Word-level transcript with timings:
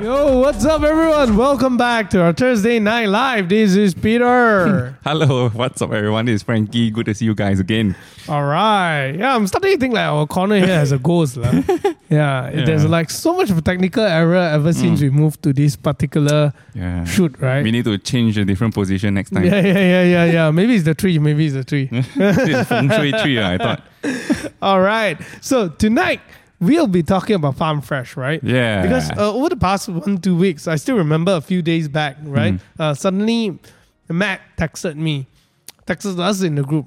Yo, 0.00 0.38
what's 0.38 0.64
up, 0.64 0.82
everyone? 0.82 1.36
Welcome 1.36 1.76
back 1.76 2.08
to 2.10 2.22
our 2.22 2.32
Thursday 2.32 2.78
Night 2.78 3.06
Live. 3.06 3.50
This 3.50 3.76
is 3.76 3.92
Peter. 3.92 4.96
Hello, 5.04 5.50
what's 5.50 5.82
up, 5.82 5.92
everyone? 5.92 6.24
This 6.24 6.36
is 6.36 6.42
Frankie. 6.42 6.90
Good 6.90 7.04
to 7.06 7.14
see 7.14 7.26
you 7.26 7.34
guys 7.34 7.60
again. 7.60 7.94
All 8.26 8.44
right. 8.44 9.10
Yeah, 9.10 9.34
I'm 9.36 9.46
starting 9.46 9.72
to 9.72 9.78
think 9.78 9.92
like 9.92 10.06
our 10.06 10.26
corner 10.26 10.56
here 10.56 10.68
has 10.68 10.92
a 10.92 10.98
ghost. 10.98 11.36
lah. 11.36 11.52
yeah, 12.08 12.50
there's 12.50 12.86
like 12.86 13.10
so 13.10 13.36
much 13.36 13.50
of 13.50 13.58
a 13.58 13.60
technical 13.62 14.02
error 14.02 14.36
ever 14.36 14.72
since 14.72 15.02
we 15.02 15.10
moved 15.10 15.42
to 15.42 15.52
this 15.52 15.76
particular 15.76 16.54
Yeah. 16.74 17.04
shoot, 17.04 17.38
right? 17.38 17.62
We 17.62 17.70
need 17.70 17.84
to 17.84 17.98
change 17.98 18.38
a 18.38 18.44
different 18.46 18.72
position 18.72 19.12
next 19.14 19.30
time. 19.30 19.44
yeah, 19.44 19.60
yeah, 19.60 19.72
yeah, 19.78 20.02
yeah, 20.04 20.24
yeah. 20.24 20.50
Maybe 20.58 20.76
it's 20.76 20.84
the 20.84 20.94
tree. 20.94 21.18
Maybe 21.18 21.44
it's 21.46 21.54
the 21.54 21.64
tree. 21.64 21.86
this 21.90 22.38
is 22.48 22.66
feng 22.66 22.88
shui 22.90 23.12
tree, 23.12 23.38
ah, 23.38 23.50
I 23.50 23.58
thought. 23.58 23.82
All 24.62 24.80
right. 24.80 25.18
So 25.42 25.68
tonight 25.68 26.20
we'll 26.60 26.86
be 26.86 27.02
talking 27.02 27.36
about 27.36 27.56
Farm 27.56 27.80
Fresh, 27.80 28.16
right? 28.16 28.42
Yeah. 28.44 28.82
Because 28.82 29.10
uh, 29.10 29.32
over 29.34 29.48
the 29.48 29.56
past 29.56 29.88
one 29.88 30.18
two 30.18 30.36
weeks, 30.36 30.68
I 30.68 30.76
still 30.76 30.96
remember 30.96 31.32
a 31.34 31.40
few 31.40 31.62
days 31.62 31.88
back, 31.88 32.16
right? 32.22 32.54
Mm-hmm. 32.54 32.82
Uh, 32.82 32.94
suddenly, 32.94 33.58
Matt 34.08 34.40
texted 34.56 34.96
me, 34.96 35.26
texted 35.86 36.18
us 36.20 36.42
in 36.42 36.54
the 36.54 36.62
group. 36.62 36.86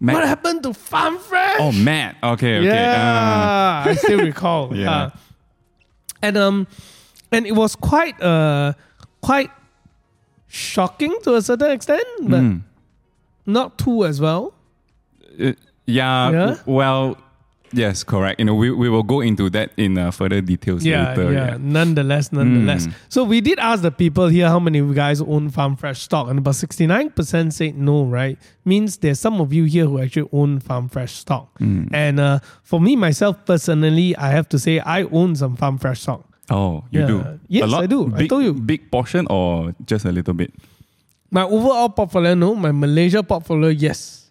Matt- 0.00 0.14
What 0.16 0.26
happened 0.26 0.62
to 0.64 0.74
Farm 0.74 1.18
Fresh? 1.18 1.56
Oh, 1.60 1.70
Matt. 1.72 2.16
Okay, 2.22 2.58
okay. 2.58 2.66
Yeah, 2.66 3.84
I 3.86 3.94
still 3.94 4.18
recall. 4.20 4.76
Yeah. 4.76 4.90
Uh, 4.90 5.10
and 6.22 6.36
um, 6.36 6.66
and 7.30 7.46
it 7.46 7.52
was 7.52 7.74
quite 7.76 8.20
uh 8.22 8.72
quite 9.20 9.50
shocking 10.48 11.16
to 11.22 11.34
a 11.36 11.42
certain 11.42 11.70
extent, 11.72 12.04
but 12.22 12.40
Mm. 12.40 12.62
not 13.46 13.78
too 13.78 14.04
as 14.04 14.20
well. 14.20 14.54
Uh, 15.40 15.52
yeah, 15.86 16.30
Yeah? 16.30 16.46
w- 16.46 16.58
Well, 16.66 17.16
yes, 17.72 18.04
correct. 18.04 18.38
You 18.38 18.46
know, 18.46 18.54
we, 18.54 18.70
we 18.70 18.88
will 18.88 19.02
go 19.02 19.20
into 19.20 19.50
that 19.50 19.72
in 19.76 19.98
uh, 19.98 20.10
further 20.10 20.40
details 20.40 20.84
Yeah, 20.84 21.10
later. 21.10 21.32
yeah. 21.32 21.46
yeah. 21.52 21.56
Nonetheless, 21.60 22.32
nonetheless. 22.32 22.86
Mm. 22.86 22.94
So 23.08 23.24
we 23.24 23.40
did 23.40 23.58
ask 23.58 23.82
the 23.82 23.90
people 23.90 24.28
here 24.28 24.48
how 24.48 24.58
many 24.58 24.78
of 24.78 24.88
you 24.88 24.94
guys 24.94 25.20
own 25.20 25.50
Farm 25.50 25.76
Fresh 25.76 26.02
stock, 26.02 26.28
and 26.28 26.38
about 26.38 26.54
sixty 26.56 26.86
nine 26.86 27.10
percent 27.10 27.54
said 27.54 27.76
no. 27.76 28.04
Right, 28.04 28.38
means 28.64 28.98
there's 28.98 29.20
some 29.20 29.40
of 29.40 29.52
you 29.52 29.64
here 29.64 29.86
who 29.86 30.00
actually 30.00 30.28
own 30.32 30.60
Farm 30.60 30.88
Fresh 30.88 31.12
stock. 31.14 31.58
Mm. 31.58 31.88
And 31.92 32.20
uh, 32.20 32.38
for 32.62 32.80
me 32.80 32.96
myself 32.96 33.44
personally, 33.44 34.14
I 34.16 34.28
have 34.30 34.48
to 34.50 34.58
say 34.58 34.78
I 34.80 35.04
own 35.04 35.34
some 35.36 35.56
Farm 35.56 35.78
Fresh 35.78 36.00
stock. 36.02 36.24
Oh, 36.50 36.84
you 36.90 37.00
Yeah. 37.00 37.06
do? 37.06 37.40
Yes, 37.48 37.70
lot, 37.70 37.84
I 37.84 37.86
do. 37.86 38.06
I 38.14 38.18
Big, 38.18 38.28
told 38.28 38.44
you. 38.44 38.52
Big 38.52 38.90
portion 38.90 39.26
or 39.30 39.74
just 39.86 40.04
a 40.04 40.12
little 40.12 40.34
bit? 40.34 40.52
My 41.30 41.44
overall 41.44 41.88
portfolio, 41.88 42.34
no. 42.34 42.54
My 42.54 42.72
Malaysia 42.72 43.22
portfolio, 43.22 43.70
yes. 43.70 44.30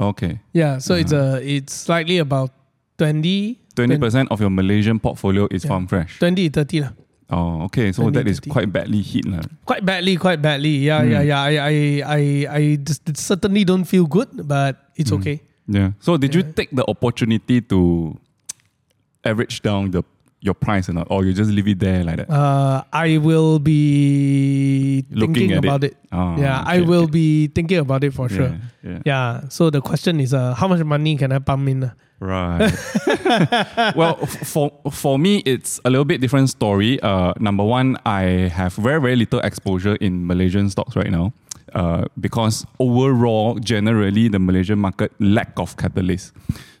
Okay. 0.00 0.38
Yeah, 0.54 0.78
so 0.78 0.94
it's 0.94 1.12
Uh-huh. 1.12 1.36
a 1.38 1.42
it's 1.42 1.74
slightly 1.74 2.18
about 2.18 2.50
20, 2.98 3.58
20% 3.76 4.26
of 4.30 4.40
your 4.40 4.50
Malaysian 4.50 4.98
portfolio 4.98 5.46
is 5.50 5.62
Yeah. 5.64 5.68
farm 5.70 5.86
fresh. 5.86 6.18
20 6.18 6.48
30 6.50 6.80
lah. 6.82 6.92
Oh, 7.30 7.62
okay. 7.68 7.92
So 7.92 8.02
20, 8.08 8.14
that 8.18 8.26
is 8.26 8.40
30. 8.40 8.50
quite 8.50 8.68
badly 8.72 9.02
hit. 9.02 9.24
lah. 9.28 9.40
Quite 9.64 9.84
badly, 9.84 10.16
quite 10.16 10.40
badly. 10.42 10.82
Yeah, 10.88 11.04
Mm. 11.04 11.10
yeah, 11.12 11.22
yeah. 11.22 11.40
I, 11.44 11.52
I, 11.60 11.74
I, 12.02 12.20
I 12.50 12.62
just 12.82 13.04
certainly 13.16 13.62
don't 13.64 13.84
feel 13.84 14.06
good, 14.08 14.28
but 14.48 14.90
it's 14.96 15.12
Mm. 15.12 15.18
okay. 15.22 15.36
Yeah. 15.68 15.92
So 16.00 16.16
did 16.16 16.34
you 16.34 16.42
take 16.42 16.72
the 16.72 16.82
opportunity 16.88 17.60
to 17.68 18.16
average 19.24 19.60
down 19.62 19.90
the 19.92 20.02
your 20.40 20.54
price 20.54 20.88
or 20.88 20.92
not, 20.92 21.08
or 21.10 21.24
you 21.24 21.32
just 21.32 21.50
leave 21.50 21.66
it 21.68 21.78
there 21.80 22.04
like 22.04 22.16
that? 22.16 22.30
Uh, 22.30 22.82
I 22.92 23.18
will 23.18 23.58
be 23.58 25.04
Looking 25.10 25.34
thinking 25.34 25.52
at 25.52 25.64
it. 25.64 25.66
about 25.66 25.84
it. 25.84 25.96
Oh, 26.12 26.36
yeah, 26.38 26.62
I 26.64 26.80
will 26.80 27.04
okay. 27.04 27.12
be 27.12 27.46
thinking 27.48 27.78
about 27.78 28.04
it 28.04 28.14
for 28.14 28.28
sure. 28.28 28.56
Yeah, 28.82 28.90
yeah. 28.90 29.02
Yeah. 29.04 29.48
So 29.48 29.70
the 29.70 29.80
question 29.80 30.20
is, 30.20 30.32
uh, 30.32 30.54
how 30.54 30.68
much 30.68 30.82
money 30.84 31.16
can 31.16 31.32
I 31.32 31.38
pump 31.40 31.68
in? 31.68 31.90
Right. 32.20 32.72
well, 33.96 34.16
for 34.26 34.72
for 34.90 35.18
me, 35.18 35.38
it's 35.46 35.80
a 35.84 35.90
little 35.90 36.04
bit 36.04 36.20
different 36.20 36.50
story. 36.50 37.00
Uh, 37.00 37.32
number 37.38 37.62
one, 37.62 37.96
I 38.04 38.50
have 38.50 38.74
very 38.74 39.00
very 39.00 39.16
little 39.16 39.40
exposure 39.40 39.94
in 39.96 40.26
Malaysian 40.26 40.68
stocks 40.70 40.96
right 40.96 41.10
now. 41.10 41.32
Uh, 41.74 42.06
because 42.18 42.66
overall, 42.80 43.58
generally, 43.60 44.28
the 44.28 44.38
Malaysian 44.38 44.78
market 44.78 45.12
lack 45.20 45.52
of 45.58 45.76
catalyst, 45.76 46.32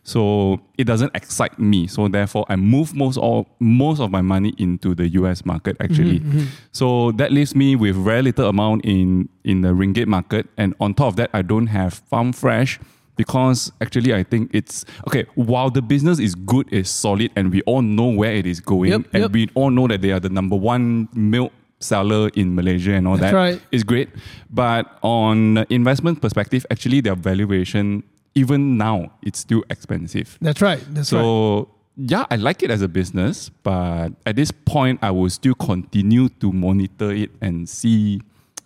so 0.08 0.58
it 0.78 0.84
doesn't 0.84 1.14
excite 1.14 1.58
me. 1.58 1.86
So 1.86 2.08
therefore, 2.08 2.46
I 2.48 2.56
move 2.56 2.94
most 2.94 3.18
all 3.18 3.46
most 3.60 4.00
of 4.00 4.10
my 4.10 4.22
money 4.22 4.54
into 4.56 4.94
the 4.94 5.06
US 5.20 5.44
market 5.44 5.76
actually. 5.80 6.20
Mm-hmm, 6.20 6.38
mm-hmm. 6.38 6.46
So 6.72 7.12
that 7.12 7.30
leaves 7.30 7.54
me 7.54 7.76
with 7.76 7.94
very 7.94 8.22
little 8.22 8.48
amount 8.48 8.86
in 8.86 9.28
in 9.44 9.60
the 9.60 9.68
ringgit 9.68 10.06
market, 10.06 10.46
and 10.56 10.74
on 10.80 10.94
top 10.94 11.08
of 11.08 11.16
that, 11.16 11.28
I 11.34 11.42
don't 11.42 11.66
have 11.66 11.92
farm 11.92 12.32
fresh 12.32 12.80
because 13.16 13.70
actually 13.82 14.14
I 14.14 14.22
think 14.22 14.50
it's 14.54 14.86
okay. 15.08 15.26
While 15.34 15.68
the 15.70 15.82
business 15.82 16.18
is 16.18 16.34
good, 16.34 16.72
is 16.72 16.88
solid, 16.88 17.30
and 17.36 17.52
we 17.52 17.60
all 17.62 17.82
know 17.82 18.08
where 18.08 18.32
it 18.32 18.46
is 18.46 18.60
going, 18.60 18.92
Yep, 18.92 19.02
and 19.12 19.22
yep. 19.24 19.30
we 19.32 19.50
all 19.54 19.68
know 19.68 19.88
that 19.88 20.00
they 20.00 20.12
are 20.12 20.20
the 20.20 20.30
number 20.30 20.56
one 20.56 21.08
milk 21.12 21.52
seller 21.80 22.30
in 22.34 22.54
Malaysia 22.54 22.92
and 22.94 23.06
all 23.06 23.18
That's 23.18 23.32
that. 23.32 23.36
right. 23.36 23.60
It's 23.70 23.84
great, 23.84 24.08
but 24.48 24.86
on 25.02 25.66
investment 25.68 26.22
perspective, 26.22 26.64
actually 26.70 27.02
their 27.02 27.14
valuation 27.14 28.04
even 28.38 28.76
now 28.76 29.10
it's 29.22 29.40
still 29.40 29.62
expensive. 29.70 30.38
That's 30.40 30.60
right. 30.62 30.80
That's 30.94 31.12
right. 31.12 31.20
So 31.20 31.68
yeah, 31.96 32.24
I 32.30 32.36
like 32.36 32.62
it 32.62 32.70
as 32.70 32.80
a 32.82 32.88
business, 32.88 33.50
but 33.62 34.10
at 34.24 34.36
this 34.36 34.50
point, 34.52 35.00
I 35.02 35.10
will 35.10 35.30
still 35.30 35.54
continue 35.54 36.28
to 36.40 36.52
monitor 36.52 37.10
it 37.10 37.30
and 37.40 37.68
see 37.68 38.20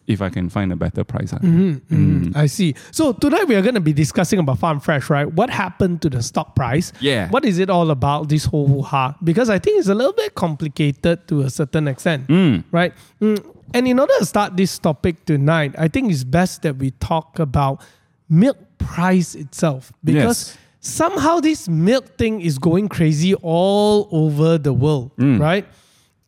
if 0.06 0.20
I 0.20 0.28
can 0.28 0.50
find 0.50 0.72
a 0.72 0.76
better 0.76 1.04
price. 1.04 1.32
ah. 1.32 1.38
Mm, 1.38 2.36
I 2.36 2.46
see. 2.46 2.74
So 2.90 3.12
tonight 3.12 3.44
we 3.48 3.54
are 3.54 3.62
going 3.62 3.76
to 3.76 3.80
be 3.80 3.92
discussing 3.94 4.38
about 4.40 4.58
Farm 4.58 4.80
Fresh, 4.80 5.08
right? 5.08 5.24
What 5.32 5.48
happened 5.48 6.02
to 6.02 6.10
the 6.10 6.20
stock 6.22 6.54
price? 6.54 6.92
Yeah. 7.00 7.30
What 7.30 7.44
is 7.46 7.58
it 7.58 7.70
all 7.70 7.90
about? 7.90 8.28
This 8.28 8.44
whole 8.44 8.66
hoo-ha? 8.66 9.16
Because 9.24 9.48
I 9.48 9.58
think 9.58 9.78
it's 9.78 9.88
a 9.88 9.94
little 9.94 10.12
bit 10.12 10.34
complicated 10.34 11.26
to 11.28 11.42
a 11.42 11.50
certain 11.50 11.88
extent, 11.88 12.28
right? 12.72 12.92
Mm, 13.22 13.38
And 13.72 13.88
in 13.88 13.98
order 13.98 14.12
to 14.18 14.26
start 14.26 14.56
this 14.58 14.78
topic 14.78 15.24
tonight, 15.24 15.72
I 15.78 15.88
think 15.88 16.10
it's 16.12 16.24
best 16.24 16.60
that 16.62 16.76
we 16.76 16.90
talk 17.00 17.38
about 17.38 17.80
milk 18.28 18.58
price 18.86 19.34
itself 19.34 19.92
because. 20.04 20.48
Yes. 20.50 20.58
Somehow 20.84 21.38
this 21.38 21.68
milk 21.68 22.18
thing 22.18 22.40
is 22.40 22.58
going 22.58 22.88
crazy 22.88 23.36
all 23.36 24.08
over 24.10 24.58
the 24.58 24.72
world, 24.72 25.12
right? 25.16 25.64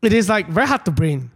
It 0.00 0.12
is 0.12 0.28
like 0.28 0.46
very 0.46 0.68
hard 0.68 0.84
to 0.84 0.92
brain. 0.92 1.32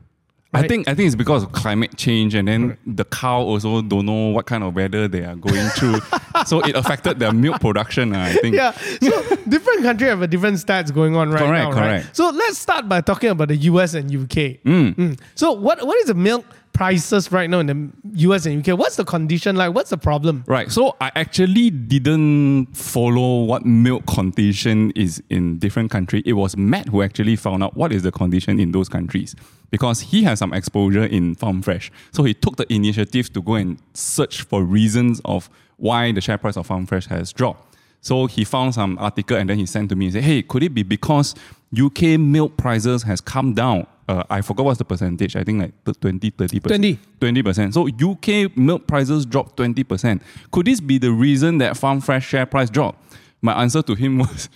I 0.55 0.67
think 0.67 0.89
I 0.89 0.95
think 0.95 1.09
it's 1.09 1.17
because 1.17 1.43
of 1.43 1.53
climate 1.53 1.97
change, 1.97 2.35
and 2.35 2.49
then 2.49 2.79
the 2.87 3.05
cow 3.05 3.41
also 3.41 3.83
don't 3.83 4.07
know 4.07 4.29
what 4.29 4.47
kind 4.47 4.65
of 4.65 4.75
weather 4.75 5.07
they 5.07 5.25
are 5.25 5.35
going 5.35 5.69
through, 5.71 5.99
so 6.47 6.61
it 6.61 6.75
affected 6.75 7.19
their 7.19 7.33
milk 7.33 7.61
production. 7.61 8.15
I 8.15 8.33
think. 8.35 8.55
yeah. 8.55 8.71
So 8.71 9.37
different 9.49 9.83
country 9.83 10.09
have 10.09 10.23
a 10.23 10.27
different 10.27 10.57
stats 10.57 10.95
going 10.95 11.17
on 11.17 11.31
right 11.31 11.41
Correct, 11.43 11.65
now, 11.65 11.71
right? 11.71 12.03
correct. 12.03 12.17
So 12.17 12.31
let's 12.31 12.57
start 12.57 12.89
by 12.89 13.01
talking 13.03 13.31
about 13.31 13.49
the 13.49 13.57
US 13.57 13.95
and 13.95 14.07
UK. 14.11 14.63
Mm. 14.65 15.19
So 15.35 15.53
what 15.53 15.85
what 15.87 15.99
is 15.99 16.07
the 16.07 16.15
milk 16.15 16.47
prices 16.79 17.33
right 17.33 17.51
now 17.51 17.59
in 17.59 17.67
the 17.67 18.19
US 18.29 18.47
and 18.47 18.67
UK? 18.67 18.79
What's 18.79 18.95
the 18.95 19.05
condition 19.05 19.57
like? 19.57 19.75
What's 19.75 19.91
the 19.91 19.99
problem? 19.99 20.45
Right. 20.47 20.71
So 20.71 20.95
I 21.01 21.11
actually 21.17 21.71
didn't 21.71 22.67
follow 22.77 23.43
what 23.43 23.67
milk 23.67 24.07
condition 24.07 24.93
is 24.93 25.21
in 25.29 25.59
different 25.59 25.91
country. 25.91 26.23
It 26.25 26.35
was 26.35 26.57
Matt 26.57 26.89
who 26.89 27.03
actually 27.03 27.35
found 27.35 27.65
out 27.65 27.77
what 27.77 27.93
is 27.93 28.05
the 28.05 28.13
condition 28.13 28.61
in 28.61 28.71
those 28.71 28.89
countries 28.89 29.35
because 29.71 30.01
he 30.01 30.23
has 30.23 30.39
some 30.39 30.55
exposure 30.55 31.05
in 31.05 31.35
farm 31.35 31.63
fresh. 31.63 31.91
So 32.13 32.23
he 32.23 32.33
took 32.33 32.57
the 32.57 32.73
initiative 32.73 33.33
to 33.33 33.43
go 33.43 33.55
and 33.55 33.79
search 33.95 34.43
for 34.43 34.63
reasons 34.63 35.21
of 35.25 35.51
why 35.79 36.13
the 36.13 36.21
share 36.21 36.39
price 36.39 36.57
of 36.57 36.69
farm 36.69 36.87
fresh 36.87 37.07
has 37.07 37.33
dropped. 37.33 37.77
So 38.03 38.27
he 38.27 38.45
found 38.45 38.75
some 38.75 38.97
article 39.01 39.37
and 39.37 39.51
then 39.51 39.59
he 39.59 39.67
sent 39.67 39.89
to 39.89 39.97
me 39.97 40.07
and 40.07 40.13
said, 40.15 40.23
"Hey, 40.23 40.43
could 40.43 40.63
it 40.63 40.73
be 40.73 40.85
because 40.85 41.35
UK 41.77 42.19
milk 42.19 42.57
prices 42.57 43.03
has 43.03 43.21
come 43.21 43.55
down? 43.55 43.87
Uh, 44.09 44.23
I 44.31 44.41
forgot 44.41 44.65
what's 44.65 44.79
the 44.79 44.85
percentage. 44.85 45.37
I 45.37 45.45
think 45.45 45.61
like 45.61 45.85
the 45.85 45.93
20, 45.93 46.31
30 46.31 46.61
percent. 46.61 46.99
20. 47.21 47.43
20%. 47.43 47.75
So 47.75 48.11
UK 48.11 48.57
milk 48.57 48.87
prices 48.87 49.27
dropped 49.27 49.57
20%. 49.57 50.23
Could 50.51 50.67
this 50.67 50.81
be 50.81 50.97
the 50.97 51.13
reason 51.13 51.59
that 51.59 51.77
Farm 51.77 52.01
Fresh 52.01 52.27
share 52.27 52.47
price 52.47 52.71
dropped? 52.71 53.17
My 53.43 53.61
answer 53.61 53.83
to 53.83 53.95
him 53.95 54.19
was 54.21 54.49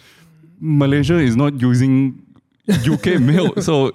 Malaysia 0.59 1.19
is 1.19 1.37
not 1.37 1.61
using 1.61 2.25
UK 2.69 3.06
milk. 3.20 3.61
So 3.61 3.93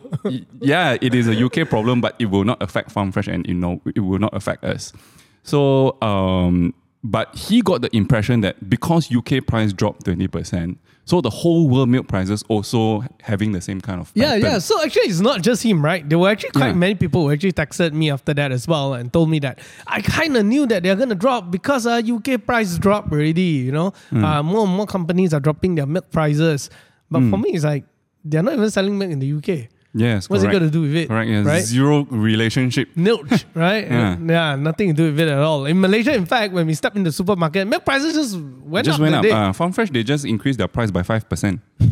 yeah, 0.61 0.97
it 1.01 1.15
is 1.15 1.27
a 1.27 1.43
UK 1.45 1.67
problem, 1.67 2.01
but 2.01 2.15
it 2.19 2.25
will 2.25 2.43
not 2.43 2.61
affect 2.61 2.91
Farm 2.91 3.11
Fresh 3.11 3.27
and 3.27 3.47
you 3.47 3.55
know 3.55 3.81
it 3.95 4.01
will 4.01 4.19
not 4.19 4.35
affect 4.35 4.63
us. 4.63 4.93
So 5.41 5.99
um 6.01 6.75
but 7.03 7.33
he 7.35 7.61
got 7.61 7.81
the 7.81 7.95
impression 7.95 8.41
that 8.41 8.69
because 8.69 9.11
UK 9.13 9.45
price 9.45 9.71
dropped 9.73 10.05
20%, 10.05 10.77
so 11.05 11.21
the 11.21 11.29
whole 11.29 11.69
world 11.69 11.87
milk 11.87 12.07
prices 12.07 12.43
also 12.49 13.03
having 13.21 13.53
the 13.53 13.61
same 13.61 13.79
kind 13.79 14.01
of 14.01 14.11
Yeah, 14.13 14.31
pattern. 14.31 14.41
yeah. 14.41 14.57
So 14.59 14.83
actually, 14.83 15.03
it's 15.03 15.21
not 15.21 15.41
just 15.41 15.63
him, 15.63 15.83
right? 15.85 16.07
There 16.07 16.19
were 16.19 16.27
actually 16.29 16.51
quite 16.51 16.69
Yeah. 16.69 16.73
many 16.73 16.95
people 16.95 17.23
who 17.23 17.31
actually 17.31 17.53
texted 17.53 17.93
me 17.93 18.11
after 18.11 18.33
that 18.33 18.51
as 18.51 18.67
well 18.67 18.93
and 18.93 19.11
told 19.13 19.29
me 19.29 19.39
that 19.39 19.59
I 19.85 20.01
kind 20.01 20.35
of 20.35 20.45
knew 20.45 20.65
that 20.67 20.83
they're 20.83 20.97
going 20.97 21.09
to 21.09 21.15
drop 21.15 21.49
because 21.49 21.85
uh, 21.87 22.01
UK 22.05 22.45
price 22.45 22.77
dropped 22.77 23.11
already. 23.13 23.41
You 23.41 23.71
know, 23.71 23.93
Hmm. 24.09 24.25
uh, 24.25 24.43
more 24.43 24.65
and 24.65 24.75
more 24.75 24.85
companies 24.87 25.33
are 25.33 25.39
dropping 25.39 25.75
their 25.75 25.85
milk 25.85 26.11
prices. 26.11 26.69
But 27.09 27.19
Hmm. 27.21 27.29
for 27.31 27.37
me, 27.37 27.51
it's 27.51 27.63
like 27.63 27.85
they're 28.25 28.43
not 28.43 28.55
even 28.55 28.69
selling 28.69 28.97
milk 28.97 29.11
in 29.11 29.19
the 29.19 29.27
UK. 29.27 29.69
Yes, 29.97 30.29
What's 30.29 30.43
correct. 30.43 30.55
it 30.55 30.59
got 30.59 30.65
to 30.65 30.71
do 30.71 30.81
with 30.81 30.95
it? 30.95 31.07
Correct. 31.07 31.29
Yeah. 31.29 31.43
Right? 31.43 31.63
Zero 31.63 32.05
relationship. 32.09 32.89
Nilch, 32.95 33.43
right? 33.55 33.85
Yeah. 33.87 34.17
yeah, 34.19 34.55
nothing 34.55 34.89
to 34.89 34.93
do 34.93 35.05
with 35.11 35.19
it 35.19 35.27
at 35.27 35.39
all. 35.39 35.65
In 35.65 35.81
Malaysia, 35.81 36.13
in 36.13 36.25
fact, 36.25 36.53
when 36.53 36.67
we 36.67 36.73
stepped 36.75 36.95
in 36.95 37.03
the 37.03 37.11
supermarket, 37.11 37.67
milk 37.67 37.83
prices 37.83 38.13
just 38.13 38.37
went 38.37 38.85
just 38.85 38.99
up. 38.99 39.05
Just 39.05 39.13
went 39.23 39.25
up. 39.25 39.49
Uh, 39.49 39.53
Farm 39.53 39.71
Fresh 39.71 39.89
they 39.89 40.03
just 40.03 40.23
increased 40.25 40.59
their 40.59 40.67
price 40.67 40.91
by 40.91 41.03
five 41.03 41.27
percent. 41.27 41.59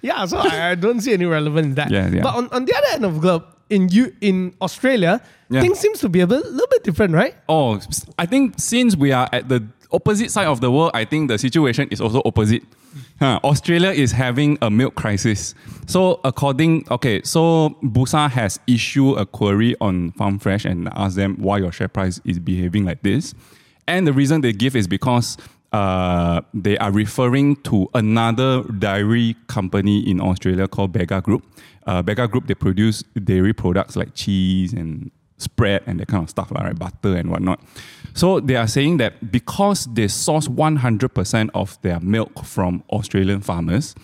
Yeah, 0.00 0.26
so 0.26 0.38
I, 0.38 0.70
I 0.70 0.74
don't 0.76 1.00
see 1.00 1.12
any 1.12 1.24
relevance 1.24 1.66
in 1.66 1.74
that. 1.74 1.90
Yeah, 1.90 2.08
yeah. 2.08 2.22
But 2.22 2.34
on, 2.36 2.48
on 2.52 2.64
the 2.66 2.74
other 2.76 2.86
end 2.92 3.04
of 3.04 3.14
the 3.14 3.20
globe, 3.20 3.44
in 3.68 3.88
you 3.88 4.14
in 4.20 4.54
Australia, 4.62 5.20
Yeah. 5.48 5.60
things 5.60 5.78
seems 5.80 5.98
to 6.00 6.08
be 6.08 6.20
a 6.20 6.26
bit, 6.26 6.44
little 6.46 6.68
bit 6.70 6.84
different, 6.84 7.14
right? 7.14 7.34
Oh, 7.48 7.80
I 8.16 8.26
think 8.26 8.54
since 8.58 8.94
we 8.96 9.10
are 9.10 9.28
at 9.32 9.48
the 9.48 9.66
opposite 9.92 10.30
side 10.30 10.46
of 10.46 10.60
the 10.60 10.70
world, 10.70 10.90
I 10.94 11.04
think 11.04 11.28
the 11.28 11.38
situation 11.38 11.88
is 11.90 12.00
also 12.00 12.22
opposite. 12.24 12.62
Huh, 13.18 13.38
Australia 13.44 13.90
is 13.90 14.12
having 14.12 14.58
a 14.62 14.70
milk 14.70 14.94
crisis. 14.94 15.54
So 15.86 16.20
according, 16.24 16.86
okay, 16.90 17.22
so 17.22 17.76
Bursa 17.82 18.30
has 18.30 18.58
issued 18.66 19.18
a 19.18 19.26
query 19.26 19.76
on 19.80 20.12
Farm 20.12 20.38
Fresh 20.38 20.64
and 20.64 20.88
asked 20.94 21.16
them 21.16 21.36
why 21.36 21.58
your 21.58 21.72
share 21.72 21.88
price 21.88 22.20
is 22.24 22.38
behaving 22.38 22.84
like 22.84 23.02
this. 23.02 23.34
And 23.86 24.06
the 24.06 24.12
reason 24.12 24.40
they 24.40 24.52
give 24.52 24.76
is 24.76 24.86
because 24.86 25.36
uh, 25.72 26.40
they 26.52 26.76
are 26.78 26.90
referring 26.90 27.56
to 27.56 27.88
another 27.94 28.62
dairy 28.64 29.36
company 29.46 30.00
in 30.08 30.20
Australia 30.20 30.66
called 30.66 30.92
Bega 30.92 31.20
Group. 31.20 31.44
Uh, 31.86 32.02
Bega 32.02 32.26
Group, 32.26 32.46
they 32.46 32.54
produce 32.54 33.02
dairy 33.24 33.52
products 33.52 33.96
like 33.96 34.14
cheese 34.14 34.72
and 34.72 35.10
spread 35.40 35.82
and 35.86 36.00
that 36.00 36.08
kind 36.08 36.22
of 36.22 36.30
stuff, 36.30 36.50
like? 36.50 36.78
Butter 36.78 37.16
and 37.16 37.30
whatnot. 37.30 37.60
So 38.14 38.40
they 38.40 38.56
are 38.56 38.66
saying 38.66 38.98
that 38.98 39.30
because 39.30 39.86
they 39.86 40.08
source 40.08 40.48
100% 40.48 41.50
of 41.54 41.80
their 41.82 42.00
milk 42.00 42.44
from 42.44 42.82
Australian 42.90 43.40
farmers, 43.40 43.94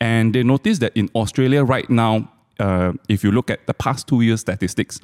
and 0.00 0.34
they 0.34 0.42
notice 0.42 0.78
that 0.80 0.92
in 0.96 1.08
Australia 1.14 1.62
right 1.64 1.88
now, 1.88 2.28
uh, 2.58 2.92
if 3.08 3.24
you 3.24 3.30
look 3.30 3.50
at 3.50 3.66
the 3.66 3.74
past 3.74 4.06
two 4.08 4.20
years 4.20 4.40
statistics, 4.40 5.00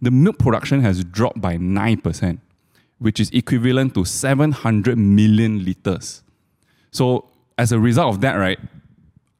the 0.00 0.10
milk 0.10 0.38
production 0.38 0.80
has 0.82 1.04
dropped 1.04 1.40
by 1.40 1.56
9%, 1.56 2.38
which 2.98 3.18
is 3.18 3.30
equivalent 3.30 3.94
to 3.94 4.04
700 4.04 4.98
million 4.98 5.64
liters. 5.64 6.22
So 6.90 7.28
as 7.58 7.72
a 7.72 7.78
result 7.78 8.14
of 8.14 8.20
that, 8.20 8.34
right, 8.34 8.58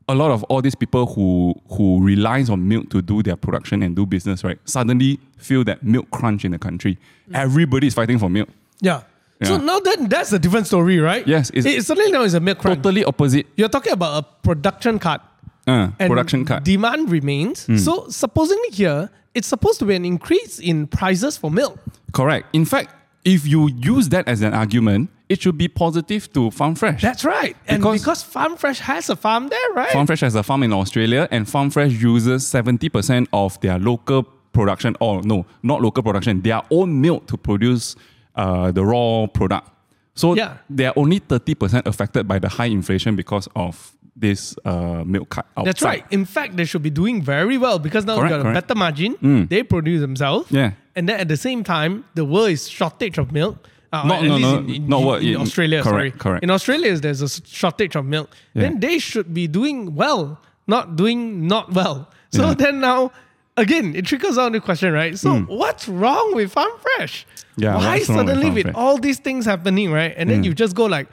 a 0.09 0.15
lot 0.15 0.31
of 0.31 0.43
all 0.45 0.61
these 0.63 0.75
people 0.75 1.07
who 1.07 1.55
who 1.71 2.03
relies 2.03 2.51
on 2.51 2.67
milk 2.69 2.91
to 2.91 3.01
do 3.03 3.23
their 3.23 3.37
production 3.37 3.83
and 3.83 3.95
do 3.97 4.05
business, 4.07 4.43
right, 4.45 4.59
suddenly 4.65 5.19
feel 5.39 5.65
that 5.65 5.83
milk 5.83 6.11
crunch 6.11 6.45
in 6.45 6.51
the 6.53 6.59
country. 6.59 6.99
Everybody 7.35 7.87
is 7.87 7.95
fighting 7.95 8.19
for 8.19 8.29
milk. 8.31 8.49
Yeah. 8.81 9.03
So 9.45 9.57
now 9.57 9.81
then 9.81 10.09
that's 10.09 10.33
a 10.33 10.39
different 10.39 10.67
story, 10.69 11.01
right? 11.01 11.27
Yes, 11.27 11.51
it's- 11.51 11.67
It, 11.67 11.85
suddenly 11.85 12.13
now 12.13 12.23
is 12.23 12.35
a 12.35 12.41
milk 12.41 12.59
crunch. 12.59 12.77
Totally 12.79 13.05
opposite 13.05 13.47
You're 13.57 13.69
talking 13.69 13.93
about 13.93 14.23
a 14.25 14.27
production 14.43 14.99
cut. 15.01 15.21
uh, 15.67 15.91
and 15.99 16.09
production 16.11 16.45
cut. 16.45 16.63
Demand 16.65 17.11
remains. 17.11 17.67
So 17.85 18.07
supposedly 18.09 18.69
here, 18.71 19.11
it's 19.35 19.49
supposed 19.49 19.79
to 19.81 19.85
be 19.85 19.95
an 19.97 20.05
increase 20.05 20.59
in 20.61 20.87
prices 20.87 21.37
for 21.37 21.51
milk. 21.51 21.79
Correct. 22.13 22.47
In 22.53 22.65
fact, 22.65 22.95
if 23.25 23.47
you 23.47 23.69
use 23.69 24.09
that 24.11 24.29
as 24.29 24.43
an 24.43 24.55
argument, 24.55 25.11
it 25.33 25.39
should 25.43 25.59
be 25.65 25.69
positive 25.85 26.23
to 26.35 26.41
Farm 26.59 26.75
Fresh. 26.75 27.01
That's 27.09 27.25
right. 27.37 27.55
And 27.69 27.79
Because- 27.81 28.01
because, 28.03 28.23
Farm 28.37 28.55
Fresh 28.63 28.81
has 28.91 29.05
a 29.11 29.17
farm 29.25 29.49
there, 29.55 29.69
right? 29.81 29.93
Farm 29.97 30.07
Fresh 30.07 30.21
has 30.29 30.35
a 30.35 30.43
farm 30.43 30.63
in 30.63 30.73
Australia, 30.83 31.23
and 31.35 31.49
Farm 31.55 31.69
Fresh 31.71 31.93
uses 32.13 32.39
70% 32.57 33.27
of 33.33 33.51
their 33.65 33.79
local 33.91 34.21
production, 34.59 34.93
or 35.01 35.15
no, 35.33 35.39
not 35.63 35.81
local 35.87 36.03
production, 36.09 36.43
their 36.43 36.63
own 36.71 36.89
milk 37.07 37.27
to 37.31 37.37
produce 37.49 37.97
uh, 38.43 38.71
the 38.77 38.85
raw 38.93 39.27
product. 39.39 39.67
So 40.15 40.27
Yeah. 40.37 40.57
they 40.79 40.87
are 40.91 40.95
only 40.97 41.19
30% 41.21 41.87
affected 41.87 42.23
by 42.33 42.39
the 42.39 42.49
high 42.49 42.71
inflation 42.79 43.17
because 43.17 43.49
of 43.57 43.75
this 44.25 44.55
uh, 44.65 45.03
milk 45.15 45.29
cut 45.35 45.47
outside. 45.57 45.67
That's 45.69 45.83
right. 45.91 46.05
In 46.11 46.25
fact, 46.27 46.51
they 46.59 46.67
should 46.67 46.83
be 46.83 46.91
doing 47.03 47.23
very 47.23 47.57
well 47.65 47.79
because 47.79 48.05
now 48.05 48.17
Correct, 48.17 48.31
they've 48.31 48.43
got 48.43 48.49
a 48.49 48.53
correct. 48.53 48.67
Mm. 48.67 48.69
better 48.69 48.79
margin. 48.79 49.47
They 49.49 49.63
produce 49.63 50.01
themselves. 50.07 50.47
Yeah. 50.51 50.73
And 50.97 51.09
then 51.09 51.17
at 51.25 51.29
the 51.29 51.37
same 51.47 51.65
time, 51.65 51.93
the 52.15 52.25
world 52.33 52.51
is 52.51 52.69
shortage 52.69 53.17
of 53.23 53.33
milk. 53.33 53.57
Uh, 53.93 54.05
No, 54.07 54.15
at 54.15 54.23
no, 54.25 54.39
no, 54.39 54.59
in, 54.59 54.71
in, 54.71 54.89
not 54.89 55.03
what- 55.03 55.23
in 55.23 55.29
in- 55.35 55.41
Australia. 55.41 55.83
correct, 55.83 55.93
sorry, 55.95 56.11
correct. 56.13 56.43
In 56.45 56.51
Australia, 56.51 56.97
there's 56.97 57.21
a 57.21 57.29
shortage 57.29 57.95
of 57.95 58.07
milk. 58.07 58.31
Yeah. 58.55 58.63
Then 58.63 58.81
they 58.81 58.99
should 58.99 59.35
be 59.35 59.47
doing 59.47 59.95
well, 59.95 60.41
not 60.67 60.97
doing 60.97 61.47
not 61.47 61.73
well. 61.73 62.09
So 62.33 62.49
Yeah. 62.49 62.55
then 62.55 62.81
now, 62.81 63.13
again, 63.59 63.95
it 63.95 64.07
trickles 64.07 64.37
down 64.37 64.53
to 64.53 64.59
the 64.61 64.65
question, 64.65 64.93
right? 64.95 65.19
So 65.19 65.41
what's 65.41 65.89
wrong 65.89 66.35
with 66.35 66.53
Farm 66.53 66.73
Fresh? 66.81 67.27
Yeah, 67.59 67.77
Why 67.77 67.83
wrong 67.85 67.93
with 67.99 68.07
suddenly 68.07 68.51
with 68.51 68.75
all 68.75 68.97
these 68.97 69.19
things 69.19 69.45
happening, 69.45 69.93
right? 69.93 70.15
And 70.17 70.31
then 70.31 70.39
Hmm. 70.39 70.45
you 70.45 70.55
just 70.55 70.75
go 70.75 70.87
like, 70.87 71.09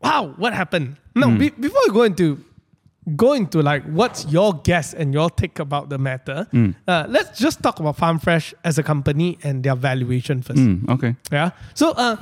wow, 0.00 0.34
what 0.36 0.54
happened? 0.54 0.96
No, 1.16 1.28
Hmm. 1.30 1.38
be- 1.38 1.50
before 1.50 1.80
we 1.88 1.92
go 1.92 2.02
into 2.02 2.38
go 3.16 3.32
into 3.34 3.60
like 3.62 3.84
what's 3.84 4.24
your 4.32 4.54
guess 4.64 4.94
and 4.94 5.12
your 5.12 5.28
take 5.30 5.58
about 5.58 5.88
the 5.90 5.98
matter, 5.98 6.46
Hmm. 6.50 6.70
uh, 6.88 7.04
let's 7.08 7.38
just 7.38 7.62
talk 7.62 7.80
about 7.80 7.96
Farm 7.96 8.18
Fresh 8.18 8.54
as 8.64 8.78
a 8.78 8.82
company 8.82 9.38
and 9.42 9.62
their 9.62 9.76
valuation 9.76 10.40
first. 10.42 10.58
Mm, 10.58 10.88
okay. 10.88 11.14
Yeah. 11.30 11.50
So 11.74 11.90
uh, 11.92 12.16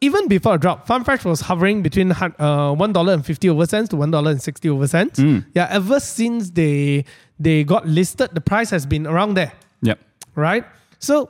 even 0.00 0.28
before 0.28 0.54
a 0.54 0.58
drop, 0.58 0.86
Farm 0.86 1.04
Fresh 1.04 1.24
was 1.24 1.40
hovering 1.42 1.82
between 1.82 2.12
uh, 2.12 2.72
one 2.74 2.92
dollar 2.92 3.12
and 3.12 3.24
fifty 3.26 3.48
over 3.50 3.66
cents 3.66 3.88
to 3.90 3.96
one 3.96 4.10
dollar 4.10 4.30
and 4.30 4.40
sixty 4.42 4.68
over 4.70 4.86
cents. 4.88 5.18
Hmm. 5.18 5.40
Yeah. 5.54 5.68
Ever 5.70 6.00
since 6.00 6.50
they 6.50 7.04
they 7.38 7.64
got 7.64 7.86
listed, 7.86 8.30
the 8.32 8.40
price 8.40 8.70
has 8.70 8.86
been 8.86 9.06
around 9.06 9.34
there 9.34 9.52
Yep. 9.82 9.98
right? 10.34 10.64
So, 10.98 11.28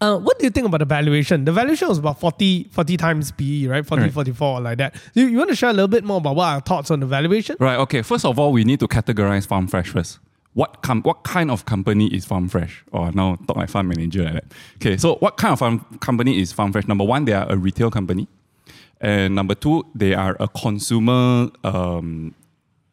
uh, 0.00 0.16
what 0.18 0.38
do 0.38 0.44
you 0.44 0.50
think 0.50 0.66
about 0.66 0.78
the 0.78 0.84
valuation? 0.84 1.44
The 1.44 1.52
valuation 1.52 1.88
was 1.88 1.98
about 1.98 2.20
40, 2.20 2.68
40 2.70 2.96
times 2.96 3.32
PE, 3.32 3.66
right? 3.66 3.84
40, 3.86 4.02
Right. 4.04 4.12
44, 4.12 4.60
like 4.60 4.78
that. 4.78 4.94
You, 5.14 5.26
you 5.26 5.38
want 5.38 5.50
to 5.50 5.56
share 5.56 5.70
a 5.70 5.72
little 5.72 5.88
bit 5.88 6.04
more 6.04 6.18
about 6.18 6.36
what 6.36 6.44
are 6.44 6.54
our 6.56 6.60
thoughts 6.60 6.90
on 6.90 7.00
the 7.00 7.06
valuation? 7.06 7.56
Right. 7.58 7.76
Okay. 7.78 8.02
First 8.02 8.24
of 8.24 8.38
all, 8.38 8.52
we 8.52 8.64
need 8.64 8.80
to 8.80 8.88
categorize 8.88 9.46
Farm 9.46 9.66
Fresh 9.66 9.88
first. 9.88 10.18
What 10.54 10.82
com- 10.82 11.02
what 11.02 11.22
kind 11.24 11.50
of 11.50 11.64
company 11.66 12.06
is 12.14 12.24
Farm 12.24 12.48
Fresh? 12.48 12.84
Or 12.90 13.12
now 13.12 13.36
talk 13.46 13.56
like 13.56 13.68
farm 13.68 13.88
manager 13.88 14.24
like 14.24 14.32
that. 14.34 14.44
Okay. 14.76 14.96
So 14.96 15.16
what 15.16 15.36
kind 15.36 15.52
of 15.52 15.58
farm 15.58 15.84
company 16.00 16.40
is 16.40 16.52
Farm 16.52 16.72
Fresh? 16.72 16.88
Number 16.88 17.04
one, 17.04 17.24
they 17.26 17.32
are 17.32 17.46
a 17.50 17.56
retail 17.56 17.90
company, 17.90 18.26
and 19.00 19.34
number 19.34 19.54
two, 19.54 19.84
they 19.94 20.14
are 20.14 20.36
a 20.40 20.48
consumer. 20.48 21.50
Um, 21.64 22.34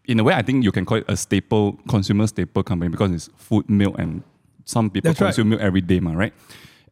in 0.05 0.19
a 0.19 0.23
way, 0.23 0.33
I 0.35 0.43
think 0.43 0.63
you 0.63 0.71
can 0.71 0.85
call 0.85 0.97
it 0.97 1.05
a 1.07 1.17
staple 1.17 1.79
consumer 1.89 2.27
staple 2.27 2.61
company 2.61 2.89
because 2.89 3.11
it's 3.11 3.29
food, 3.37 3.67
milk, 3.69 3.95
and 3.97 4.21
some 4.65 4.89
people 4.91 5.09
That's 5.09 5.21
right. 5.21 5.27
consume 5.27 5.49
milk 5.49 5.61
every 5.61 5.81
day, 5.81 5.99
ma, 5.99 6.13
right? 6.13 6.33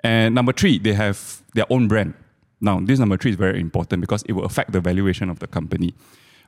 And 0.04 0.36
number 0.36 0.52
three, 0.52 0.80
they 0.80 0.94
have 0.94 1.42
their 1.54 1.66
own 1.70 1.88
brand. 1.88 2.14
Now, 2.60 2.80
this 2.80 3.00
number 3.00 3.18
three 3.18 3.32
is 3.32 3.38
very 3.38 3.60
important 3.60 4.02
because 4.02 4.24
it 4.24 4.34
will 4.34 4.46
affect 4.46 4.72
the 4.72 4.82
valuation 4.82 5.30
of 5.30 5.40
the 5.40 5.48
company. 5.48 5.94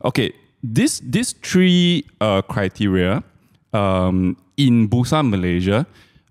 Okay, 0.03 0.33
this 0.63 0.99
these 0.99 1.33
three 1.33 2.05
uh, 2.21 2.41
criteria 2.41 3.23
um, 3.73 4.37
in 4.57 4.87
Bursa, 4.87 5.27
Malaysia, 5.27 5.85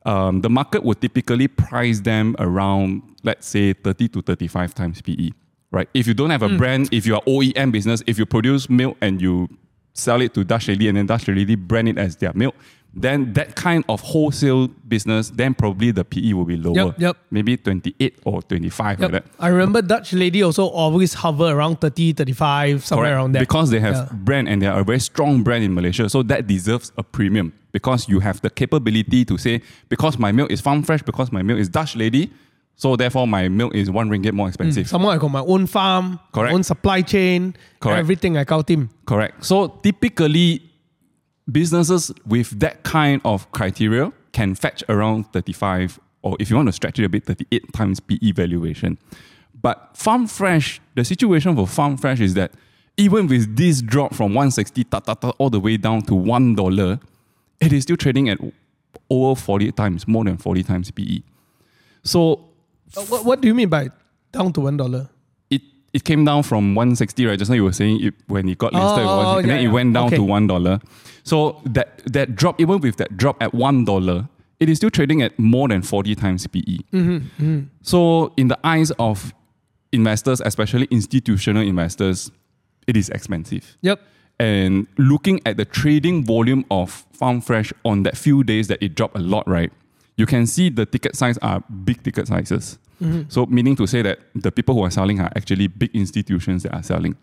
um, 0.04 0.40
the 0.40 0.50
market 0.50 0.82
would 0.84 1.00
typically 1.00 1.48
price 1.48 2.00
them 2.00 2.34
around, 2.38 3.02
let's 3.22 3.46
say, 3.46 3.72
30 3.72 4.08
to 4.08 4.22
35 4.22 4.74
times 4.74 5.02
PE. 5.02 5.30
Right? 5.70 5.88
If 5.92 6.06
you 6.06 6.14
don't 6.14 6.30
have 6.30 6.42
a 6.42 6.48
brand, 6.48 6.88
if 6.92 7.04
you 7.04 7.16
are 7.16 7.22
OEM 7.22 7.72
business, 7.72 8.02
if 8.06 8.18
you 8.18 8.26
produce 8.26 8.70
milk 8.70 8.96
and 9.00 9.20
you 9.20 9.48
sell 9.92 10.20
it 10.20 10.32
to 10.34 10.44
Dutch 10.44 10.68
Lady 10.68 10.88
and 10.88 10.96
then 10.96 11.06
Dutch 11.06 11.26
Lady 11.26 11.56
brand 11.56 11.88
it 11.88 11.98
as 11.98 12.16
their 12.16 12.32
milk, 12.32 12.54
then 12.96 13.32
that 13.32 13.56
kind 13.56 13.84
of 13.88 14.00
wholesale 14.00 14.68
business, 14.88 15.30
then 15.30 15.52
probably 15.54 15.90
the 15.90 16.04
PE 16.04 16.32
will 16.32 16.44
be 16.44 16.56
lower. 16.56 16.74
Yep, 16.74 17.00
yep. 17.00 17.16
Maybe 17.30 17.56
28 17.56 18.18
or 18.24 18.40
25 18.42 19.00
Yep. 19.00 19.12
like 19.12 19.24
that. 19.24 19.32
I 19.40 19.48
remember 19.48 19.82
Dutch 19.82 20.12
lady 20.12 20.42
also 20.42 20.66
always 20.66 21.14
hover 21.14 21.48
around 21.50 21.80
30, 21.80 22.12
35, 22.12 22.84
somewhere 22.84 23.06
Correct. 23.06 23.16
around 23.16 23.32
there. 23.32 23.42
Because 23.42 23.70
they 23.70 23.80
have 23.80 23.94
Yeah. 23.94 24.08
brand 24.12 24.48
and 24.48 24.62
they 24.62 24.66
are 24.66 24.80
a 24.80 24.84
very 24.84 25.00
strong 25.00 25.42
brand 25.42 25.64
in 25.64 25.74
Malaysia. 25.74 26.08
So 26.08 26.22
that 26.24 26.46
deserves 26.46 26.92
a 26.96 27.02
premium 27.02 27.52
because 27.72 28.08
you 28.08 28.20
have 28.20 28.40
the 28.42 28.50
capability 28.50 29.24
to 29.24 29.36
say, 29.38 29.60
because 29.88 30.18
my 30.18 30.30
milk 30.30 30.52
is 30.52 30.60
farm 30.60 30.82
fresh, 30.84 31.02
because 31.02 31.32
my 31.32 31.42
milk 31.42 31.58
is 31.58 31.68
Dutch 31.68 31.96
lady, 31.96 32.30
so 32.76 32.94
therefore 32.96 33.26
my 33.26 33.48
milk 33.48 33.74
is 33.74 33.90
one 33.90 34.08
ringgit 34.08 34.32
more 34.32 34.46
expensive. 34.48 34.86
Mm. 34.86 34.90
Someone 34.90 35.16
I 35.16 35.18
got 35.18 35.28
my 35.32 35.40
own 35.40 35.66
farm, 35.66 36.20
Correct. 36.32 36.50
my 36.50 36.54
own 36.54 36.62
supply 36.62 37.02
chain, 37.02 37.54
Correct. 37.80 37.98
everything 37.98 38.36
I 38.36 38.44
count 38.44 38.68
him. 38.70 38.90
Correct. 39.06 39.44
So 39.44 39.66
typically, 39.82 40.62
businesses 41.50 42.12
with 42.26 42.58
that 42.60 42.82
kind 42.82 43.20
of 43.24 43.50
criteria 43.52 44.12
can 44.32 44.54
fetch 44.54 44.82
around 44.88 45.24
35, 45.32 46.00
or 46.22 46.36
if 46.40 46.50
you 46.50 46.56
want 46.56 46.68
to 46.68 46.72
stretch 46.72 46.98
it 46.98 47.04
a 47.04 47.08
bit, 47.08 47.24
38 47.24 47.72
times 47.72 48.00
PE 48.00 48.32
valuation. 48.32 48.98
But 49.60 49.90
Farm 49.96 50.26
Fresh, 50.26 50.80
the 50.94 51.04
situation 51.04 51.54
for 51.56 51.66
Farm 51.66 51.96
Fresh 51.96 52.20
is 52.20 52.34
that 52.34 52.52
even 52.96 53.26
with 53.26 53.56
this 53.56 53.82
drop 53.82 54.14
from 54.14 54.34
160 54.34 54.84
ta, 54.84 55.00
ta, 55.00 55.14
ta, 55.14 55.30
all 55.38 55.50
the 55.50 55.60
way 55.60 55.76
down 55.76 56.02
to 56.02 56.12
$1, 56.12 57.00
it 57.60 57.72
is 57.72 57.82
still 57.82 57.96
trading 57.96 58.28
at 58.28 58.38
over 59.10 59.40
40 59.40 59.72
times, 59.72 60.06
more 60.06 60.24
than 60.24 60.36
40 60.36 60.62
times 60.62 60.90
PE. 60.90 61.20
So 62.02 62.44
what, 63.08 63.24
what 63.24 63.40
do 63.40 63.48
you 63.48 63.54
mean 63.54 63.68
by 63.68 63.90
down 64.32 64.52
to 64.52 64.60
one 64.60 64.76
dollar? 64.76 65.08
It 65.94 65.98
it 66.00 66.04
came 66.04 66.24
down 66.24 66.42
from 66.42 66.74
160 66.74 67.26
right 67.26 67.38
just 67.38 67.50
now 67.50 67.54
you 67.56 67.64
were 67.64 67.72
saying 67.72 68.02
it, 68.04 68.14
when 68.26 68.48
it 68.48 68.58
got 68.58 68.72
listed 68.72 68.98
it 69.04 69.06
Oh, 69.06 69.16
was, 69.18 69.38
and 69.38 69.46
yeah, 69.48 69.54
then 69.56 69.64
it 69.66 69.68
went 69.68 69.94
down 69.94 70.06
Okay. 70.06 70.16
to 70.16 70.22
one 70.22 70.46
dollar 70.46 70.80
so 71.22 71.60
that 71.64 71.88
that 72.12 72.34
drop 72.36 72.60
even 72.60 72.80
with 72.80 72.96
that 72.96 73.16
drop 73.16 73.36
at 73.42 73.54
one 73.54 73.84
dollar 73.84 74.28
it 74.60 74.68
is 74.68 74.76
still 74.78 74.90
trading 74.90 75.22
at 75.22 75.38
more 75.38 75.68
than 75.68 75.82
40 75.82 76.14
times 76.14 76.46
pe 76.46 76.60
Mm-hmm, 76.92 77.60
so 77.82 78.32
in 78.36 78.48
the 78.48 78.58
eyes 78.64 78.90
of 78.98 79.32
investors 79.92 80.40
especially 80.44 80.86
institutional 80.90 81.62
investors 81.62 82.30
it 82.86 82.96
is 82.96 83.08
expensive 83.10 83.76
Yep. 83.82 84.00
and 84.40 84.86
looking 84.98 85.40
at 85.46 85.56
the 85.56 85.64
trading 85.64 86.24
volume 86.24 86.64
of 86.70 87.06
Farm 87.12 87.40
Fresh 87.40 87.72
on 87.84 88.02
that 88.02 88.16
few 88.16 88.42
days 88.44 88.66
that 88.68 88.82
it 88.82 88.94
dropped 88.96 89.16
a 89.16 89.20
lot, 89.20 89.46
right? 89.46 89.72
You 90.16 90.26
can 90.26 90.46
see 90.46 90.68
the 90.70 90.86
ticket 90.86 91.16
size 91.16 91.38
are 91.38 91.60
big 91.84 92.02
ticket 92.02 92.28
sizes. 92.28 92.78
So 93.28 93.46
meaning 93.46 93.76
to 93.76 93.86
say 93.86 94.02
that 94.02 94.18
the 94.34 94.50
people 94.52 94.74
who 94.74 94.82
are 94.84 94.90
selling 94.90 95.20
are 95.20 95.30
actually 95.36 95.66
big 95.66 95.90
institutions 95.94 96.62
that 96.62 96.74
are 96.74 96.82
selling. 96.82 97.16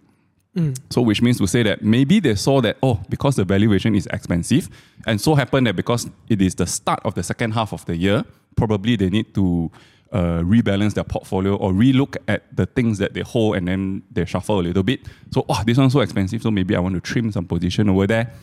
So, 0.90 1.02
which 1.02 1.22
means 1.22 1.38
to 1.38 1.48
say 1.48 1.64
that 1.64 1.82
maybe 1.82 2.20
they 2.20 2.36
saw 2.36 2.60
that, 2.62 2.76
oh, 2.84 3.00
because 3.08 3.38
the 3.38 3.46
valuation 3.46 3.96
is 3.96 4.06
expensive, 4.08 4.68
and 5.08 5.20
so 5.22 5.34
happened 5.34 5.66
that 5.68 5.78
because 5.78 6.10
it 6.28 6.42
is 6.42 6.56
the 6.56 6.68
start 6.68 7.00
of 7.06 7.14
the 7.16 7.24
second 7.24 7.52
half 7.52 7.72
of 7.72 7.86
the 7.86 7.96
year, 7.96 8.26
probably 8.58 8.98
they 8.98 9.10
need 9.10 9.34
to 9.34 9.72
uh, 10.12 10.42
rebalance 10.42 10.94
their 10.94 11.06
portfolio 11.06 11.56
or 11.56 11.72
relook 11.72 12.18
at 12.28 12.54
the 12.54 12.66
things 12.66 12.98
that 12.98 13.14
they 13.14 13.22
hold 13.22 13.56
and 13.56 13.66
then 13.70 14.04
they 14.12 14.26
shuffle 14.26 14.60
a 14.60 14.62
little 14.62 14.84
bit. 14.84 15.08
So, 15.34 15.46
oh, 15.48 15.64
this 15.66 15.78
one's 15.78 15.94
so 15.94 16.02
expensive, 16.02 16.42
so 16.42 16.52
maybe 16.52 16.76
I 16.76 16.82
want 16.82 16.96
to 16.96 17.02
trim 17.02 17.32
some 17.32 17.46
position 17.46 17.90
over 17.90 18.06
there. 18.06 18.34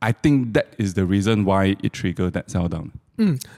I 0.00 0.12
think 0.12 0.54
that 0.54 0.74
is 0.78 0.94
the 0.94 1.04
reason 1.04 1.44
why 1.44 1.76
it 1.82 1.92
triggered 1.92 2.32
that 2.34 2.48
sell 2.48 2.68
down. 2.68 2.92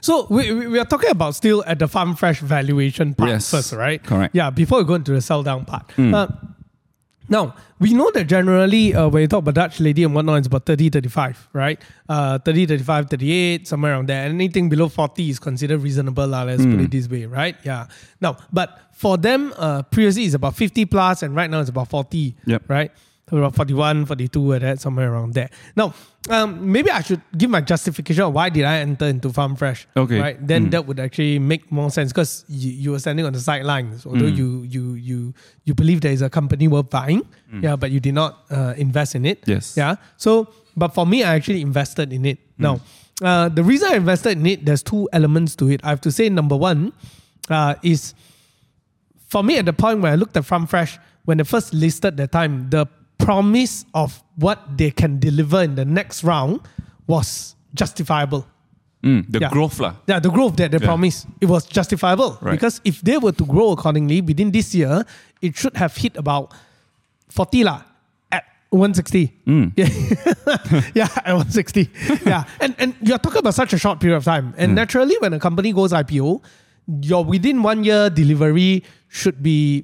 So 0.01 0.27
we, 0.29 0.51
we 0.67 0.79
are 0.79 0.85
talking 0.85 1.09
about 1.11 1.35
still 1.35 1.63
at 1.65 1.79
the 1.79 1.87
farm 1.87 2.15
fresh 2.15 2.39
valuation 2.39 3.13
part 3.13 3.29
Yes, 3.29 3.49
first, 3.51 3.73
right? 3.73 4.03
correct. 4.03 4.35
Yeah, 4.35 4.49
before 4.49 4.79
we 4.79 4.85
go 4.85 4.95
into 4.95 5.11
the 5.13 5.21
sell 5.21 5.43
down 5.43 5.65
part. 5.65 5.91
Uh, 5.97 6.27
now, 7.29 7.55
we 7.79 7.93
know 7.93 8.11
that 8.11 8.25
generally 8.25 8.93
uh, 8.93 9.07
when 9.07 9.21
you 9.21 9.27
talk 9.29 9.39
about 9.39 9.55
Dutch 9.55 9.79
lady 9.79 10.03
and 10.03 10.13
whatnot, 10.13 10.39
it's 10.39 10.47
about 10.47 10.65
30, 10.65 10.89
35, 10.89 11.49
right? 11.53 11.81
Uh, 12.09 12.37
30, 12.39 12.65
35, 12.67 13.09
38, 13.09 13.67
somewhere 13.67 13.93
around 13.93 14.09
there. 14.09 14.25
Anything 14.25 14.67
below 14.67 14.89
40 14.89 15.29
is 15.29 15.39
considered 15.39 15.79
reasonable, 15.81 16.27
lah, 16.27 16.43
let's 16.43 16.65
put 16.65 16.81
it 16.81 16.91
this 16.91 17.07
way, 17.09 17.25
right? 17.25 17.55
Yeah. 17.63 17.87
Now, 18.19 18.35
but 18.51 18.77
for 18.93 19.17
them, 19.17 19.53
uh, 19.57 19.83
previously 19.83 20.25
it's 20.25 20.33
about 20.35 20.55
50 20.57 20.85
plus 20.85 21.23
and 21.23 21.33
right 21.33 21.49
now 21.49 21.61
it's 21.61 21.69
about 21.69 21.89
40, 21.89 22.35
Yep. 22.45 22.63
right? 22.69 22.91
About 23.37 23.55
41, 23.55 24.05
42, 24.05 24.51
or 24.51 24.59
that, 24.59 24.79
somewhere 24.79 25.11
around 25.11 25.33
there. 25.33 25.49
Now, 25.75 25.93
um, 26.29 26.71
maybe 26.71 26.91
I 26.91 27.01
should 27.01 27.21
give 27.37 27.49
my 27.49 27.61
justification 27.61 28.23
of 28.23 28.33
why 28.33 28.49
did 28.49 28.63
I 28.63 28.77
enter 28.77 29.05
into 29.05 29.31
Farm 29.33 29.55
Fresh. 29.55 29.87
Okay. 29.97 30.19
Right. 30.19 30.47
Then 30.47 30.69
that 30.69 30.85
would 30.85 30.99
actually 30.99 31.39
make 31.39 31.71
more 31.71 31.89
sense 31.89 32.11
because 32.13 32.45
you, 32.47 32.71
you 32.71 32.91
were 32.91 32.99
standing 32.99 33.25
on 33.25 33.33
the 33.33 33.39
sidelines, 33.39 34.05
although 34.05 34.29
Mm. 34.31 34.37
you 34.37 34.63
you 34.63 34.93
you 34.93 35.33
you 35.65 35.73
believe 35.73 36.01
there 36.01 36.11
is 36.13 36.21
a 36.21 36.29
company 36.29 36.67
worth 36.67 36.89
buying. 36.89 37.23
Yeah, 37.61 37.75
but 37.75 37.91
you 37.91 37.99
did 37.99 38.13
not 38.13 38.45
uh, 38.51 38.73
invest 38.77 39.15
in 39.15 39.25
it. 39.25 39.41
Mm. 39.41 39.47
Yes. 39.47 39.75
Yeah. 39.75 39.95
So, 40.17 40.47
but 40.77 40.93
for 40.93 41.05
me, 41.05 41.23
I 41.23 41.35
actually 41.35 41.61
invested 41.61 42.13
in 42.13 42.25
it. 42.25 42.37
Mm. 42.37 42.59
Now, 42.59 42.79
uh, 43.21 43.49
the 43.49 43.63
reason 43.63 43.89
I 43.91 43.95
invested 43.95 44.37
in 44.37 44.45
it, 44.45 44.65
there's 44.65 44.83
two 44.83 45.09
elements 45.11 45.55
to 45.57 45.69
it. 45.69 45.81
I 45.83 45.89
have 45.89 46.01
to 46.01 46.11
say, 46.11 46.29
number 46.29 46.55
one, 46.55 46.93
uh, 47.49 47.75
is 47.83 48.13
for 49.27 49.43
me 49.43 49.57
at 49.57 49.65
the 49.65 49.73
point 49.73 50.01
where 50.01 50.11
I 50.11 50.15
looked 50.15 50.37
at 50.37 50.45
Farm 50.45 50.67
Fresh 50.67 50.99
when 51.25 51.37
they 51.37 51.43
first 51.43 51.73
listed 51.73 52.17
that 52.17 52.31
time, 52.31 52.69
the 52.69 52.85
promise 53.25 53.85
of 53.93 54.23
what 54.35 54.59
they 54.77 54.91
can 54.91 55.19
deliver 55.19 55.61
in 55.63 55.75
the 55.75 55.85
next 55.85 56.23
round 56.23 56.59
was 57.07 57.55
justifiable. 57.73 58.45
Mm, 59.03 59.25
the 59.29 59.39
Yeah. 59.39 59.49
growth, 59.51 59.79
lah. 59.79 59.95
Yeah, 60.07 60.19
the 60.19 60.29
growth 60.31 60.55
that 60.57 60.71
they 60.71 60.79
Yeah. 60.79 60.87
promised, 60.87 61.27
it 61.41 61.47
was 61.47 61.65
justifiable. 61.67 62.37
Right. 62.41 62.51
Because 62.55 62.79
if 62.85 63.01
they 63.01 63.17
were 63.17 63.33
to 63.35 63.45
grow 63.45 63.71
accordingly 63.71 64.21
within 64.21 64.51
this 64.51 64.73
year, 64.73 65.03
it 65.41 65.57
should 65.57 65.75
have 65.75 65.95
hit 65.95 66.15
about 66.15 66.53
40 67.27 67.63
lah 67.67 67.83
at 68.31 68.43
160. 68.71 69.33
Mm. 69.45 69.73
Yeah. 69.75 69.89
yeah, 70.95 71.09
at 71.27 71.35
160. 71.35 71.89
yeah. 72.25 72.43
And 72.63 72.75
and 72.79 72.95
you're 73.03 73.19
talking 73.19 73.39
about 73.43 73.55
such 73.55 73.73
a 73.73 73.77
short 73.77 73.99
period 73.99 74.17
of 74.17 74.23
time. 74.23 74.53
Mm. 74.55 74.59
And 74.63 74.69
naturally, 74.75 75.15
when 75.19 75.33
a 75.35 75.39
company 75.39 75.73
goes 75.75 75.91
IPO, 75.91 76.39
your 77.03 77.25
within 77.27 77.59
one 77.63 77.83
year 77.83 78.09
delivery 78.09 78.83
should 79.11 79.43
be 79.43 79.83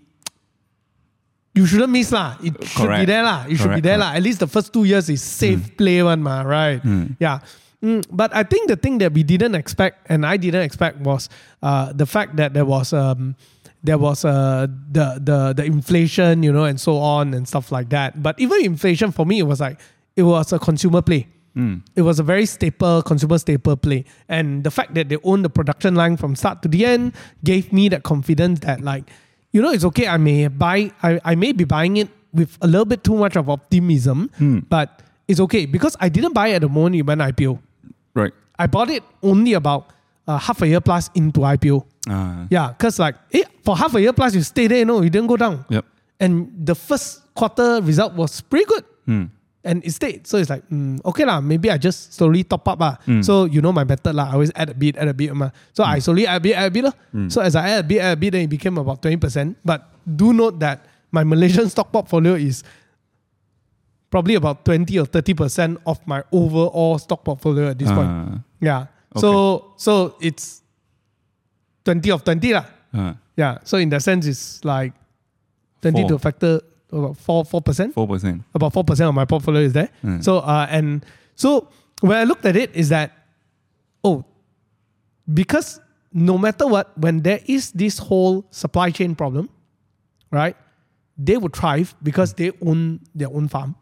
you 1.55 1.65
shouldn't 1.65 1.89
miss 1.89 2.11
lah. 2.11 2.37
It 2.43 2.55
should 2.63 2.89
be 2.89 3.05
there 3.05 3.23
lah. 3.23 3.45
It 3.47 3.57
should 3.57 3.75
be 3.75 3.81
there 3.81 3.97
lah. 3.97 4.13
At 4.13 4.23
least 4.23 4.39
the 4.39 4.47
first 4.47 4.71
two 4.71 4.83
years 4.83 5.09
is 5.09 5.21
safe 5.21 5.75
play 5.77 6.01
one 6.03 6.21
ma, 6.21 6.41
right? 6.41 6.81
Yeah. 7.19 7.39
Mm, 7.81 8.03
but 8.11 8.35
I 8.35 8.43
think 8.43 8.67
the 8.67 8.75
thing 8.75 8.97
that 8.99 9.13
we 9.13 9.23
didn't 9.23 9.55
expect, 9.55 10.05
and 10.11 10.25
I 10.25 10.35
didn't 10.35 10.63
expect, 10.63 10.99
was 10.99 11.29
uh, 11.63 11.93
the 11.93 12.05
fact 12.05 12.35
that 12.35 12.53
there 12.53 12.65
was 12.65 12.91
um, 12.91 13.35
there 13.83 13.97
was 13.97 14.25
uh, 14.25 14.67
the 14.91 15.15
the 15.23 15.53
the 15.55 15.63
inflation, 15.63 16.43
you 16.43 16.51
know, 16.51 16.65
and 16.65 16.75
so 16.75 16.97
on 16.97 17.33
and 17.33 17.47
stuff 17.47 17.71
like 17.71 17.87
that. 17.89 18.21
But 18.21 18.35
even 18.39 18.65
inflation 18.65 19.11
for 19.11 19.25
me, 19.25 19.39
it 19.39 19.47
was 19.47 19.61
like 19.61 19.79
it 20.17 20.23
was 20.23 20.51
a 20.51 20.59
consumer 20.59 21.01
play. 21.01 21.27
It 21.95 22.03
was 22.03 22.19
a 22.19 22.23
very 22.23 22.45
staple 22.45 23.01
consumer 23.01 23.37
staple 23.37 23.75
play, 23.75 24.03
and 24.27 24.63
the 24.63 24.71
fact 24.71 24.93
that 24.95 25.07
they 25.07 25.17
own 25.23 25.41
the 25.41 25.49
production 25.49 25.95
line 25.95 26.15
from 26.15 26.35
start 26.35 26.61
to 26.63 26.67
the 26.67 26.85
end 26.85 27.13
gave 27.43 27.71
me 27.71 27.89
that 27.89 28.03
confidence 28.03 28.59
that 28.61 28.79
like, 28.79 29.09
you 29.51 29.61
know, 29.61 29.71
it's 29.71 29.85
okay. 29.85 30.07
I 30.07 30.17
may 30.17 30.47
buy, 30.47 30.91
I, 31.01 31.19
I 31.23 31.35
may 31.35 31.51
be 31.51 31.63
buying 31.63 31.97
it 31.97 32.09
with 32.33 32.57
a 32.61 32.67
little 32.67 32.85
bit 32.85 33.03
too 33.03 33.15
much 33.15 33.35
of 33.35 33.49
optimism, 33.49 34.29
but 34.69 35.01
it's 35.27 35.39
okay 35.39 35.65
because 35.65 35.95
I 35.99 36.09
didn't 36.09 36.33
buy 36.33 36.49
it 36.49 36.55
at 36.55 36.61
the 36.61 36.69
moment 36.69 36.95
it 36.95 37.03
went 37.03 37.21
IPO. 37.21 37.59
Right. 38.13 38.33
I 38.57 38.67
bought 38.67 38.89
it 38.89 39.03
only 39.23 39.53
about 39.53 39.89
uh, 40.27 40.37
half 40.37 40.61
a 40.61 40.67
year 40.67 40.81
plus 40.81 41.09
into 41.15 41.41
IPO. 41.41 41.85
Ah. 42.07 42.45
Yeah, 42.49 42.69
because 42.69 42.99
like 42.99 43.15
eh, 43.33 43.43
for 43.63 43.75
half 43.75 43.93
a 43.95 44.01
year 44.01 44.13
plus 44.13 44.35
you 44.35 44.41
stay 44.43 44.67
there, 44.67 44.79
you 44.79 44.85
know, 44.85 45.01
you 45.01 45.09
didn't 45.09 45.27
go 45.27 45.37
down. 45.37 45.65
Yep. 45.69 45.85
And 46.19 46.51
the 46.65 46.75
first 46.75 47.33
quarter 47.33 47.81
result 47.81 48.13
was 48.13 48.41
pretty 48.41 48.65
good. 48.65 48.83
Hmm. 49.05 49.23
And 49.63 49.83
it 49.83 49.91
stayed. 49.91 50.23
So 50.25 50.37
it's 50.39 50.49
like, 50.49 50.63
mm, 50.71 51.03
okay 51.03 51.25
lah, 51.27 51.41
maybe 51.43 51.67
I 51.69 51.77
just 51.77 52.15
slowly 52.15 52.47
top 52.47 52.63
up. 52.67 52.79
lah. 52.79 52.95
Hmm. 53.03 53.19
So 53.21 53.43
you 53.43 53.59
know 53.59 53.75
my 53.75 53.83
method 53.83 54.15
lah. 54.15 54.31
I 54.31 54.33
always 54.39 54.51
add 54.55 54.69
a 54.71 54.73
bit, 54.73 54.95
add 54.95 55.09
a 55.09 55.13
bit. 55.13 55.35
ma. 55.35 55.51
So 55.75 55.83
I 55.83 55.99
slowly 55.99 56.23
add 56.27 56.37
a 56.37 56.39
bit, 56.39 56.55
add 56.55 56.67
a 56.67 56.71
bit. 56.71 56.85
Hmm. 57.11 57.27
So 57.27 57.41
as 57.43 57.55
I 57.59 57.75
add 57.75 57.83
a 57.83 57.87
bit, 57.87 57.99
add 57.99 58.15
a 58.15 58.19
bit, 58.19 58.31
then 58.31 58.47
it 58.47 58.49
became 58.49 58.77
about 58.79 59.01
20%. 59.03 59.55
But 59.65 59.83
do 60.07 60.31
note 60.31 60.59
that 60.63 60.87
my 61.11 61.23
Malaysian 61.27 61.67
stock 61.73 61.91
portfolio 61.91 62.39
is 62.39 62.63
probably 64.09 64.35
about 64.35 64.63
20 64.65 64.97
or 64.99 65.05
30% 65.05 65.77
of 65.85 65.99
my 66.07 66.23
overall 66.31 66.97
stock 66.97 67.23
portfolio 67.23 67.69
at 67.69 67.77
this 67.77 67.91
point. 67.91 68.09
Ah. 68.09 68.39
Yeah. 68.59 68.85
So 69.17 69.73
so 69.75 70.15
it's 70.21 70.61
20 71.83 72.11
of 72.11 72.23
20 72.23 72.53
lah. 72.53 72.65
Ah. 72.93 73.13
Yeah. 73.35 73.59
So 73.63 73.77
in 73.77 73.89
that 73.89 74.03
sense, 74.03 74.25
it's 74.25 74.63
like 74.63 74.93
20 75.81 76.03
to 76.03 76.07
Four. 76.09 76.15
a 76.15 76.19
factor 76.19 76.61
about 76.91 77.17
4 77.17 77.43
4%. 77.43 77.93
Four 77.93 78.07
percent. 78.07 78.43
About 78.53 78.73
4% 78.73 79.09
of 79.09 79.15
my 79.15 79.25
portfolio 79.25 79.61
is 79.61 79.73
there. 79.73 79.89
Mm. 80.03 80.23
So 80.23 80.39
uh 80.39 80.67
and 80.69 81.05
so 81.35 81.67
when 82.01 82.17
I 82.17 82.23
looked 82.23 82.45
at 82.45 82.55
it 82.55 82.75
is 82.75 82.89
that 82.89 83.11
oh 84.03 84.25
because 85.33 85.79
no 86.13 86.37
matter 86.37 86.65
what, 86.67 86.97
when 86.97 87.21
there 87.21 87.39
is 87.45 87.71
this 87.71 87.97
whole 87.99 88.45
supply 88.51 88.89
chain 88.91 89.15
problem, 89.15 89.49
right? 90.31 90.55
They 91.17 91.37
would 91.37 91.55
thrive 91.55 91.95
because 92.01 92.33
they 92.33 92.51
own 92.65 93.01
their 93.13 93.27
own 93.29 93.47
farm. 93.47 93.75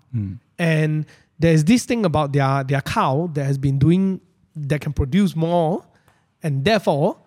And 0.60 1.06
there's 1.40 1.64
this 1.64 1.86
thing 1.86 2.04
about 2.06 2.34
their, 2.34 2.64
their 2.64 2.82
cow 2.82 3.30
that 3.34 3.46
has 3.46 3.58
been 3.58 3.78
doing 3.78 4.20
that 4.56 4.82
can 4.82 4.92
produce 4.92 5.36
more, 5.36 5.86
and 6.42 6.66
therefore 6.66 7.18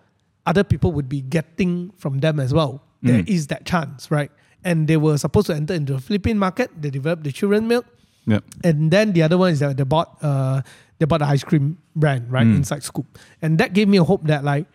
other 0.45 0.63
people 0.63 0.91
would 0.91 1.07
be 1.07 1.21
getting 1.21 1.91
from 1.97 2.19
them 2.19 2.39
as 2.39 2.53
well. 2.53 2.83
There 3.03 3.23
is 3.25 3.47
that 3.47 3.65
chance, 3.65 4.11
right? 4.11 4.31
And 4.63 4.87
they 4.87 4.97
were 4.97 5.17
supposed 5.17 5.47
to 5.47 5.55
enter 5.55 5.73
into 5.73 5.93
the 5.93 6.01
Philippine 6.01 6.37
market. 6.37 6.69
They 6.79 6.89
developed 6.89 7.23
the 7.23 7.31
children 7.31 7.67
milk. 7.67 7.85
Yep. 8.27 8.43
And 8.63 8.91
then 8.91 9.13
the 9.13 9.23
other 9.23 9.37
one 9.37 9.51
is 9.51 9.59
that 9.59 9.77
they 9.77 9.83
bought 9.83 10.17
uh 10.21 10.61
they 10.99 11.05
bought 11.05 11.19
the 11.19 11.25
ice 11.25 11.43
cream 11.43 11.79
brand, 11.95 12.31
right? 12.31 12.45
Inside 12.45 12.83
Scoop. 12.83 13.17
And 13.41 13.57
that 13.57 13.73
gave 13.73 13.87
me 13.87 13.97
a 13.97 14.03
hope 14.03 14.23
that 14.29 14.43
like, 14.43 14.67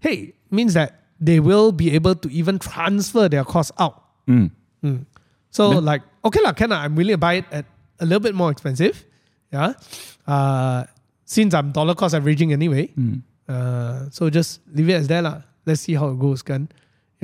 hey, 0.00 0.34
means 0.50 0.74
that 0.74 1.00
they 1.18 1.40
will 1.40 1.72
be 1.72 1.94
able 1.94 2.14
to 2.14 2.28
even 2.28 2.58
transfer 2.58 3.28
their 3.28 3.44
cost 3.44 3.72
out. 3.78 4.04
Mm. 4.28 4.50
So 5.50 5.70
like, 5.70 6.02
okay 6.24 6.40
lah, 6.44 6.52
can 6.52 6.68
lah, 6.68 6.84
I'm 6.84 6.94
willing 6.94 7.14
to 7.14 7.18
buy 7.18 7.40
it 7.40 7.46
at 7.50 7.64
a 7.98 8.04
little 8.04 8.20
bit 8.20 8.34
more 8.34 8.50
expensive. 8.50 9.06
Yeah. 9.50 9.72
Uh 10.26 10.84
since 11.24 11.54
I'm 11.54 11.72
dollar 11.72 11.94
cost 11.94 12.14
averaging 12.14 12.52
anyway. 12.52 12.92
Uh 13.48 14.12
so 14.12 14.28
just 14.28 14.60
leave 14.74 14.90
it 14.90 15.00
as 15.00 15.08
there 15.08 15.22
lah. 15.22 15.48
Let's 15.64 15.80
see 15.80 15.94
how 15.94 16.10
it 16.10 16.20
goes, 16.20 16.42
can. 16.42 16.68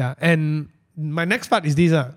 Yeah. 0.00 0.14
And 0.16 0.72
my 0.96 1.24
next 1.24 1.48
part 1.48 1.66
is 1.66 1.74
this 1.74 1.92
uh, 1.92 2.12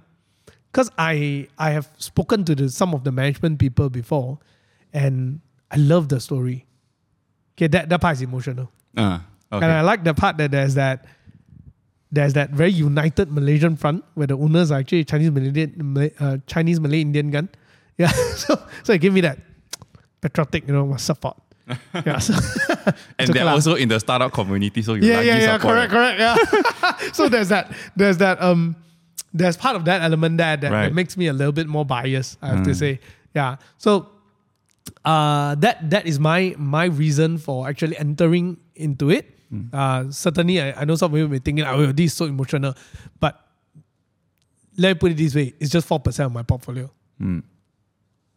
because 0.71 0.89
I 0.97 1.47
I 1.57 1.71
have 1.71 1.89
spoken 1.97 2.43
to 2.45 2.55
the, 2.55 2.69
some 2.69 2.93
of 2.93 3.03
the 3.03 3.11
management 3.11 3.59
people 3.59 3.89
before, 3.89 4.39
and 4.93 5.41
I 5.71 5.77
love 5.77 6.09
the 6.09 6.19
story. 6.19 6.65
Okay, 7.57 7.67
that 7.67 7.89
that 7.89 8.01
part 8.01 8.15
is 8.17 8.21
emotional, 8.21 8.71
Ah. 8.97 9.25
and 9.51 9.65
I 9.65 9.81
like 9.81 10.03
the 10.03 10.13
part 10.13 10.37
that 10.37 10.51
there's 10.51 10.75
that 10.75 11.05
there's 12.11 12.33
that 12.33 12.51
very 12.51 12.71
united 12.71 13.31
Malaysian 13.31 13.75
front 13.75 14.03
where 14.15 14.27
the 14.27 14.37
owners 14.37 14.71
are 14.71 14.79
actually 14.79 15.03
Chinese 15.03 15.31
Malay 15.31 15.67
Malay- 15.75 16.13
uh, 16.19 16.37
Chinese 16.47 16.79
Malay 16.79 17.01
Indian 17.01 17.29
gun. 17.31 17.49
Yeah, 17.97 18.11
so 18.35 18.55
so 18.83 18.93
it 18.93 19.01
gave 19.01 19.13
me 19.13 19.21
that 19.21 19.39
patriotic, 20.21 20.67
you 20.67 20.73
know, 20.73 20.95
support. 20.97 21.37
Yeah, 21.93 22.19
so 22.19 22.33
And 23.19 23.29
they're 23.33 23.47
also 23.47 23.75
in 23.75 23.89
the 23.89 23.99
startup 23.99 24.31
community, 24.33 24.81
so 24.81 24.93
you 24.95 25.07
yeah, 25.07 25.17
like 25.17 25.25
yeah, 25.27 25.37
yeah, 25.39 25.57
correct, 25.57 25.91
correct, 25.91 26.19
yeah. 26.19 27.11
so 27.13 27.29
there's 27.29 27.49
that, 27.49 27.71
there's 27.95 28.17
that, 28.17 28.41
um, 28.41 28.75
there's 29.33 29.57
part 29.57 29.75
of 29.75 29.85
that 29.85 30.01
element 30.01 30.37
there 30.37 30.57
that, 30.57 30.61
that 30.61 30.71
Right. 30.71 30.93
makes 30.93 31.15
me 31.17 31.27
a 31.27 31.33
little 31.33 31.51
bit 31.53 31.67
more 31.67 31.85
biased. 31.85 32.37
I 32.41 32.47
have 32.49 32.63
to 32.65 32.73
say, 32.73 32.99
yeah. 33.35 33.57
So, 33.77 34.09
uh, 35.05 35.53
that 35.55 35.89
that 35.91 36.07
is 36.07 36.19
my 36.19 36.55
my 36.57 36.85
reason 36.85 37.37
for 37.37 37.67
actually 37.69 37.95
entering 37.97 38.57
into 38.75 39.09
it. 39.11 39.35
Uh, 39.73 40.09
certainly, 40.11 40.61
I, 40.61 40.81
I 40.81 40.85
know 40.85 40.95
some 40.95 41.09
people 41.11 41.19
you 41.19 41.27
may 41.27 41.39
thinking, 41.39 41.65
"Oh, 41.65 41.91
this 41.91 42.11
is 42.11 42.13
so 42.17 42.25
emotional," 42.25 42.73
but 43.19 43.39
let 44.77 44.89
me 44.89 44.99
put 44.99 45.11
it 45.11 45.17
this 45.17 45.33
way: 45.35 45.53
it's 45.59 45.69
just 45.71 45.85
four 45.87 45.99
percent 45.99 46.25
of 46.27 46.33
my 46.33 46.41
portfolio. 46.43 46.89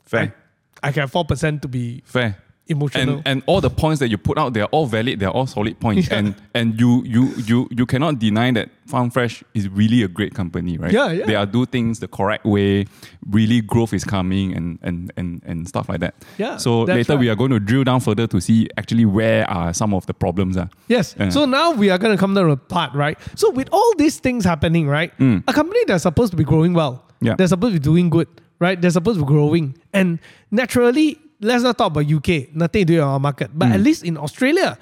Fair. 0.05 0.35
I 0.83 0.91
can 0.93 1.03
have 1.03 1.12
four 1.12 1.25
percent 1.25 1.62
to 1.62 1.69
be 1.69 2.03
Fair. 2.05 2.37
Emotional. 2.73 3.17
and 3.19 3.23
and 3.26 3.43
all 3.47 3.61
the 3.61 3.71
points 3.71 4.00
that 4.00 4.09
you 4.09 4.19
put 4.19 4.37
out 4.38 4.52
they're 4.55 4.67
all 4.76 4.87
valid 4.87 5.21
they're 5.21 5.31
all 5.31 5.47
solid 5.47 5.79
points 5.81 6.09
Yeah. 6.11 6.19
and 6.19 6.35
and 6.55 6.81
you 6.81 7.02
you 7.05 7.23
you 7.47 7.69
you 7.71 7.87
cannot 7.87 8.19
deny 8.19 8.50
that 8.52 8.69
farm 8.87 9.11
fresh 9.11 9.45
is 9.55 9.69
really 9.69 10.02
a 10.02 10.09
great 10.09 10.35
company 10.35 10.76
right 10.79 10.93
Yeah, 10.93 11.11
yeah. 11.12 11.26
they 11.26 11.37
are 11.37 11.47
do 11.47 11.64
things 11.67 12.00
the 12.00 12.09
correct 12.09 12.45
way 12.45 12.87
really 13.31 13.61
growth 13.61 13.93
is 13.95 14.05
coming 14.05 14.55
and 14.57 14.79
and 14.83 15.12
and, 15.17 15.43
and 15.47 15.69
stuff 15.69 15.88
like 15.88 16.00
that 16.00 16.14
Yeah, 16.38 16.57
so 16.59 16.83
later 16.83 17.17
we 17.17 17.29
are 17.31 17.37
going 17.37 17.50
to 17.52 17.61
drill 17.61 17.85
down 17.85 18.00
further 18.00 18.26
to 18.26 18.41
see 18.41 18.69
actually 18.76 19.05
where 19.07 19.49
are 19.49 19.73
some 19.73 19.95
of 19.95 20.07
the 20.07 20.14
problems 20.14 20.57
are 20.57 20.69
Yes. 20.88 21.14
Yeah. 21.19 21.31
So 21.31 21.45
now 21.47 21.73
we 21.73 21.91
are 21.91 21.99
going 21.99 22.14
to 22.17 22.21
come 22.21 22.35
down 22.35 22.47
to 22.47 22.52
a 22.52 22.57
part, 22.57 22.93
right? 22.95 23.17
So 23.37 23.50
with 23.50 23.69
all 23.73 23.93
these 23.97 24.19
things 24.21 24.45
happening, 24.45 24.88
right? 24.88 25.12
A 25.49 25.52
company 25.52 25.81
that's 25.87 26.02
supposed 26.02 26.31
to 26.33 26.37
be 26.37 26.45
growing 26.45 26.75
well, 26.75 26.95
Mm. 27.23 27.26
Yeah. 27.29 27.35
they're 27.37 27.47
supposed 27.47 27.73
to 27.75 27.81
be 27.81 27.85
doing 27.85 28.11
good, 28.11 28.26
right? 28.59 28.81
They're 28.81 28.91
supposed 28.91 29.19
to 29.21 29.25
be 29.25 29.29
growing. 29.29 29.76
And 29.95 30.19
naturally, 30.50 31.19
let's 31.43 31.63
not 31.63 31.77
talk 31.77 31.89
about 31.93 32.07
UK, 32.07 32.49
nothing 32.55 32.83
to 32.83 32.85
do 32.87 32.95
with 32.95 33.03
our 33.05 33.21
market. 33.21 33.51
But 33.53 33.69
Mm. 33.69 33.75
at 33.75 33.81
least 33.81 34.05
in 34.05 34.17
Australia, 34.17 34.79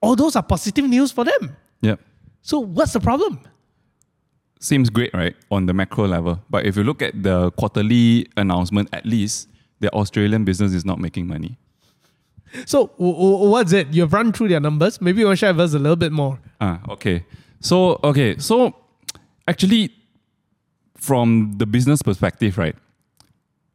all 0.00 0.16
those 0.16 0.36
are 0.36 0.42
positive 0.42 0.86
news 0.88 1.12
for 1.12 1.24
them. 1.24 1.56
yeah 1.82 1.96
So 2.42 2.58
what's 2.60 2.92
the 2.92 3.00
problem? 3.00 3.40
seems 4.60 4.90
great 4.90 5.12
right 5.12 5.34
on 5.50 5.66
the 5.66 5.74
macro 5.74 6.06
level 6.06 6.38
but 6.48 6.64
if 6.64 6.76
you 6.76 6.84
look 6.84 7.02
at 7.02 7.12
the 7.20 7.50
quarterly 7.58 8.28
announcement 8.36 8.88
at 8.92 9.04
least 9.04 9.48
the 9.80 9.90
australian 9.92 10.44
business 10.44 10.72
is 10.72 10.84
not 10.84 11.00
making 11.00 11.26
money 11.26 11.58
So 12.66 12.78
w- 12.98 13.12
w- 13.16 13.50
what's 13.50 13.72
it? 13.72 13.88
You've 13.96 14.12
run 14.12 14.30
through 14.30 14.48
their 14.52 14.60
numbers. 14.60 15.00
Maybe 15.00 15.20
you 15.20 15.26
want 15.26 15.38
to 15.38 15.40
share 15.44 15.52
with 15.54 15.62
us 15.66 15.74
a 15.74 15.78
little 15.78 15.96
bit 15.96 16.12
more. 16.12 16.38
Ah, 16.60 16.78
okay. 16.94 17.24
So 17.60 17.98
okay, 18.04 18.36
so 18.38 18.74
actually, 19.48 19.90
from 20.96 21.54
the 21.56 21.64
business 21.66 22.02
perspective, 22.02 22.58
right, 22.58 22.76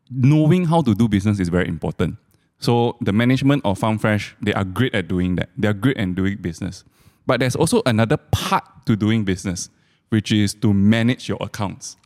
knowing 0.10 0.66
how 0.66 0.82
to 0.82 0.94
do 0.94 1.08
business 1.08 1.40
is 1.40 1.50
very 1.50 1.68
important. 1.68 2.18
So 2.60 2.98
the 3.02 3.14
management 3.14 3.62
of 3.66 3.78
Farm 3.78 3.98
Fresh, 3.98 4.36
they 4.42 4.54
are 4.54 4.64
great 4.64 4.96
at 4.96 5.08
doing 5.08 5.36
that. 5.36 5.50
They 5.58 5.68
are 5.68 5.74
great 5.74 5.98
at 5.98 6.16
doing 6.16 6.38
business. 6.38 6.84
But 7.26 7.40
there's 7.40 7.56
also 7.56 7.82
another 7.86 8.18
part 8.18 8.64
to 8.86 8.96
doing 8.96 9.26
business, 9.26 9.70
which 10.10 10.32
is 10.32 10.54
to 10.56 10.74
manage 10.74 11.30
your 11.30 11.38
accounts. 11.42 11.98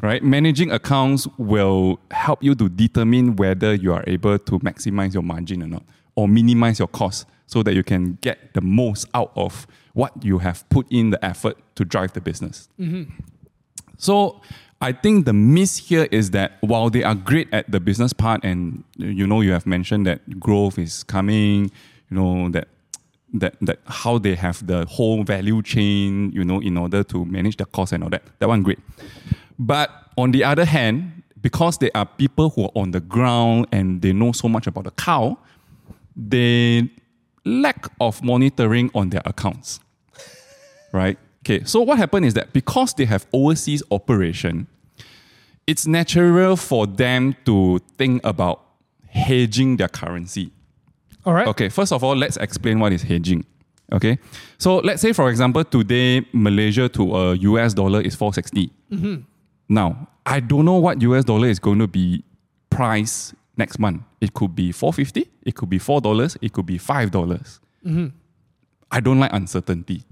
Right? 0.00 0.22
Managing 0.22 0.70
accounts 0.70 1.26
will 1.36 1.98
help 2.12 2.42
you 2.42 2.54
to 2.54 2.68
determine 2.68 3.36
whether 3.36 3.74
you 3.74 3.92
are 3.92 4.04
able 4.06 4.38
to 4.38 4.58
maximize 4.60 5.12
your 5.12 5.24
margin 5.24 5.62
or 5.62 5.66
not, 5.66 5.82
or 6.14 6.28
minimize 6.28 6.78
your 6.78 6.88
costs 6.88 7.26
so 7.46 7.62
that 7.64 7.74
you 7.74 7.82
can 7.82 8.18
get 8.20 8.54
the 8.54 8.60
most 8.60 9.06
out 9.14 9.32
of 9.34 9.66
what 9.94 10.24
you 10.24 10.38
have 10.38 10.68
put 10.68 10.86
in 10.90 11.10
the 11.10 11.22
effort 11.24 11.56
to 11.74 11.84
drive 11.84 12.12
the 12.12 12.20
business. 12.20 12.68
Mm-hmm. 12.78 13.10
So 13.96 14.40
I 14.80 14.92
think 14.92 15.24
the 15.24 15.32
miss 15.32 15.76
here 15.76 16.06
is 16.10 16.30
that 16.30 16.52
while 16.60 16.88
they 16.88 17.02
are 17.02 17.14
great 17.14 17.52
at 17.52 17.70
the 17.70 17.80
business 17.80 18.12
part, 18.12 18.44
and 18.44 18.84
you 18.96 19.26
know 19.26 19.40
you 19.40 19.52
have 19.52 19.66
mentioned 19.66 20.06
that 20.06 20.38
growth 20.38 20.78
is 20.78 21.02
coming, 21.02 21.70
you 22.10 22.16
know 22.16 22.48
that 22.50 22.68
that 23.34 23.56
that 23.60 23.80
how 23.86 24.18
they 24.18 24.34
have 24.34 24.64
the 24.66 24.86
whole 24.86 25.24
value 25.24 25.62
chain, 25.62 26.30
you 26.32 26.44
know, 26.44 26.60
in 26.60 26.76
order 26.76 27.02
to 27.04 27.24
manage 27.24 27.56
the 27.56 27.66
cost 27.66 27.92
and 27.92 28.04
all 28.04 28.10
that. 28.10 28.22
That 28.38 28.48
one 28.48 28.62
great. 28.62 28.78
But 29.58 29.90
on 30.16 30.30
the 30.30 30.44
other 30.44 30.64
hand, 30.64 31.22
because 31.40 31.78
they 31.78 31.90
are 31.92 32.06
people 32.06 32.50
who 32.50 32.64
are 32.64 32.72
on 32.76 32.92
the 32.92 33.00
ground 33.00 33.66
and 33.72 34.00
they 34.00 34.12
know 34.12 34.30
so 34.32 34.48
much 34.48 34.68
about 34.68 34.84
the 34.84 34.92
cow, 34.92 35.38
they 36.16 36.88
lack 37.44 37.86
of 38.00 38.22
monitoring 38.22 38.90
on 38.94 39.10
their 39.10 39.22
accounts 39.24 39.80
right? 40.92 41.18
Okay, 41.42 41.64
so 41.64 41.80
what 41.80 41.98
happened 41.98 42.26
is 42.26 42.34
that 42.34 42.52
because 42.52 42.94
they 42.94 43.04
have 43.04 43.26
overseas 43.32 43.82
operation, 43.90 44.66
it's 45.66 45.86
natural 45.86 46.56
for 46.56 46.86
them 46.86 47.36
to 47.44 47.78
think 47.96 48.24
about 48.24 48.62
hedging 49.08 49.76
their 49.76 49.88
currency. 49.88 50.50
All 51.24 51.34
right. 51.34 51.46
Okay, 51.48 51.68
first 51.68 51.92
of 51.92 52.02
all, 52.02 52.16
let's 52.16 52.36
explain 52.38 52.80
what 52.80 52.92
is 52.92 53.02
hedging. 53.02 53.44
Okay, 53.92 54.18
so 54.58 54.78
let's 54.78 55.00
say, 55.00 55.12
for 55.12 55.30
example, 55.30 55.64
today 55.64 56.26
Malaysia 56.32 56.88
to 56.90 57.16
a 57.16 57.34
US 57.34 57.72
dollar 57.72 58.02
is 58.02 58.14
460. 58.14 58.70
Mm-hmm. 58.92 59.22
Now, 59.68 60.08
I 60.26 60.40
don't 60.40 60.64
know 60.64 60.78
what 60.78 61.00
US 61.02 61.24
dollar 61.24 61.48
is 61.48 61.58
going 61.58 61.78
to 61.78 61.86
be 61.86 62.22
priced 62.68 63.34
next 63.56 63.78
month. 63.78 64.02
It 64.20 64.34
could 64.34 64.54
be 64.54 64.72
450, 64.72 65.30
it 65.42 65.54
could 65.54 65.70
be 65.70 65.78
$4, 65.78 66.36
it 66.42 66.52
could 66.52 66.66
be 66.66 66.78
$5. 66.78 67.10
dollars 67.10 67.60
mm-hmm. 67.84 68.08
I 68.90 69.00
don't 69.00 69.18
like 69.18 69.32
uncertainty 69.32 70.04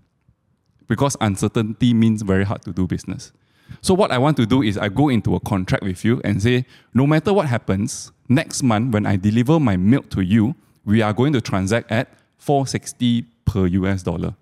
because 0.89 1.17
uncertainty 1.21 1.95
means 1.95 2.23
very 2.23 2.45
hard 2.45 2.63
to 2.63 2.73
do 2.73 2.87
business. 2.87 3.33
So 3.81 3.95
what 3.95 4.11
I 4.11 4.19
want 4.19 4.37
to 4.39 4.47
do 4.47 4.63
is 4.63 4.79
I 4.79 4.89
go 4.89 5.09
into 5.09 5.35
a 5.35 5.41
contract 5.41 5.83
with 5.83 6.05
you 6.05 6.21
and 6.25 6.43
say, 6.43 6.67
no 6.95 7.07
matter 7.07 7.33
what 7.33 7.47
happens, 7.47 8.13
next 8.29 8.63
month 8.63 8.95
when 8.95 9.07
I 9.07 9.17
deliver 9.17 9.59
my 9.59 9.77
milk 9.77 10.11
to 10.11 10.21
you, 10.21 10.55
we 10.85 11.03
are 11.03 11.13
going 11.13 11.33
to 11.33 11.41
transact 11.41 11.91
at 11.91 12.09
460 12.39 13.25
per 13.45 13.67
US 13.67 14.03
dollar. 14.03 14.35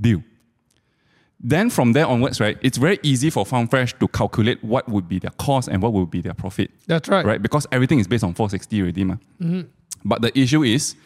Deal. 0.00 0.22
Then 1.38 1.68
from 1.68 1.92
there 1.92 2.06
onwards, 2.06 2.40
right, 2.40 2.56
it's 2.62 2.78
very 2.78 2.98
easy 3.02 3.28
for 3.28 3.44
Farm 3.44 3.68
Fresh 3.68 3.98
to 3.98 4.08
calculate 4.08 4.62
what 4.64 4.88
would 4.88 5.06
be 5.06 5.18
their 5.18 5.32
cost 5.32 5.68
and 5.68 5.82
what 5.82 5.92
would 5.92 6.10
be 6.10 6.22
their 6.22 6.34
profit. 6.34 6.70
That's 6.86 7.08
right. 7.08 7.24
Right? 7.24 7.42
Because 7.42 7.66
everything 7.70 7.98
is 7.98 8.08
based 8.08 8.24
on 8.24 8.32
460 8.32 8.80
already. 8.80 9.04
Ma. 9.04 9.14
Mm-hmm. 9.40 9.60
But 10.04 10.22
the 10.22 10.38
issue 10.38 10.62
is 10.62 10.96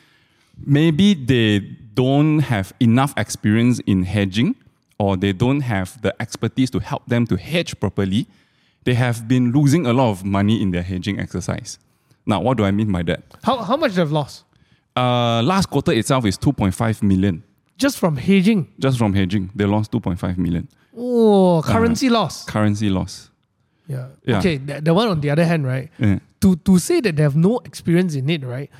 maybe 0.58 1.14
they 1.14 1.60
don't 1.94 2.40
have 2.40 2.72
enough 2.80 3.12
experience 3.16 3.80
in 3.86 4.04
hedging 4.04 4.54
or 4.98 5.16
they 5.16 5.32
don't 5.32 5.60
have 5.60 6.00
the 6.02 6.14
expertise 6.20 6.70
to 6.70 6.78
help 6.78 7.04
them 7.06 7.26
to 7.26 7.36
hedge 7.36 7.78
properly. 7.80 8.26
They 8.84 8.94
have 8.94 9.26
been 9.28 9.52
losing 9.52 9.86
a 9.86 9.92
lot 9.92 10.10
of 10.10 10.24
money 10.24 10.62
in 10.62 10.70
their 10.70 10.82
hedging 10.82 11.18
exercise. 11.18 11.78
Now, 12.26 12.40
what 12.40 12.56
do 12.56 12.64
I 12.64 12.70
mean 12.70 12.92
by 12.92 13.02
that? 13.04 13.22
How, 13.42 13.58
how 13.58 13.76
much 13.76 13.92
they've 13.92 14.10
lost? 14.10 14.44
Uh, 14.96 15.42
last 15.42 15.66
quarter 15.66 15.92
itself 15.92 16.24
is 16.26 16.36
2.5 16.38 17.02
million. 17.02 17.42
Just 17.76 17.98
from 17.98 18.16
hedging. 18.16 18.72
Just 18.78 18.98
from 18.98 19.14
hedging, 19.14 19.50
they 19.54 19.64
lost 19.64 19.90
2.5 19.92 20.36
million. 20.36 20.68
Oh, 20.96 21.62
currency 21.64 22.10
loss. 22.10 22.44
Currency 22.44 22.90
loss. 22.90 23.30
Yeah. 23.88 24.08
Yeah. 24.24 24.38
Okay, 24.38 24.58
the, 24.58 24.80
the 24.80 24.94
one 24.94 25.08
on 25.08 25.20
the 25.20 25.30
other 25.30 25.44
hand, 25.44 25.66
right? 25.66 25.90
Yeah. 25.98 26.18
To 26.42 26.56
to 26.56 26.78
say 26.78 27.00
that 27.00 27.16
they 27.16 27.22
have 27.22 27.36
no 27.36 27.58
experience 27.64 28.14
in 28.14 28.28
it, 28.30 28.44
right? 28.44 28.70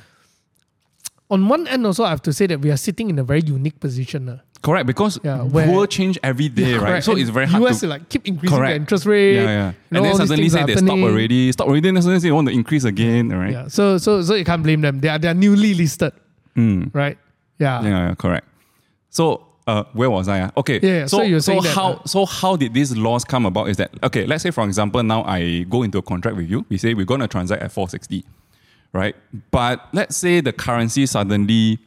On 1.31 1.47
one 1.47 1.65
end, 1.67 1.85
also, 1.85 2.03
I 2.03 2.09
have 2.09 2.21
to 2.23 2.33
say 2.33 2.45
that 2.47 2.59
we 2.59 2.69
are 2.71 2.77
sitting 2.77 3.09
in 3.09 3.17
a 3.17 3.23
very 3.23 3.41
unique 3.41 3.79
position. 3.79 4.29
Uh. 4.29 4.39
Correct, 4.61 4.85
because 4.85 5.19
Yeah, 5.23 5.41
world 5.43 5.89
change 5.89 6.19
every 6.21 6.47
day, 6.47 6.73
right? 6.75 6.79
Correct. 6.79 7.05
So 7.05 7.13
And 7.13 7.21
it's 7.21 7.31
very 7.31 7.47
hard 7.47 7.63
US 7.63 7.79
to 7.79 7.87
like 7.87 8.09
keep 8.09 8.27
increasing 8.27 8.57
Correct. 8.57 8.71
the 8.71 8.75
interest 8.75 9.05
rate. 9.07 9.35
Yeah, 9.35 9.43
yeah. 9.43 9.49
you 9.49 9.73
know, 9.89 9.97
and 9.97 10.05
then 10.05 10.27
suddenly 10.27 10.49
say 10.49 10.63
they 10.65 10.75
stop 10.75 10.99
already, 10.99 11.51
stop 11.51 11.67
already, 11.67 11.81
then 11.81 11.95
suddenly 12.01 12.19
say 12.19 12.27
they 12.27 12.31
want 12.31 12.47
to 12.47 12.53
increase 12.53 12.83
again, 12.83 13.29
right? 13.29 13.53
Yeah. 13.53 13.67
So 13.69 13.97
so 13.97 14.21
so 14.21 14.35
you 14.35 14.45
can't 14.45 14.61
blame 14.61 14.81
them. 14.81 14.99
They 14.99 15.09
are 15.09 15.17
they 15.17 15.29
are 15.29 15.33
newly 15.33 15.73
listed, 15.73 16.13
right? 16.93 17.17
Yeah. 17.57 17.79
Mm. 17.79 17.83
Yeah, 17.83 18.07
yeah, 18.07 18.15
correct. 18.15 18.47
So 19.09 19.47
uh, 19.65 19.83
where 19.93 20.11
was 20.11 20.27
I? 20.27 20.41
ah? 20.41 20.51
Okay. 20.57 20.79
Yeah, 20.81 20.89
yeah, 20.89 21.05
So, 21.05 21.17
so 21.17 21.39
saying 21.39 21.63
that, 21.63 21.75
how 21.75 21.93
uh, 21.93 22.05
so 22.05 22.25
how 22.25 22.55
did 22.55 22.73
these 22.73 22.95
laws 22.95 23.23
come 23.23 23.45
about? 23.47 23.69
Is 23.69 23.77
that 23.77 23.91
okay? 24.03 24.27
Let's 24.27 24.43
say 24.43 24.51
for 24.51 24.63
example, 24.65 25.01
now 25.01 25.23
I 25.23 25.63
go 25.63 25.81
into 25.81 25.97
a 25.97 26.01
contract 26.03 26.37
with 26.37 26.49
you. 26.49 26.65
We 26.69 26.77
say 26.77 26.93
we're 26.93 27.05
going 27.05 27.21
to 27.21 27.27
transact 27.27 27.63
at 27.63 27.71
four 27.71 27.89
sixty, 27.89 28.25
right? 28.93 29.15
But 29.51 29.87
let's 29.93 30.17
say 30.17 30.41
the 30.41 30.53
currency 30.53 31.05
suddenly 31.05 31.79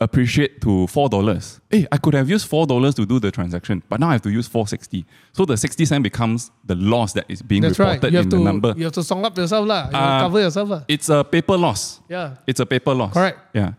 appreciate 0.00 0.60
to 0.62 0.86
four 0.86 1.08
dollars. 1.08 1.60
Hey, 1.70 1.86
I 1.92 1.98
could 1.98 2.14
have 2.14 2.28
used 2.30 2.46
four 2.48 2.66
dollars 2.66 2.94
to 2.94 3.04
do 3.06 3.20
the 3.20 3.30
transaction, 3.30 3.82
but 3.88 4.00
now 4.00 4.08
I 4.08 4.12
have 4.12 4.22
to 4.22 4.30
use 4.30 4.48
four 4.48 4.66
sixty. 4.66 5.04
So 5.32 5.44
the 5.44 5.56
sixty 5.56 5.84
cent 5.84 6.02
becomes 6.02 6.50
the 6.64 6.74
loss 6.74 7.12
that 7.14 7.26
is 7.28 7.42
being 7.42 7.62
That's 7.62 7.78
right. 7.78 7.94
reported 7.94 8.12
You 8.12 8.16
have 8.18 8.24
in 8.26 8.30
to 8.30 8.36
the 8.36 8.42
number. 8.42 8.74
you 8.76 8.84
have 8.84 8.92
to 8.94 9.02
song 9.04 9.24
up 9.24 9.36
yourself 9.36 9.66
lah. 9.66 9.90
You 9.90 9.96
Uh, 9.96 10.00
have 10.00 10.20
to 10.20 10.24
cover 10.26 10.40
yourself 10.40 10.68
lah. 10.70 10.82
It's 10.88 11.08
a 11.10 11.22
paper 11.24 11.56
loss. 11.56 12.00
Yeah. 12.08 12.36
It's 12.46 12.60
a 12.60 12.66
paper 12.66 12.94
loss. 12.94 13.12
Correct. 13.12 13.38
Yeah. 13.54 13.72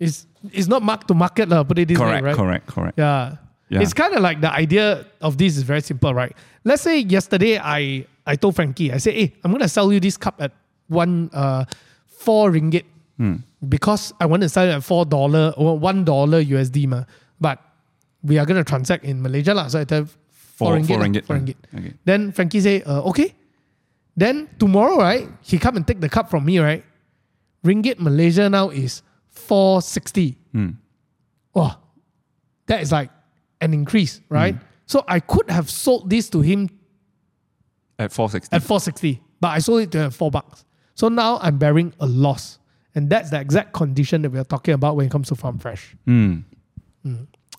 It's 0.00 0.26
it's 0.52 0.66
not 0.68 0.82
mark 0.82 1.06
to 1.06 1.14
market 1.14 1.48
lah. 1.48 1.62
Put 1.62 1.78
it 1.78 1.88
this 1.88 1.98
Correct. 1.98 2.22
way, 2.22 2.28
right? 2.30 2.36
Correct. 2.36 2.66
Correct. 2.66 2.98
Yeah. 2.98 3.36
Yeah. 3.70 3.82
It's 3.82 3.92
kind 3.92 4.14
of 4.14 4.22
like 4.22 4.40
the 4.40 4.50
idea 4.50 5.04
of 5.20 5.36
this 5.36 5.56
is 5.56 5.62
very 5.62 5.82
simple, 5.82 6.14
right? 6.14 6.34
Let's 6.64 6.82
say 6.82 7.00
yesterday 7.00 7.58
I 7.58 8.06
I 8.26 8.34
told 8.36 8.56
Frankie, 8.56 8.92
I 8.92 8.98
said, 8.98 9.14
hey, 9.14 9.34
I'm 9.44 9.52
gonna 9.52 9.68
sell 9.68 9.92
you 9.92 10.00
this 10.00 10.16
cup 10.16 10.40
at 10.40 10.52
one 10.88 11.30
uh 11.32 11.64
four 12.06 12.50
ringgit 12.50 12.84
Hmm. 13.18 13.36
because 13.68 14.12
I 14.20 14.26
want 14.26 14.42
to 14.42 14.48
sell 14.48 14.64
it 14.66 14.70
at 14.70 14.84
four 14.84 15.04
dollar 15.04 15.52
or 15.56 15.76
one 15.78 16.04
dollar 16.04 16.40
USD 16.40 16.86
ma. 16.86 17.02
But 17.40 17.58
we 18.22 18.38
are 18.38 18.46
gonna 18.46 18.62
transact 18.64 19.04
in 19.04 19.20
Malaysia 19.22 19.54
lah. 19.54 19.66
So 19.68 19.80
I 19.80 19.84
tell 19.84 20.04
four, 20.06 20.14
Four- 20.70 20.76
ringgit. 20.78 20.86
four 20.86 20.98
ringgit, 21.02 21.24
Four 21.26 21.36
ringgit. 21.36 21.56
Okay. 21.74 21.92
Then 22.04 22.30
Frankie 22.32 22.60
say, 22.60 22.82
uh, 22.82 23.02
okay. 23.10 23.34
Then 24.16 24.48
tomorrow, 24.58 24.98
right? 24.98 25.26
He 25.42 25.58
come 25.58 25.76
and 25.76 25.86
take 25.86 26.00
the 26.00 26.08
cup 26.08 26.30
from 26.30 26.44
me, 26.44 26.58
right? 26.58 26.84
Ringgit 27.66 27.98
Malaysia 27.98 28.48
now 28.48 28.70
is 28.70 29.02
four 29.30 29.82
sixty. 29.82 30.38
Hmm. 30.54 30.78
Oh, 31.54 31.74
that 32.66 32.82
is 32.82 32.92
like 32.92 33.10
an 33.60 33.74
increase, 33.74 34.20
right? 34.30 34.54
Mm. 34.54 34.62
So 34.86 35.02
I 35.08 35.18
could 35.18 35.50
have 35.50 35.68
sold 35.70 36.08
this 36.08 36.30
to 36.30 36.40
him 36.40 36.70
At 37.98 38.12
four 38.12 38.30
sixty. 38.30 38.54
at 38.54 38.62
460, 38.62 39.20
but 39.40 39.48
I 39.48 39.58
sold 39.58 39.82
it 39.82 39.90
to 39.92 39.98
him 39.98 40.06
at 40.06 40.14
four 40.14 40.30
bucks. 40.30 40.64
So 40.98 41.08
now 41.08 41.38
I'm 41.40 41.58
bearing 41.58 41.92
a 42.00 42.06
loss. 42.06 42.58
And 42.96 43.08
that's 43.08 43.30
the 43.30 43.40
exact 43.40 43.72
condition 43.72 44.22
that 44.22 44.30
we 44.30 44.38
are 44.40 44.44
talking 44.54 44.74
about 44.74 44.96
when 44.96 45.06
it 45.06 45.12
comes 45.12 45.28
to 45.28 45.36
farm 45.36 45.58
fresh. 45.58 45.94
Mm. 46.08 46.42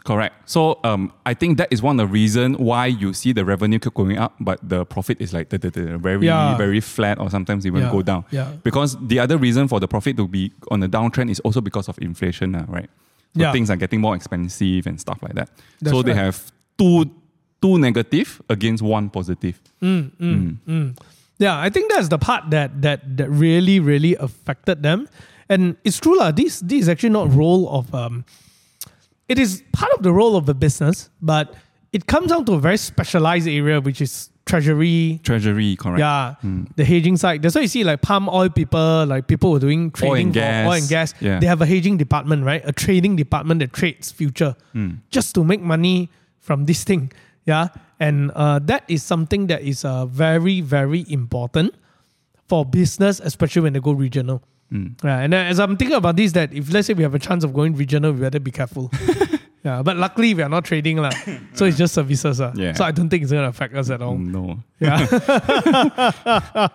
Correct. 0.03 0.33
So 0.49 0.79
um, 0.83 1.13
I 1.25 1.33
think 1.33 1.57
that 1.57 1.71
is 1.71 1.81
one 1.81 1.97
of 1.99 2.07
the 2.07 2.11
reasons 2.11 2.57
why 2.57 2.87
you 2.87 3.13
see 3.13 3.31
the 3.31 3.45
revenue 3.45 3.79
keep 3.79 3.93
going 3.93 4.17
up, 4.17 4.33
but 4.41 4.59
the 4.67 4.85
profit 4.85 5.21
is 5.21 5.33
like 5.33 5.49
very 5.49 6.25
Yeah. 6.25 6.57
very 6.57 6.81
flat 6.81 7.17
or 7.17 7.29
sometimes 7.29 7.65
even 7.65 7.81
Yeah. 7.83 7.91
go 7.91 8.01
down. 8.01 8.25
Yeah. 8.31 8.51
Because 8.63 8.97
the 9.07 9.19
other 9.19 9.37
reason 9.37 9.69
for 9.69 9.79
the 9.79 9.87
profit 9.87 10.17
to 10.17 10.27
be 10.27 10.51
on 10.71 10.81
the 10.81 10.89
downtrend 10.89 11.29
is 11.31 11.39
also 11.41 11.61
because 11.61 11.87
of 11.87 11.97
inflation, 12.01 12.55
uh, 12.55 12.65
right? 12.67 12.89
So 13.35 13.41
Yeah. 13.43 13.51
things 13.53 13.69
are 13.69 13.77
getting 13.77 14.01
more 14.01 14.15
expensive 14.15 14.85
and 14.85 14.99
stuff 14.99 15.19
like 15.23 15.35
that. 15.35 15.49
That's 15.81 15.95
so 15.95 16.01
they 16.01 16.11
right. 16.11 16.25
have 16.25 16.51
two 16.77 17.05
two 17.61 17.77
negative 17.77 18.41
against 18.49 18.81
one 18.83 19.09
positive. 19.09 19.59
Yeah, 21.39 21.57
I 21.57 21.69
think 21.69 21.89
that's 21.91 22.09
the 22.09 22.17
part 22.19 22.49
that 22.51 22.81
that 22.81 23.17
that 23.17 23.29
really 23.31 23.79
really 23.79 24.15
affected 24.15 24.83
them, 24.83 25.07
and 25.47 25.77
it's 25.83 25.99
true 25.99 26.17
lah. 26.19 26.31
This 26.31 26.59
this 26.59 26.83
is 26.83 26.89
actually 26.89 27.15
not 27.15 27.33
role 27.33 27.69
of 27.71 27.93
um, 27.95 28.25
it 29.27 29.39
is 29.39 29.63
part 29.71 29.91
of 29.93 30.03
the 30.03 30.11
role 30.11 30.35
of 30.35 30.45
the 30.45 30.53
business, 30.53 31.09
but 31.21 31.55
it 31.93 32.05
comes 32.07 32.29
down 32.29 32.43
to 32.45 32.53
a 32.53 32.59
very 32.59 32.77
specialized 32.77 33.47
area, 33.47 33.79
which 33.79 34.01
is 34.01 34.29
treasury. 34.45 35.21
Treasury, 35.23 35.75
correct. 35.77 35.99
Yeah, 35.99 36.35
the 36.75 36.83
hedging 36.83 37.15
side. 37.15 37.41
That's 37.41 37.55
why 37.55 37.61
you 37.61 37.67
see 37.71 37.83
like 37.85 38.01
palm 38.01 38.27
oil 38.27 38.49
people, 38.49 39.05
like 39.07 39.27
people 39.27 39.51
who 39.51 39.55
are 39.57 39.59
doing 39.63 39.91
trading 39.91 40.27
and 40.27 40.33
for 40.35 40.39
gas. 40.43 40.67
oil 40.67 40.73
and 40.73 40.89
gas. 40.89 41.13
Yeah. 41.21 41.39
They 41.39 41.47
have 41.47 41.61
a 41.61 41.65
hedging 41.65 41.95
department, 41.97 42.43
right? 42.43 42.61
A 42.67 42.73
trading 42.73 43.15
department 43.15 43.61
that 43.61 43.71
trades 43.71 44.11
future 44.11 44.55
just 45.09 45.35
to 45.35 45.43
make 45.45 45.61
money 45.61 46.09
from 46.39 46.65
this 46.65 46.83
thing. 46.83 47.11
Yeah, 47.49 47.73
and 47.97 48.29
uh, 48.37 48.61
that 48.69 48.85
is 48.85 49.01
something 49.01 49.47
that 49.49 49.65
is 49.65 49.81
uh, 49.81 50.05
very 50.05 50.61
very 50.61 51.01
important 51.09 51.73
for 52.45 52.61
business, 52.61 53.17
especially 53.25 53.65
when 53.65 53.73
they 53.73 53.81
go 53.81 53.91
regional. 53.91 54.45
Yeah, 54.71 55.19
and 55.25 55.33
then 55.33 55.47
as 55.47 55.59
I'm 55.59 55.77
thinking 55.77 55.97
about 55.97 56.15
this, 56.15 56.31
that 56.33 56.53
if 56.53 56.71
let's 56.71 56.85
say 56.85 56.93
we 56.93 57.01
have 57.01 57.15
a 57.15 57.19
chance 57.19 57.43
of 57.43 57.53
going 57.53 57.75
regional, 57.75 58.11
we 58.11 58.21
better 58.21 58.39
be 58.39 58.51
careful. 58.51 58.91
yeah, 59.63 59.81
but 59.81 59.97
luckily 59.97 60.35
we 60.35 60.43
are 60.43 60.49
not 60.49 60.63
trading, 60.63 60.97
lah. 60.97 61.09
so 61.53 61.65
it's 61.65 61.77
just 61.77 61.95
services. 61.95 62.39
lah. 62.39 62.53
Yeah. 62.53 62.73
So 62.73 62.85
I 62.85 62.91
don't 62.91 63.09
think 63.09 63.23
it's 63.23 63.31
going 63.31 63.43
to 63.43 63.49
affect 63.49 63.73
us 63.73 63.89
at 63.89 64.01
all. 64.01 64.15
No. 64.15 64.61
Yeah. 64.79 65.09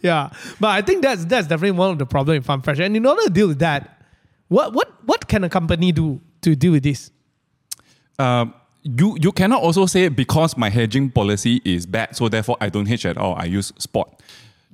yeah. 0.00 0.30
But 0.60 0.70
I 0.78 0.82
think 0.82 1.02
that's 1.02 1.24
that's 1.24 1.48
definitely 1.48 1.74
one 1.74 1.90
of 1.90 1.98
the 1.98 2.06
problems 2.06 2.36
in 2.36 2.42
farm 2.44 2.62
fresh. 2.62 2.78
And 2.78 2.94
in 2.94 3.04
order 3.04 3.26
to 3.26 3.30
deal 3.30 3.48
with 3.48 3.58
that, 3.58 3.98
what 4.46 4.72
what 4.72 4.94
what 5.04 5.26
can 5.26 5.42
a 5.42 5.50
company 5.50 5.90
do 5.90 6.20
to 6.42 6.54
deal 6.54 6.70
with 6.78 6.84
this? 6.84 7.10
Um, 8.16 8.54
you 8.82 9.16
you 9.20 9.32
cannot 9.32 9.62
also 9.62 9.86
say 9.86 10.08
because 10.08 10.56
my 10.56 10.70
hedging 10.70 11.10
policy 11.10 11.60
is 11.64 11.86
bad, 11.86 12.16
so 12.16 12.28
therefore 12.28 12.56
I 12.60 12.68
don't 12.68 12.86
hedge 12.86 13.06
at 13.06 13.16
all. 13.16 13.34
I 13.36 13.44
use 13.44 13.72
spot. 13.78 14.20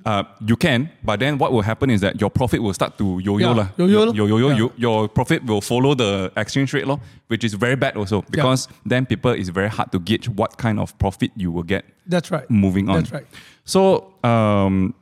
Uh, 0.05 0.23
you 0.45 0.55
can, 0.55 0.89
but 1.03 1.19
then 1.19 1.37
what 1.37 1.51
will 1.51 1.63
happen 1.63 1.89
is 1.89 1.99
that 1.99 2.21
your 2.21 2.29
profit 2.29 2.61
will 2.61 2.73
start 2.73 2.97
to 2.97 3.19
yo-yo 3.19 3.53
Yeah, 3.53 3.67
yo-yo. 3.77 4.13
Yo 4.13 4.25
yo 4.25 4.37
yo 4.37 4.49
Yeah. 4.49 4.55
yo. 4.57 4.71
Your 4.77 5.09
profit 5.09 5.43
will 5.45 5.59
follow 5.59 5.95
the 5.95 6.31
exchange 6.37 6.71
rate 6.73 6.87
law, 6.87 6.99
which 7.27 7.43
is 7.43 7.53
very 7.55 7.75
bad 7.75 7.97
also 7.97 8.21
because 8.31 8.69
then 8.85 9.05
people 9.05 9.31
is 9.31 9.49
very 9.49 9.67
hard 9.69 9.91
to 9.91 9.99
gauge 9.99 10.29
what 10.29 10.57
kind 10.57 10.79
of 10.79 10.97
profit 10.97 11.31
you 11.35 11.51
will 11.51 11.63
get 11.63 11.83
That's 12.05 12.31
right. 12.31 12.49
moving 12.49 12.87
on. 12.87 12.95
That's 12.99 13.11
right. 13.11 13.25
So 13.65 14.13
um, 14.23 14.93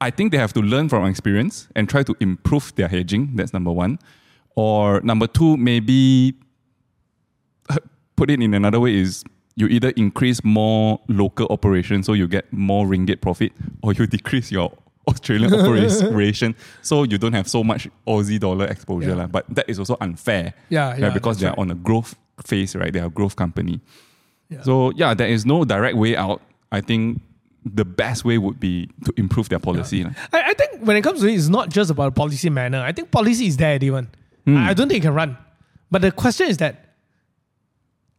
I 0.00 0.10
think 0.10 0.32
they 0.32 0.38
have 0.38 0.52
to 0.54 0.60
learn 0.60 0.90
from 0.90 1.06
experience 1.06 1.68
and 1.74 1.88
try 1.88 2.02
to 2.02 2.14
improve 2.20 2.74
their 2.74 2.88
hedging. 2.88 3.34
That's 3.34 3.54
number 3.54 3.72
one. 3.72 3.98
Or 4.56 5.00
number 5.00 5.26
two, 5.26 5.56
maybe 5.56 6.34
put 8.18 8.30
it 8.30 8.42
in 8.42 8.52
another 8.52 8.80
way 8.80 8.94
is 8.96 9.24
you 9.54 9.66
either 9.68 9.90
increase 9.90 10.42
more 10.44 11.00
local 11.08 11.46
operations 11.50 12.06
so 12.06 12.12
you 12.12 12.26
get 12.26 12.52
more 12.52 12.86
ringgit 12.86 13.20
profit, 13.20 13.52
or 13.82 13.92
you 13.92 14.06
decrease 14.18 14.50
your 14.50 14.72
Australian 15.06 15.54
operation 15.60 16.54
so 16.82 17.04
you 17.04 17.16
don't 17.16 17.32
have 17.32 17.48
so 17.48 17.64
much 17.64 17.88
Aussie 18.06 18.38
dollar 18.38 18.66
exposure. 18.66 19.16
Yeah. 19.16 19.26
But 19.26 19.46
that 19.54 19.70
is 19.70 19.78
also 19.78 19.96
unfair. 20.00 20.52
Yeah, 20.68 20.90
right? 20.90 21.00
yeah, 21.00 21.10
because 21.10 21.38
they 21.38 21.46
are 21.46 21.50
right. 21.50 21.58
on 21.58 21.70
a 21.70 21.74
growth 21.74 22.14
phase, 22.44 22.74
right? 22.76 22.92
They 22.92 23.00
are 23.00 23.06
a 23.06 23.10
growth 23.10 23.36
company. 23.36 23.80
Yeah. 24.50 24.62
So 24.62 24.90
yeah, 24.96 25.14
there 25.14 25.28
is 25.28 25.46
no 25.46 25.64
direct 25.64 25.96
way 25.96 26.16
out. 26.16 26.42
I 26.72 26.80
think 26.80 27.20
the 27.64 27.84
best 27.84 28.24
way 28.24 28.38
would 28.38 28.58
be 28.58 28.88
to 29.04 29.12
improve 29.16 29.48
their 29.48 29.58
policy. 29.58 30.04
lah. 30.04 30.10
I, 30.32 30.50
I 30.50 30.54
think 30.54 30.82
when 30.82 30.96
it 30.96 31.02
comes 31.02 31.20
to 31.20 31.26
it, 31.28 31.34
it's 31.34 31.48
not 31.48 31.68
just 31.70 31.90
about 31.90 32.14
policy 32.14 32.50
manner. 32.50 32.80
I 32.80 32.92
think 32.92 33.10
policy 33.10 33.46
is 33.46 33.56
there, 33.56 33.78
even. 33.82 34.08
Hmm. 34.44 34.56
I 34.56 34.70
I 34.70 34.74
don't 34.74 34.88
think 34.88 35.04
it 35.04 35.06
can 35.06 35.14
run. 35.14 35.36
But 35.90 36.02
the 36.02 36.12
question 36.12 36.48
is 36.48 36.58
that 36.58 36.87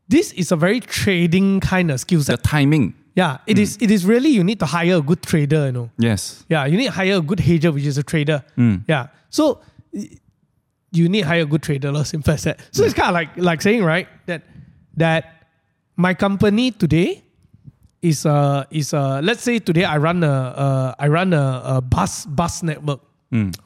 this 0.09 0.31
is 0.33 0.51
a 0.51 0.55
very 0.55 0.79
trading 0.79 1.59
kind 1.61 1.91
of 1.91 1.99
skill 1.99 2.21
set. 2.23 2.41
The 2.41 2.47
timing, 2.47 2.93
Yeah, 3.15 3.37
it 3.47 3.57
is. 3.59 3.77
It 3.79 3.91
is 3.91 4.05
really 4.05 4.29
you 4.29 4.43
need 4.43 4.59
to 4.59 4.65
hire 4.65 4.97
a 4.97 5.01
good 5.01 5.21
trader. 5.21 5.65
You 5.67 5.71
know. 5.71 5.89
yes. 5.97 6.43
Yeah, 6.49 6.65
you 6.65 6.77
need 6.77 6.87
to 6.87 6.91
hire 6.91 7.17
a 7.17 7.21
good 7.21 7.39
hedger, 7.39 7.71
which 7.71 7.85
is 7.85 7.97
a 7.97 8.03
trader. 8.03 8.43
Yeah. 8.87 9.07
So 9.29 9.61
you 10.91 11.07
need 11.09 11.21
to 11.21 11.27
hire 11.27 11.43
a 11.43 11.45
good 11.45 11.61
trader, 11.61 11.93
simple 12.03 12.33
as 12.33 12.43
that. 12.43 12.59
So 12.71 12.83
it's 12.83 12.93
kind 12.93 13.09
of 13.09 13.13
like 13.13 13.29
like 13.37 13.61
saying, 13.61 13.83
right, 13.83 14.07
that 14.25 14.41
that 14.97 15.45
my 15.95 16.13
company 16.13 16.71
today 16.71 17.23
is 18.01 18.25
uh 18.25 18.63
is 18.71 18.93
uh 18.93 19.19
let's 19.23 19.43
say 19.43 19.59
today 19.59 19.83
I 19.83 19.97
run 19.97 20.23
a 20.23 20.31
uh, 20.65 20.95
I 20.97 21.07
run 21.07 21.33
a, 21.33 21.61
a 21.77 21.81
bus 21.81 22.25
bus 22.25 22.63
network, 22.63 23.01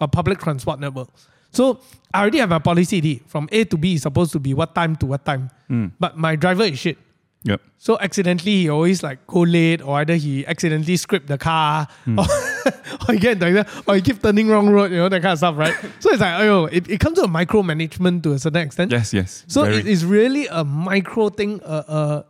a 0.02 0.08
public 0.08 0.40
transport 0.40 0.80
network. 0.80 1.08
So 1.54 1.80
I 2.14 2.22
already 2.22 2.40
have 2.40 2.52
a 2.52 2.60
policy 2.60 3.00
D. 3.00 3.22
from 3.28 3.48
A 3.52 3.64
to 3.66 3.78
B 3.78 3.94
is 3.94 4.02
supposed 4.02 4.32
to 4.34 4.40
be 4.40 4.54
what 4.54 4.76
time 4.76 4.96
to 4.98 5.06
what 5.06 5.24
time. 5.26 5.50
Hmm. 5.68 5.88
But 6.00 6.18
my 6.18 6.36
driver 6.36 6.64
is 6.64 6.80
shit. 6.80 6.98
Yep. 7.44 7.62
So 7.78 7.98
accidentally 8.00 8.52
he 8.64 8.70
always 8.70 9.04
like 9.04 9.26
go 9.28 9.42
late 9.42 9.82
or 9.82 9.98
either 10.00 10.16
he 10.16 10.46
accidentally 10.48 10.96
script 10.96 11.28
the 11.28 11.38
car 11.38 11.88
hmm. 12.06 12.18
or, 12.18 12.26
or 13.08 13.14
he 13.14 13.20
get 13.20 13.40
like 13.40 13.54
that, 13.54 13.68
or 13.86 13.96
he 13.96 14.02
keep 14.02 14.22
turning 14.22 14.48
wrong 14.48 14.70
road, 14.70 14.92
you 14.92 14.98
know, 14.98 15.10
that 15.10 15.22
kind 15.22 15.34
of 15.34 15.38
stuff, 15.40 15.58
right? 15.58 15.76
so 16.00 16.10
it's 16.12 16.22
like, 16.22 16.42
oh, 16.42 16.66
it, 16.66 16.90
it 16.90 17.00
comes 17.00 17.18
to 17.20 17.26
a 17.26 17.28
micromanagement 17.28 18.24
to 18.24 18.32
a 18.32 18.40
certain 18.40 18.62
extent. 18.62 18.92
Yes, 18.92 19.14
yes. 19.14 19.44
So 19.48 19.64
Very- 19.64 19.78
it 19.78 19.88
is 19.88 20.06
really 20.06 20.48
a 20.48 20.64
micro 20.64 21.30
thing, 21.30 21.60
a, 21.66 21.76
a, 21.76 22.26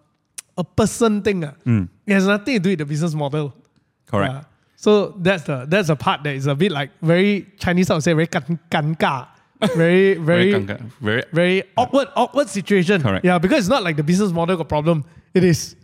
a 0.57 0.63
person 0.63 1.21
thing. 1.21 1.43
ah. 1.45 1.53
Hmm. 1.63 1.83
It 2.07 2.13
has 2.13 2.25
nothing 2.25 2.55
to 2.55 2.59
do 2.59 2.69
with 2.71 2.79
the 2.79 2.85
business 2.85 3.13
model. 3.13 3.53
correct. 4.07 4.33
Yeah. 4.33 4.43
So 4.83 5.15
that's 5.25 5.43
the 5.43 5.65
that's 5.65 5.87
the 5.87 5.95
part 5.95 6.23
that 6.23 6.35
is 6.35 6.45
a 6.45 6.55
bit 6.55 6.71
like 6.79 6.89
very 7.01 7.47
Chinese 7.57 7.89
I 7.89 7.93
would 7.93 8.03
say 8.03 8.11
very 8.11 8.27
gan, 8.27 8.59
very 9.77 10.15
very 10.15 10.51
Very, 10.51 10.77
very 11.01 11.23
very 11.31 11.63
awkward 11.77 12.09
awkward 12.17 12.49
situation. 12.49 13.01
Correct. 13.01 13.23
Yeah, 13.23 13.37
because 13.39 13.59
it's 13.59 13.69
not 13.69 13.83
like 13.83 13.95
the 13.95 14.03
business 14.03 14.31
model 14.33 14.57
got 14.57 14.67
problem. 14.67 15.05
It 15.33 15.43
is. 15.45 15.75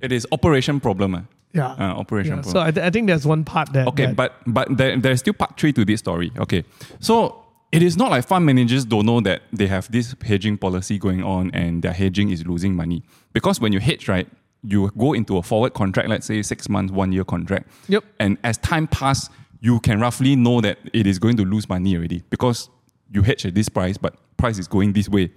it 0.00 0.10
is 0.12 0.26
operation 0.32 0.80
problem. 0.80 1.14
ah. 1.16 1.22
Yeah. 1.52 1.72
Uh, 1.82 2.00
operation 2.02 2.36
Yeah, 2.36 2.42
problem. 2.42 2.52
so 2.52 2.60
I, 2.68 2.70
th- 2.70 2.86
I 2.86 2.90
think 2.90 3.08
there's 3.08 3.26
one 3.26 3.44
part 3.44 3.68
that. 3.74 3.86
Okay, 3.88 4.06
that- 4.06 4.16
but 4.16 4.30
but 4.46 4.66
there, 4.78 4.96
there's 4.96 5.20
still 5.20 5.34
part 5.34 5.60
three 5.60 5.72
to 5.74 5.84
this 5.84 5.98
story. 6.00 6.32
Okay, 6.38 6.64
so 6.98 7.44
it 7.72 7.82
is 7.82 7.96
not 7.96 8.10
like 8.10 8.24
fund 8.26 8.46
managers 8.46 8.84
don't 8.86 9.04
know 9.04 9.20
that 9.20 9.42
they 9.52 9.66
have 9.66 9.90
this 9.92 10.14
hedging 10.24 10.56
policy 10.56 10.96
going 10.98 11.22
on 11.22 11.50
and 11.52 11.82
their 11.82 11.92
hedging 11.92 12.30
is 12.30 12.46
losing 12.46 12.74
money 12.74 13.02
because 13.34 13.60
when 13.60 13.72
you 13.74 13.80
hedge, 13.80 14.08
right, 14.08 14.26
you 14.62 14.90
go 14.98 15.12
into 15.12 15.36
a 15.38 15.42
forward 15.42 15.74
contract, 15.74 16.08
let's 16.08 16.26
say 16.26 16.42
six 16.42 16.68
months, 16.68 16.92
one 16.92 17.12
year 17.12 17.24
contract. 17.24 17.68
Yep. 17.88 18.04
And 18.18 18.38
as 18.44 18.58
time 18.58 18.86
pass, 18.86 19.30
you 19.60 19.80
can 19.80 20.00
roughly 20.00 20.36
know 20.36 20.60
that 20.60 20.78
it 20.92 21.06
is 21.06 21.18
going 21.18 21.36
to 21.36 21.44
lose 21.44 21.68
money 21.68 21.96
already 21.96 22.22
because 22.30 22.68
you 23.10 23.22
hedge 23.22 23.46
at 23.46 23.54
this 23.54 23.68
price, 23.68 23.96
but 23.96 24.14
price 24.36 24.58
is 24.58 24.68
going 24.68 24.92
this 24.92 25.08
way. 25.08 25.30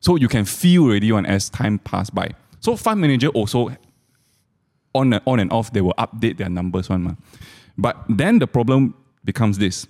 So 0.00 0.16
you 0.16 0.28
can 0.28 0.44
feel 0.44 0.84
already 0.84 1.12
on 1.12 1.26
as 1.26 1.50
time 1.50 1.78
pass 1.78 2.10
by. 2.10 2.30
So 2.60 2.76
fund 2.76 3.00
manager 3.00 3.28
also 3.28 3.70
on 4.94 5.12
and, 5.12 5.22
on 5.26 5.40
and 5.40 5.52
off, 5.52 5.72
they 5.72 5.80
will 5.80 5.94
update 5.98 6.38
their 6.38 6.48
numbers 6.48 6.88
one. 6.88 7.02
Ma. 7.02 7.14
But 7.76 7.96
then 8.08 8.38
the 8.38 8.46
problem 8.46 8.94
becomes 9.24 9.58
this. 9.58 9.86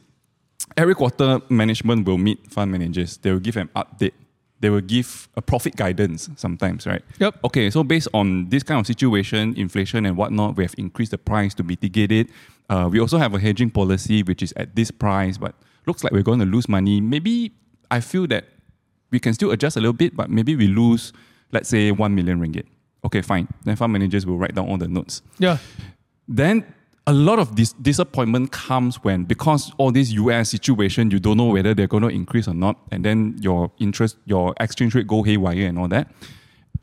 Every 0.76 0.94
quarter, 0.94 1.40
management 1.48 2.06
will 2.06 2.18
meet 2.18 2.46
fund 2.46 2.70
managers. 2.70 3.16
They 3.16 3.32
will 3.32 3.40
give 3.40 3.56
an 3.56 3.68
update. 3.68 4.12
They 4.60 4.68
will 4.70 4.82
give 4.82 5.28
a 5.36 5.42
profit 5.42 5.74
guidance 5.76 6.28
sometimes, 6.36 6.86
right? 6.86 7.02
Yep. 7.18 7.38
Okay, 7.44 7.70
so 7.70 7.82
based 7.82 8.08
on 8.12 8.48
this 8.50 8.62
kind 8.62 8.78
of 8.78 8.86
situation, 8.86 9.54
inflation 9.56 10.04
and 10.06 10.16
whatnot, 10.16 10.56
we 10.56 10.64
have 10.64 10.74
increased 10.76 11.12
the 11.12 11.18
price 11.18 11.54
to 11.54 11.62
mitigate 11.62 12.12
it. 12.12 12.28
Uh, 12.68 12.88
we 12.92 13.00
also 13.00 13.16
have 13.18 13.34
a 13.34 13.38
hedging 13.40 13.70
policy 13.70 14.22
which 14.22 14.42
is 14.42 14.52
at 14.56 14.76
this 14.76 14.90
price, 14.90 15.38
but 15.38 15.54
looks 15.86 16.04
like 16.04 16.12
we're 16.12 16.22
going 16.22 16.38
to 16.40 16.44
lose 16.44 16.68
money. 16.68 17.00
Maybe 17.00 17.52
I 17.90 18.00
feel 18.00 18.26
that 18.28 18.44
we 19.10 19.18
can 19.18 19.32
still 19.34 19.50
adjust 19.50 19.76
a 19.76 19.80
little 19.80 19.94
bit, 19.94 20.14
but 20.14 20.30
maybe 20.30 20.54
we 20.54 20.66
lose, 20.68 21.12
let's 21.52 21.68
say, 21.68 21.90
1 21.90 22.14
million 22.14 22.38
ringgit. 22.38 22.66
Okay, 23.04 23.22
fine. 23.22 23.48
Then 23.64 23.76
fund 23.76 23.92
managers 23.94 24.26
will 24.26 24.36
write 24.38 24.54
down 24.54 24.68
all 24.68 24.76
the 24.76 24.86
notes. 24.88 25.22
yeah, 25.38 25.56
Then 26.28 26.64
a 27.10 27.12
lot 27.12 27.40
of 27.40 27.56
this 27.56 27.72
disappointment 27.72 28.52
comes 28.52 29.02
when 29.02 29.24
because 29.24 29.72
all 29.78 29.90
this 29.90 30.12
US 30.12 30.50
situation, 30.50 31.10
you 31.10 31.18
don't 31.18 31.36
know 31.36 31.46
whether 31.46 31.74
they're 31.74 31.88
going 31.88 32.04
to 32.04 32.08
increase 32.08 32.46
or 32.46 32.54
not, 32.54 32.78
and 32.92 33.04
then 33.04 33.36
your 33.40 33.72
interest, 33.80 34.16
your 34.26 34.54
exchange 34.60 34.94
rate 34.94 35.08
go 35.08 35.24
haywire 35.24 35.66
and 35.66 35.76
all 35.76 35.88
that. 35.88 36.06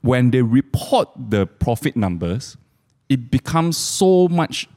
When 0.01 0.31
they 0.31 0.41
report 0.41 1.07
the 1.29 1.47
profit 1.47 1.95
numbers, 1.95 2.57
it 3.07 3.31
becomes 3.31 3.77
so 3.77 4.27
much 4.27 4.67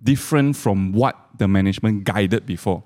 different 0.00 0.54
from 0.54 0.92
what 0.92 1.16
the 1.36 1.48
management 1.48 2.04
guided 2.04 2.46
before. 2.46 2.84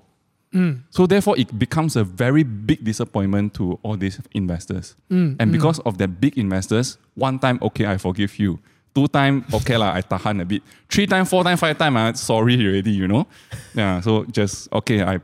Mm. 0.51 0.81
So 0.89 1.05
therefore, 1.05 1.37
it 1.37 1.59
becomes 1.59 1.95
a 1.95 2.03
very 2.03 2.41
big 2.41 2.83
disappointment 2.83 3.53
to 3.55 3.77
all 3.83 3.97
these 3.97 4.19
investors. 4.33 4.95
Mm, 5.11 5.35
and 5.39 5.49
mm. 5.49 5.51
because 5.51 5.77
of 5.81 5.99
the 5.99 6.07
big 6.07 6.39
investors, 6.39 6.97
one 7.13 7.37
time, 7.37 7.59
okay, 7.61 7.85
I 7.85 7.97
forgive 7.97 8.39
you. 8.39 8.59
Two 8.95 9.07
time, 9.09 9.43
okay 9.53 9.75
lah, 9.75 9.93
I 9.93 10.01
tahan 10.01 10.41
a 10.41 10.45
bit. 10.45 10.63
Three 10.89 11.05
time, 11.05 11.25
four 11.25 11.43
time, 11.43 11.57
five 11.57 11.77
time, 11.77 11.97
ah, 11.97 12.13
sorry 12.13 12.55
already, 12.65 12.91
you 12.91 13.07
know. 13.07 13.27
Yeah, 13.75 13.99
so 13.99 14.23
just 14.31 14.71
okay, 14.71 15.03
I, 15.03 15.19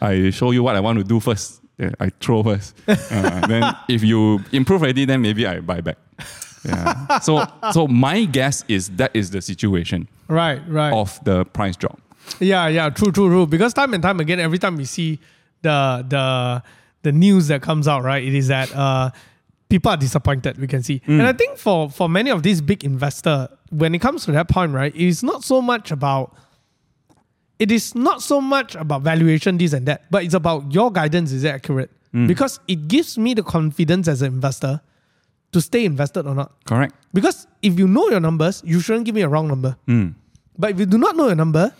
I 0.00 0.30
show 0.30 0.52
you 0.52 0.62
what 0.62 0.76
I 0.76 0.80
want 0.80 0.98
to 0.98 1.04
do 1.04 1.18
first. 1.18 1.60
Yeah, 1.76 1.90
I 1.98 2.10
throw 2.20 2.42
first. 2.44 2.76
Uh, 2.88 3.46
then 3.48 3.64
if 3.88 4.04
you 4.04 4.38
improve 4.52 4.82
already, 4.82 5.06
then 5.06 5.20
maybe 5.22 5.44
I 5.46 5.58
buy 5.58 5.80
back. 5.80 5.98
Yeah. 6.64 7.18
so 7.20 7.42
so 7.72 7.88
my 7.88 8.26
guess 8.26 8.64
is 8.68 8.90
that 9.00 9.10
is 9.16 9.30
the 9.30 9.40
situation 9.40 10.06
Right, 10.28 10.60
right. 10.68 10.92
of 10.92 11.18
the 11.24 11.44
price 11.46 11.74
drop. 11.74 11.98
Yeah, 12.38 12.68
yeah, 12.68 12.90
true, 12.90 13.10
true, 13.10 13.28
true. 13.28 13.46
Because 13.46 13.72
time 13.74 13.94
and 13.94 14.02
time 14.02 14.20
again, 14.20 14.38
every 14.38 14.58
time 14.58 14.76
we 14.76 14.84
see 14.84 15.18
the 15.62 16.04
the 16.06 16.62
the 17.02 17.12
news 17.12 17.48
that 17.48 17.62
comes 17.62 17.88
out, 17.88 18.04
right, 18.04 18.22
it 18.22 18.34
is 18.34 18.48
that 18.48 18.70
uh, 18.76 19.10
people 19.70 19.90
are 19.90 19.96
disappointed. 19.96 20.58
We 20.58 20.66
can 20.66 20.82
see, 20.82 21.00
and 21.06 21.22
I 21.22 21.32
think 21.32 21.56
for 21.56 21.88
for 21.88 22.08
many 22.08 22.30
of 22.30 22.42
these 22.42 22.60
big 22.60 22.84
investor, 22.84 23.48
when 23.70 23.94
it 23.94 24.00
comes 24.00 24.26
to 24.26 24.32
that 24.32 24.48
point, 24.48 24.72
right, 24.72 24.94
it 24.94 25.00
is 25.00 25.22
not 25.22 25.44
so 25.44 25.62
much 25.62 25.90
about. 25.90 26.36
It 27.58 27.70
is 27.70 27.94
not 27.94 28.22
so 28.22 28.40
much 28.40 28.74
about 28.74 29.02
valuation, 29.02 29.58
this 29.58 29.74
and 29.74 29.84
that, 29.86 30.10
but 30.10 30.24
it's 30.24 30.34
about 30.34 30.72
your 30.72 30.90
guidance. 30.90 31.30
Is 31.30 31.44
it 31.44 31.54
accurate? 31.54 31.90
Because 32.12 32.58
it 32.66 32.88
gives 32.88 33.16
me 33.16 33.34
the 33.34 33.42
confidence 33.42 34.08
as 34.08 34.20
an 34.22 34.32
investor 34.32 34.80
to 35.52 35.60
stay 35.60 35.84
invested 35.84 36.26
or 36.26 36.34
not. 36.34 36.52
Correct. 36.64 36.94
Because 37.12 37.46
if 37.62 37.78
you 37.78 37.86
know 37.86 38.08
your 38.08 38.18
numbers, 38.20 38.62
you 38.64 38.80
shouldn't 38.80 39.04
give 39.04 39.14
me 39.14 39.22
a 39.22 39.28
wrong 39.28 39.46
number. 39.46 39.76
Mm. 39.86 40.14
But 40.58 40.72
if 40.72 40.80
you 40.80 40.86
do 40.86 40.98
not 40.98 41.16
know 41.16 41.26
your 41.26 41.36
number, 41.36 41.72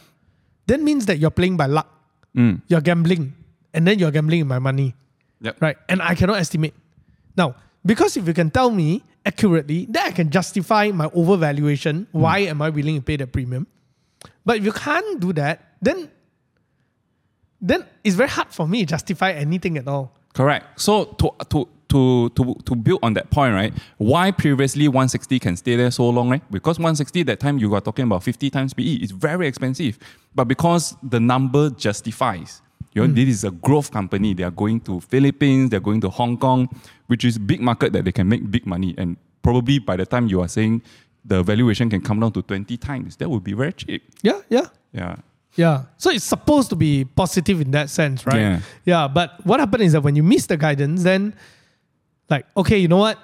that 0.67 0.81
means 0.81 1.07
that 1.07 1.19
you're 1.19 1.31
playing 1.31 1.57
by 1.57 1.67
luck. 1.67 1.89
Mm. 2.37 2.63
You're 2.69 2.81
gambling. 2.81 3.35
And 3.75 3.87
then 3.87 3.99
you're 3.99 4.11
gambling 4.11 4.41
with 4.41 4.49
my 4.49 4.59
money. 4.59 4.95
Yep. 5.41 5.61
Right? 5.61 5.77
And 5.89 6.03
I 6.03 6.15
cannot 6.15 6.39
estimate. 6.39 6.75
Now, 7.37 7.55
because 7.85 8.17
if 8.17 8.27
you 8.27 8.35
can 8.35 8.51
tell 8.51 8.71
me 8.71 9.03
accurately, 9.25 9.87
then 9.89 10.07
I 10.07 10.11
can 10.11 10.31
justify 10.31 10.91
my 10.91 11.07
overvaluation. 11.09 12.07
Hmm. 12.09 12.21
Why 12.21 12.39
am 12.41 12.63
I 12.63 12.71
willing 12.71 12.97
to 12.97 13.03
pay 13.03 13.17
the 13.17 13.27
premium? 13.27 13.67
But 14.45 14.59
if 14.59 14.65
you 14.65 14.73
can't 14.73 15.21
do 15.21 15.33
that, 15.35 15.77
then 15.81 16.11
then 17.61 17.85
it's 18.03 18.17
very 18.17 18.29
hard 18.29 18.49
for 18.49 18.67
me 18.67 18.81
to 18.81 18.87
justify 18.87 19.33
anything 19.33 19.77
at 19.77 19.87
all. 19.87 20.13
Correct. 20.33 20.81
So 20.81 21.05
to 21.05 21.33
to 21.51 21.69
to 21.89 22.31
to 22.31 22.55
to 22.65 22.77
build 22.77 23.01
on 23.03 23.15
that 23.15 23.31
point, 23.31 23.55
right? 23.55 23.75
Why 23.99 24.31
previously 24.31 24.89
160 24.89 25.39
can 25.39 25.57
stay 25.57 25.77
there 25.77 25.91
so 25.91 26.09
long, 26.09 26.31
right? 26.31 26.43
Because 26.51 26.79
160 26.79 27.25
that 27.25 27.41
time 27.41 27.59
you 27.59 27.75
are 27.75 27.81
talking 27.81 28.05
about 28.05 28.23
50 28.23 28.49
times 28.51 28.73
PE. 28.75 28.83
It's 28.83 29.13
very 29.13 29.47
expensive, 29.47 29.99
but 30.35 30.45
because 30.45 30.97
the 31.03 31.21
number 31.21 31.71
justifies. 31.71 32.63
You 32.93 33.07
know, 33.07 33.13
this 33.13 33.29
is 33.29 33.45
a 33.45 33.51
growth 33.51 33.91
company. 33.91 34.35
They 34.35 34.43
are 34.43 34.51
going 34.51 34.81
to 34.81 35.01
Philippines. 35.01 35.71
They're 35.71 35.81
going 35.81 36.01
to 36.01 36.11
Hong 36.11 36.37
Kong, 36.37 36.69
which 37.07 37.25
is 37.25 37.39
big 37.39 37.61
market 37.61 37.93
that 37.93 38.05
they 38.05 38.13
can 38.13 38.29
make 38.29 38.51
big 38.51 38.67
money. 38.67 38.95
And 38.99 39.17
probably 39.43 39.79
by 39.79 39.97
the 39.97 40.07
time 40.07 40.27
you 40.27 40.41
are 40.41 40.49
saying 40.49 40.83
the 41.25 41.43
valuation 41.43 41.89
can 41.89 42.01
come 42.01 42.19
down 42.19 42.33
to 42.33 42.43
20 42.43 42.77
times, 42.79 43.17
that 43.17 43.29
would 43.29 43.45
be 43.45 43.53
very 43.53 43.73
cheap. 43.73 44.03
Yeah, 44.23 44.41
yeah. 44.49 44.67
Yeah. 44.93 45.17
Yeah. 45.57 45.85
So 45.99 46.11
it's 46.11 46.25
supposed 46.25 46.71
to 46.71 46.77
be 46.77 47.05
positive 47.05 47.61
in 47.61 47.71
that 47.73 47.91
sense, 47.91 48.27
right? 48.27 48.39
Yeah. 48.39 48.61
Yeah. 48.85 49.09
But 49.09 49.45
what 49.45 49.61
happened 49.61 49.83
is 49.83 49.93
that 49.93 50.01
when 50.01 50.17
you 50.17 50.23
miss 50.23 50.47
the 50.47 50.57
guidance, 50.57 51.03
then 51.03 51.35
like, 52.29 52.47
okay, 52.57 52.79
you 52.79 52.89
know 52.89 52.99
what? 52.99 53.19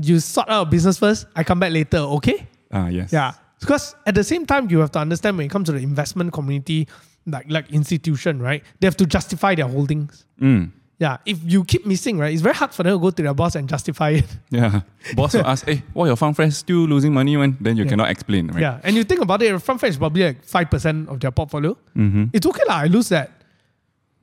You 0.00 0.20
sort 0.20 0.48
out 0.48 0.70
business 0.70 0.98
first, 0.98 1.26
I 1.36 1.44
come 1.44 1.60
back 1.60 1.72
later, 1.72 1.98
okay? 1.98 2.46
Ah, 2.72 2.88
yes. 2.88 3.12
Yeah. 3.12 3.32
Because 3.60 3.94
at 4.06 4.14
the 4.14 4.24
same 4.24 4.46
time, 4.46 4.70
you 4.70 4.78
have 4.78 4.90
to 4.92 4.98
understand 4.98 5.36
when 5.36 5.46
it 5.46 5.50
comes 5.50 5.66
to 5.66 5.72
the 5.72 5.82
investment 5.82 6.32
community, 6.32 6.88
like 7.26 7.46
like 7.48 7.70
institution, 7.70 8.40
right? 8.42 8.62
They 8.80 8.86
have 8.86 8.96
to 8.98 9.06
justify 9.06 9.54
their 9.54 9.68
holdings. 9.68 10.24
Mm. 10.40 10.72
Yeah. 10.98 11.16
If 11.26 11.38
you 11.42 11.64
keep 11.64 11.84
missing, 11.84 12.18
right, 12.18 12.32
it's 12.32 12.42
very 12.42 12.54
hard 12.54 12.72
for 12.72 12.84
them 12.84 12.94
to 12.94 13.00
go 13.02 13.10
to 13.10 13.22
their 13.22 13.34
boss 13.34 13.56
and 13.56 13.68
justify 13.68 14.10
it. 14.10 14.26
Yeah. 14.50 14.82
Boss 15.16 15.34
will 15.34 15.46
ask, 15.46 15.66
hey, 15.66 15.82
why 15.92 16.06
your 16.06 16.16
Farm 16.16 16.32
Fresh 16.34 16.54
still 16.54 16.86
losing 16.86 17.12
money 17.12 17.36
when? 17.36 17.56
Then 17.60 17.76
you 17.76 17.84
cannot 17.86 18.10
explain, 18.10 18.48
right? 18.48 18.60
Yeah. 18.60 18.80
And 18.84 18.94
you 18.94 19.02
think 19.02 19.20
about 19.20 19.42
it, 19.42 19.58
front 19.60 19.82
is 19.82 19.96
probably 19.96 20.24
like 20.24 20.44
five 20.44 20.70
percent 20.70 21.08
of 21.08 21.18
their 21.18 21.32
portfolio. 21.32 21.76
Mm-hmm. 21.96 22.24
It's 22.32 22.46
okay, 22.46 22.62
lah. 22.68 22.76
I 22.82 22.86
lose 22.86 23.08
that. 23.08 23.30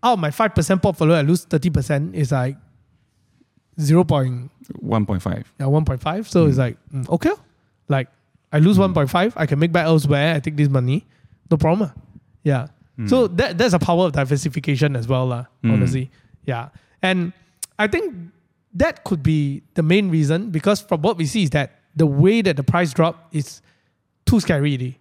Out 0.02 0.14
of 0.14 0.20
my 0.20 0.32
five 0.32 0.56
percent 0.56 0.82
portfolio, 0.82 1.16
I 1.16 1.22
lose 1.22 1.44
thirty 1.44 1.70
percent. 1.70 2.16
Is 2.16 2.32
like 2.32 2.56
zero 3.80 4.04
point 4.04 4.52
1.5. 4.84 5.44
yeah, 5.60 5.66
one 5.66 5.84
point 5.84 6.02
five. 6.02 6.30
So 6.30 6.46
it's 6.46 6.58
like 6.58 6.78
mm, 6.94 7.10
okay, 7.10 7.32
like 7.90 8.08
I 8.54 8.60
lose 8.60 8.80
one 8.80 8.94
point 8.94 9.10
five. 9.10 9.34
I 9.36 9.46
can 9.46 9.60
make 9.60 9.72
back 9.74 9.86
elsewhere. 9.86 10.36
I 10.36 10.40
take 10.40 10.56
this 10.56 10.70
money, 10.70 11.06
no 11.52 11.58
problem. 11.58 11.92
ah. 11.92 12.68
Yeah. 13.00 13.08
So 13.08 13.28
that 13.28 13.58
that's 13.58 13.74
a 13.74 13.80
power 13.80 14.06
of 14.06 14.12
diversification 14.12 14.96
as 14.96 15.08
well, 15.08 15.26
lah. 15.26 15.46
Mm. 15.64 15.74
Honestly, 15.74 16.12
yeah. 16.46 16.70
And 17.02 17.34
I 17.80 17.88
think 17.88 18.14
that 18.74 19.04
could 19.04 19.24
be 19.24 19.64
the 19.74 19.84
main 19.84 20.10
reason 20.10 20.52
because 20.52 20.82
from 20.82 21.02
what 21.02 21.18
we 21.18 21.26
see 21.26 21.44
is 21.44 21.50
that 21.52 21.80
the 21.96 22.06
way 22.06 22.42
that 22.42 22.56
the 22.56 22.64
price 22.64 22.94
drop 22.94 23.28
is 23.32 23.62
too 24.26 24.40
scary. 24.40 24.70
already. 24.72 25.00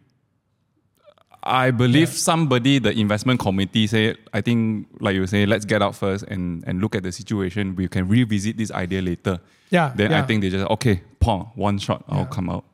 I 1.43 1.71
believe 1.71 2.09
somebody, 2.11 2.79
the 2.79 2.93
investment 2.93 3.41
committee, 3.41 3.87
say, 3.87 4.17
I 4.35 4.41
think, 4.41 4.87
like 5.01 5.15
you 5.15 5.27
say, 5.27 5.47
let's 5.47 5.65
get 5.65 5.81
out 5.83 5.95
first 5.95 6.25
and, 6.25 6.63
and 6.67 6.81
look 6.81 6.95
at 6.95 7.03
the 7.05 7.13
situation. 7.13 7.75
We 7.77 7.89
can 7.89 8.09
revisit 8.09 8.57
this 8.59 8.71
idea 8.71 9.01
later. 9.01 9.41
Yeah. 9.71 9.93
Then 9.95 10.13
I 10.13 10.23
think 10.23 10.43
they 10.43 10.51
just, 10.51 10.67
okay, 10.73 11.03
pong, 11.21 11.51
one 11.55 11.79
shot, 11.79 12.05
I'll 12.09 12.27
come 12.27 12.51
out. 12.51 12.65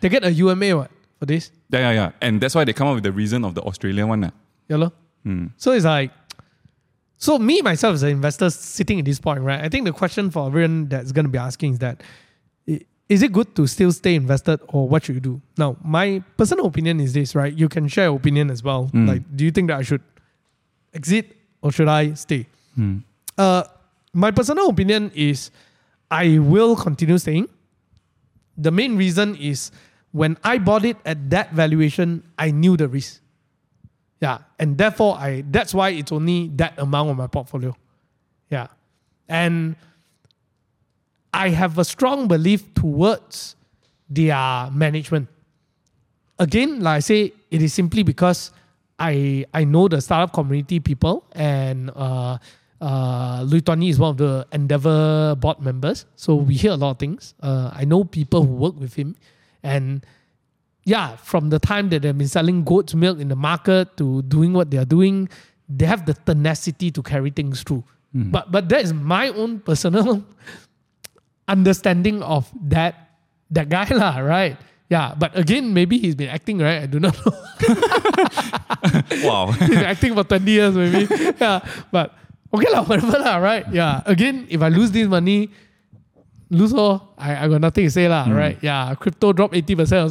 they 0.00 0.08
get 0.08 0.24
a 0.24 0.32
UMA 0.32 0.76
what 0.76 0.90
for 1.18 1.26
this. 1.26 1.50
Yeah, 1.70 1.80
yeah, 1.80 1.92
yeah. 1.92 2.10
And 2.20 2.40
that's 2.40 2.54
why 2.54 2.64
they 2.64 2.72
come 2.72 2.88
up 2.88 2.94
with 2.94 3.04
the 3.04 3.12
reason 3.12 3.44
of 3.44 3.54
the 3.54 3.62
Australian 3.62 4.08
one. 4.08 4.24
ah. 4.24 4.30
Yeah, 4.70 4.76
lor. 4.76 4.92
Hmm. 5.24 5.46
So 5.56 5.72
it's 5.72 5.84
like, 5.84 6.12
so 7.18 7.38
me 7.38 7.60
myself 7.60 7.94
as 7.94 8.02
an 8.02 8.10
investor 8.10 8.48
sitting 8.48 9.00
at 9.00 9.04
this 9.04 9.20
point, 9.20 9.40
right? 9.40 9.60
I 9.60 9.68
think 9.68 9.84
the 9.84 9.92
question 9.92 10.30
for 10.30 10.46
everyone 10.46 10.88
that's 10.88 11.12
going 11.12 11.26
to 11.26 11.30
be 11.30 11.36
asking 11.38 11.74
is 11.74 11.78
that, 11.80 12.02
is 13.10 13.24
it 13.24 13.32
good 13.32 13.54
to 13.56 13.66
still 13.66 13.90
stay 13.92 14.14
invested 14.14 14.60
or 14.68 14.88
what 14.88 15.04
should 15.04 15.16
you 15.16 15.20
do? 15.20 15.42
Now, 15.58 15.76
my 15.84 16.22
personal 16.36 16.66
opinion 16.66 17.00
is 17.00 17.12
this, 17.12 17.34
right? 17.34 17.52
You 17.52 17.68
can 17.68 17.88
share 17.88 18.04
your 18.04 18.16
opinion 18.16 18.50
as 18.50 18.62
well. 18.62 18.84
Hmm. 18.86 19.06
Like, 19.06 19.36
do 19.36 19.44
you 19.44 19.50
think 19.50 19.68
that 19.68 19.78
I 19.78 19.82
should 19.82 20.02
exit 20.94 21.36
or 21.60 21.72
should 21.72 21.88
I 21.88 22.14
stay? 22.14 22.46
Hmm. 22.76 22.98
Uh, 23.36 23.64
my 24.14 24.30
personal 24.30 24.70
opinion 24.70 25.10
is 25.14 25.50
I 26.10 26.38
will 26.38 26.76
continue 26.76 27.18
staying. 27.18 27.48
The 28.56 28.70
main 28.70 28.96
reason 28.96 29.34
is 29.36 29.72
when 30.12 30.38
I 30.44 30.58
bought 30.58 30.84
it 30.84 30.96
at 31.04 31.30
that 31.30 31.52
valuation, 31.52 32.22
I 32.38 32.52
knew 32.52 32.76
the 32.76 32.88
risk. 32.88 33.20
Yeah, 34.20 34.38
and 34.58 34.76
therefore 34.76 35.16
I 35.16 35.44
that's 35.50 35.72
why 35.72 35.90
it's 35.90 36.12
only 36.12 36.48
that 36.56 36.78
amount 36.78 37.10
of 37.10 37.16
my 37.16 37.26
portfolio. 37.26 37.74
Yeah. 38.50 38.66
And 39.28 39.76
I 41.32 41.48
have 41.50 41.78
a 41.78 41.84
strong 41.84 42.28
belief 42.28 42.74
towards 42.74 43.56
their 44.08 44.68
management. 44.72 45.28
Again, 46.38 46.80
like 46.80 46.96
I 46.96 47.00
say, 47.00 47.32
it 47.50 47.62
is 47.62 47.72
simply 47.72 48.02
because 48.02 48.50
I 48.98 49.46
I 49.54 49.64
know 49.64 49.88
the 49.88 50.00
startup 50.00 50.34
community 50.34 50.80
people 50.80 51.24
and 51.32 51.90
uh 51.94 52.36
uh 52.80 53.44
Loi 53.46 53.60
Tuan 53.60 53.82
Ee 53.82 53.88
is 53.88 53.98
one 53.98 54.10
of 54.10 54.16
the 54.18 54.46
Endeavor 54.52 55.34
board 55.36 55.60
members. 55.60 56.04
So 56.16 56.34
we 56.34 56.54
hear 56.54 56.72
a 56.72 56.76
lot 56.76 56.90
of 56.92 56.98
things. 56.98 57.34
Uh, 57.40 57.70
I 57.72 57.84
know 57.84 58.04
people 58.04 58.44
who 58.44 58.52
work 58.52 58.78
with 58.78 58.94
him 58.94 59.16
and 59.62 60.04
yeah, 60.84 61.16
from 61.16 61.50
the 61.50 61.58
time 61.58 61.88
that 61.90 62.02
they've 62.02 62.16
been 62.16 62.28
selling 62.28 62.64
goat's 62.64 62.94
milk 62.94 63.18
in 63.20 63.28
the 63.28 63.36
market 63.36 63.96
to 63.98 64.22
doing 64.22 64.52
what 64.52 64.70
they 64.70 64.78
are 64.78 64.88
doing, 64.88 65.28
they 65.68 65.86
have 65.86 66.06
the 66.06 66.14
tenacity 66.14 66.90
to 66.90 67.02
carry 67.02 67.30
things 67.30 67.62
through. 67.62 67.84
Hmm. 68.12 68.30
But 68.30 68.50
but 68.50 68.68
that 68.70 68.82
is 68.82 68.92
my 68.92 69.28
own 69.28 69.60
personal 69.60 70.24
understanding 71.48 72.22
of 72.22 72.50
that 72.68 73.14
that 73.50 73.68
guy 73.68 73.86
lah, 73.94 74.18
right? 74.18 74.56
Yeah, 74.90 75.14
but 75.14 75.38
again, 75.38 75.72
maybe 75.72 75.98
he's 75.98 76.16
been 76.16 76.30
acting 76.30 76.58
right. 76.58 76.82
I 76.82 76.86
do 76.86 76.98
not 76.98 77.14
know. 77.14 77.32
Wow. 79.22 79.52
he's 79.52 79.68
been 79.68 79.86
acting 79.86 80.14
for 80.14 80.24
twenty 80.24 80.50
years, 80.50 80.74
maybe. 80.74 81.06
Yeah, 81.38 81.60
but 81.92 82.16
okay 82.50 82.70
lah, 82.72 82.82
whatever 82.82 83.18
lah, 83.20 83.36
right? 83.38 83.62
Yeah. 83.70 84.02
Again, 84.06 84.48
if 84.50 84.58
I 84.62 84.68
lose 84.68 84.90
this 84.90 85.06
money, 85.06 85.50
lose 86.50 86.72
all, 86.72 87.14
I, 87.14 87.44
I 87.44 87.48
got 87.48 87.60
nothing 87.60 87.86
to 87.86 87.90
say 87.92 88.08
lah, 88.08 88.24
hmm. 88.26 88.34
right? 88.34 88.58
Yeah, 88.58 88.90
crypto 88.98 89.30
drop 89.30 89.54
eighty 89.54 89.78
percent 89.78 90.10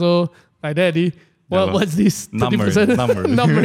or 0.63 0.69
like 0.69 0.76
that. 0.76 0.98
eh. 0.98 1.10
What, 1.48 1.65
lor. 1.65 1.74
what's 1.74 1.95
this? 1.95 2.32
Number, 2.32 2.69
30%? 2.69 2.95
number. 2.95 3.28
Number. 3.41 3.63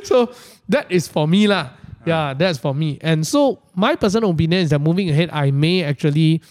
so 0.04 0.32
that 0.68 0.90
is 0.92 1.08
for 1.08 1.26
me 1.26 1.46
lah. 1.46 1.70
Yeah, 2.04 2.34
that's 2.34 2.58
for 2.58 2.74
me. 2.74 2.98
And 3.00 3.26
so 3.26 3.62
my 3.74 3.94
personal 3.96 4.30
opinion 4.30 4.62
is 4.62 4.70
that 4.70 4.80
moving 4.80 5.08
ahead, 5.08 5.30
I 5.32 5.50
may 5.50 5.82
actually, 5.84 6.42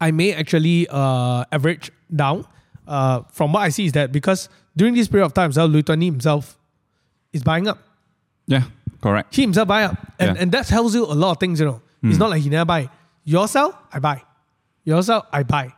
I 0.00 0.10
may 0.12 0.32
actually 0.32 0.86
uh, 0.88 1.44
average 1.52 1.90
down. 2.14 2.46
Uh, 2.86 3.22
from 3.32 3.52
what 3.52 3.60
I 3.62 3.70
see 3.70 3.86
is 3.86 3.92
that 3.92 4.12
because 4.12 4.48
during 4.76 4.94
this 4.94 5.08
period 5.08 5.26
of 5.26 5.34
time, 5.34 5.50
Loi 5.50 5.82
Tuan 5.82 6.02
Ee 6.02 6.06
himself 6.06 6.58
is 7.32 7.42
buying 7.42 7.66
up. 7.66 7.78
yeah, 8.46 8.64
correct. 9.02 9.34
He 9.34 9.42
himself 9.42 9.66
buy 9.68 9.84
up, 9.84 9.96
and 10.18 10.36
Yeah. 10.36 10.42
and 10.42 10.52
that 10.52 10.66
tells 10.66 10.94
you 10.94 11.04
a 11.04 11.12
lot 11.16 11.32
of 11.32 11.38
things. 11.40 11.60
You 11.60 11.66
know, 11.66 11.82
it's 12.02 12.18
not 12.18 12.30
like 12.30 12.42
he 12.42 12.48
never 12.50 12.64
buy. 12.66 12.88
Yourself, 13.24 13.74
I 13.92 13.98
buy. 14.00 14.22
Yourself, 14.84 15.24
I 15.32 15.42
buy. 15.44 15.72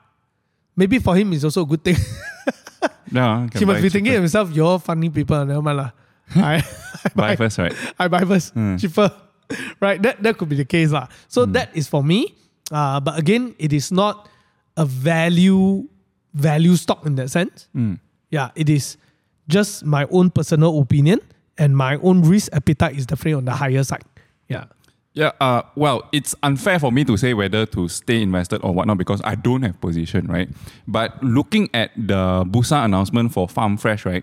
Maybe 0.77 0.99
for 0.99 1.17
him, 1.17 1.33
it's 1.33 1.45
also 1.45 1.63
a 1.63 1.67
good 1.67 1.83
thing. 1.83 1.97
no, 3.11 3.49
he 3.57 3.65
must 3.65 3.83
be 3.83 3.89
thinking 3.89 4.13
cheaper. 4.13 4.21
himself, 4.21 4.53
you're 4.53 4.79
funny 4.79 5.09
people, 5.11 5.45
never 5.45 5.63
mind 5.63 5.79
lah. 5.79 5.91
I, 6.37 6.57
I 6.61 7.09
Buy 7.15 7.37
first, 7.37 7.59
right? 7.59 7.73
I 7.99 8.09
buy 8.09 8.25
first, 8.25 8.53
cheaper. 8.79 9.11
Right? 9.79 10.03
That 10.03 10.19
that 10.27 10.39
could 10.43 10.51
be 10.51 10.57
the 10.59 10.67
case. 10.67 10.91
lah. 10.91 11.07
So 11.31 11.47
that 11.55 11.71
is 11.71 11.87
for 11.87 12.03
me. 12.03 12.35
Uh, 12.67 12.99
but 12.99 13.15
again, 13.15 13.55
it 13.63 13.71
is 13.73 13.95
not 13.95 14.27
a 14.77 14.83
value 14.85 15.87
value 16.35 16.75
stock 16.75 17.07
in 17.07 17.15
that 17.15 17.31
sense. 17.31 17.71
Yeah, 18.35 18.51
it 18.59 18.67
is 18.67 18.99
just 19.47 19.87
my 19.87 20.03
own 20.11 20.35
personal 20.35 20.75
opinion 20.83 21.23
and 21.63 21.79
my 21.79 21.95
own 22.03 22.27
risk 22.27 22.51
appetite 22.51 22.99
is 22.99 23.07
definitely 23.07 23.39
on 23.39 23.47
the 23.47 23.55
higher 23.55 23.87
side. 23.87 24.03
Yeah. 24.51 24.67
Yeah, 25.17 25.33
uh, 25.41 25.63
well, 25.77 26.07
it's 26.13 26.35
unfair 26.43 26.79
for 26.79 26.93
me 26.93 27.03
to 27.07 27.17
say 27.17 27.33
whether 27.33 27.65
to 27.65 27.89
stay 27.89 28.21
invested 28.21 28.61
or 28.63 28.75
whatnot 28.75 28.99
because 28.99 29.23
I 29.25 29.35
don't 29.35 29.63
have 29.63 29.81
position, 29.81 30.27
right? 30.27 30.47
But 30.87 31.23
looking 31.25 31.71
at 31.73 31.91
the 31.97 32.45
Bursa 32.45 32.85
announcement 32.85 33.33
for 33.33 33.49
Farm 33.49 33.79
Fresh, 33.79 34.05
right, 34.05 34.23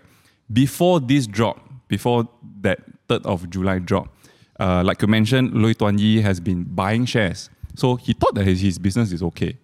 before 0.52 1.00
this 1.00 1.26
drop, 1.26 1.68
before 1.88 2.28
that 2.60 2.78
3rd 3.08 3.26
of 3.26 3.50
July 3.50 3.80
drop, 3.80 4.06
uh, 4.60 4.84
like 4.84 5.02
you 5.02 5.08
mentioned, 5.08 5.52
Loi 5.52 5.72
Tuan 5.72 5.98
Ee 5.98 6.20
has 6.20 6.38
been 6.38 6.62
buying 6.62 7.06
shares. 7.06 7.50
So 7.74 7.96
he 7.96 8.12
thought 8.12 8.36
that 8.36 8.44
his, 8.44 8.60
his 8.60 8.78
business 8.78 9.10
is 9.10 9.20
okay, 9.20 9.58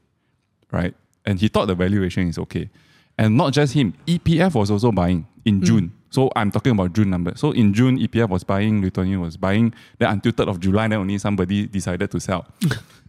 right? 0.72 0.94
And 1.24 1.38
he 1.38 1.46
thought 1.46 1.66
the 1.66 1.76
valuation 1.76 2.26
is 2.26 2.38
okay. 2.38 2.68
And 3.16 3.36
not 3.36 3.52
just 3.52 3.74
him, 3.74 3.94
EPF 4.04 4.56
was 4.56 4.68
also 4.68 4.90
buying 4.90 5.28
in 5.44 5.62
June. 5.62 5.92
So 6.10 6.30
I'm 6.34 6.50
talking 6.50 6.72
about 6.72 6.92
June 6.92 7.08
number. 7.08 7.32
So 7.36 7.52
in 7.52 7.72
June, 7.72 7.98
EPF 7.98 8.28
was 8.28 8.44
buying, 8.44 8.82
Loi 8.82 8.90
Tuan 8.90 9.06
Ee 9.06 9.16
was 9.16 9.36
buying. 9.36 9.72
Then 9.98 10.10
until 10.10 10.32
3rd 10.32 10.48
of 10.48 10.60
July, 10.60 10.88
then 10.88 10.98
only 10.98 11.18
somebody 11.18 11.66
decided 11.66 12.10
to 12.10 12.20
sell. 12.20 12.46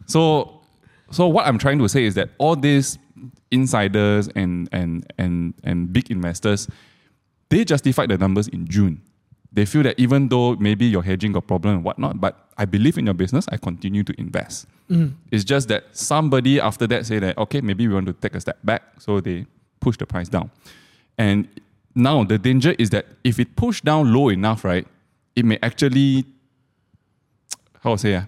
so, 0.06 0.62
so 1.10 1.28
what 1.28 1.48
I'm 1.48 1.58
trying 1.58 1.80
to 1.80 1.90
say 1.90 2.06
is 2.06 2.14
that 2.16 2.30
all 2.38 2.56
these 2.56 2.98
insiders 3.52 4.30
and 4.30 4.70
and 4.72 5.12
and 5.18 5.54
and 5.64 5.92
big 5.92 6.10
investors, 6.10 6.68
they 7.50 7.66
justified 7.66 8.10
the 8.10 8.18
numbers 8.18 8.48
in 8.48 8.68
June. 8.68 9.02
They 9.52 9.66
feel 9.66 9.84
that 9.84 10.00
even 10.00 10.30
though 10.30 10.56
maybe 10.56 10.86
your 10.86 11.04
hedging 11.04 11.34
got 11.34 11.46
problem 11.46 11.76
and 11.76 11.84
whatnot, 11.84 12.22
but 12.22 12.48
I 12.58 12.64
believe 12.64 12.98
in 12.98 13.06
your 13.06 13.14
business, 13.14 13.46
I 13.52 13.58
continue 13.58 14.04
to 14.04 14.14
invest. 14.18 14.66
Mm. 14.90 15.16
It's 15.30 15.44
just 15.44 15.68
that 15.68 15.86
somebody 15.92 16.62
after 16.62 16.88
that 16.88 17.06
say 17.06 17.20
that 17.20 17.38
okay, 17.38 17.62
maybe 17.62 17.88
we 17.88 17.94
want 17.94 18.06
to 18.08 18.14
take 18.14 18.36
a 18.36 18.40
step 18.40 18.60
back, 18.64 18.84
so 19.00 19.20
they 19.20 19.46
push 19.80 19.98
the 19.98 20.06
price 20.06 20.30
down. 20.30 20.52
And 21.18 21.48
now 21.96 22.24
the 22.24 22.38
danger 22.38 22.76
is 22.78 22.90
that 22.92 23.06
if 23.24 23.40
it 23.40 23.56
push 23.56 23.82
down 23.82 24.14
low 24.14 24.30
enough, 24.30 24.64
right, 24.64 24.88
it 25.36 25.46
may 25.46 25.60
actually 25.62 26.26
how 27.84 27.94
to 27.94 27.98
say 27.98 28.16
ah, 28.16 28.26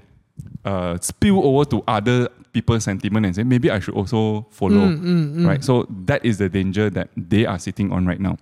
uh, 0.65 0.97
spill 0.99 1.45
over 1.45 1.65
to 1.65 1.84
other 1.88 2.30
people's 2.54 2.84
sentiment 2.84 3.26
and 3.26 3.36
say 3.36 3.43
maybe 3.43 3.69
I 3.69 3.80
should 3.80 3.95
also 3.95 4.45
follow, 4.52 4.88
mm, 4.88 4.99
mm, 4.99 5.36
mm. 5.36 5.47
right? 5.47 5.63
So 5.63 5.88
that 6.06 6.23
is 6.23 6.38
the 6.38 6.49
danger 6.49 6.89
that 6.89 7.10
they 7.17 7.45
are 7.45 7.60
sitting 7.60 7.91
on 7.91 8.06
right 8.06 8.19
now. 8.19 8.38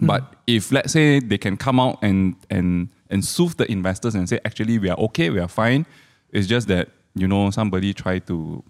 But 0.00 0.34
if 0.46 0.72
let's 0.72 0.92
say 0.92 1.20
they 1.20 1.38
can 1.38 1.56
come 1.56 1.78
out 1.78 1.98
and 2.02 2.36
and 2.50 2.88
and 3.10 3.24
soothe 3.24 3.56
the 3.56 3.70
investors 3.70 4.14
and 4.14 4.28
say 4.28 4.40
actually 4.44 4.78
we 4.78 4.88
are 4.90 4.98
okay, 4.98 5.30
we 5.30 5.38
are 5.38 5.48
fine, 5.48 5.86
it's 6.32 6.46
just 6.46 6.68
that 6.68 6.88
you 7.14 7.28
know 7.28 7.50
somebody 7.50 7.94
try 7.94 8.18
to 8.20 8.62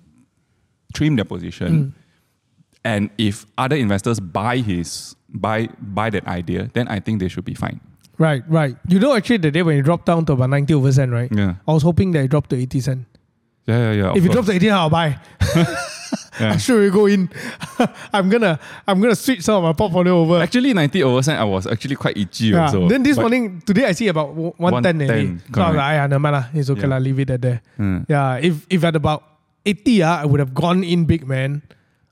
trim 0.92 1.16
their 1.16 1.24
position. 1.24 1.94
And 2.85 3.11
if 3.16 3.47
other 3.57 3.77
investors 3.77 4.20
buy 4.20 4.59
his 4.59 5.16
buy 5.33 5.68
buy 5.81 6.11
that 6.11 6.27
idea, 6.29 6.70
then 6.75 6.87
I 6.88 7.01
think 7.01 7.20
they 7.20 7.29
should 7.29 7.44
be 7.44 7.55
fine. 7.55 7.81
Right, 8.18 8.44
right. 8.47 8.77
You 8.88 9.01
know, 9.01 9.14
actually, 9.16 9.38
the 9.38 9.51
day 9.51 9.62
when 9.62 9.77
it 9.79 9.83
dropped 9.83 10.07
down 10.07 10.25
to 10.27 10.35
about 10.35 10.51
90 10.51 10.75
over 10.75 10.92
cent, 10.92 11.11
right? 11.11 11.33
Yeah. 11.35 11.55
I 11.66 11.73
was 11.73 11.83
hoping 11.83 12.12
that 12.12 12.23
it 12.25 12.29
dropped 12.31 12.51
to 12.51 12.57
80 12.57 12.81
cent. 12.81 13.01
Yeah, 13.66 13.90
yeah, 13.90 13.92
yeah. 13.92 14.11
if 14.14 14.18
it 14.23 14.29
course. 14.29 14.35
drops 14.35 14.49
to 14.49 14.55
80 14.55 14.70
I'll 14.70 14.90
buy. 14.90 15.18
Yeah. 16.38 16.53
I 16.55 16.57
sure 16.59 16.81
will 16.81 16.90
go 16.90 17.07
in. 17.07 17.31
I'm 18.12 18.29
gonna 18.29 18.59
I'm 18.87 19.01
gonna 19.01 19.14
switch 19.14 19.42
some 19.42 19.57
of 19.57 19.62
my 19.64 19.73
portfolio 19.73 20.18
over. 20.18 20.42
Actually, 20.42 20.75
90 20.75 21.03
over 21.03 21.23
cent, 21.23 21.38
I 21.40 21.44
was 21.44 21.66
actually 21.66 21.94
quite 21.97 22.16
itchy 22.18 22.47
Yeah. 22.55 22.66
also. 22.66 22.88
then 22.88 23.03
this 23.03 23.16
But- 23.16 23.23
morning, 23.23 23.62
today 23.64 23.87
I 23.87 23.92
see 23.92 24.09
about 24.09 24.35
110 24.35 25.09
already. 25.09 25.27
110, 25.38 25.55
So 25.55 25.62
I 25.62 25.68
was 25.70 25.77
like, 25.77 25.87
"Aiya, 25.94 26.03
never 26.11 26.18
mind 26.18 26.35
lah. 26.35 26.44
It's 26.55 26.70
okay 26.70 26.81
Yeah. 26.83 26.87
lah. 26.90 26.99
Leave 26.99 27.18
it 27.23 27.31
at 27.31 27.40
there. 27.42 27.62
Mm. 27.79 28.07
Yeah. 28.11 28.37
If 28.42 28.66
if 28.68 28.83
at 28.85 28.94
about 28.99 29.23
80, 29.64 30.03
ah, 30.03 30.23
I 30.23 30.27
would 30.27 30.40
have 30.42 30.55
gone 30.55 30.83
in 30.85 31.05
big, 31.07 31.23
man. 31.27 31.62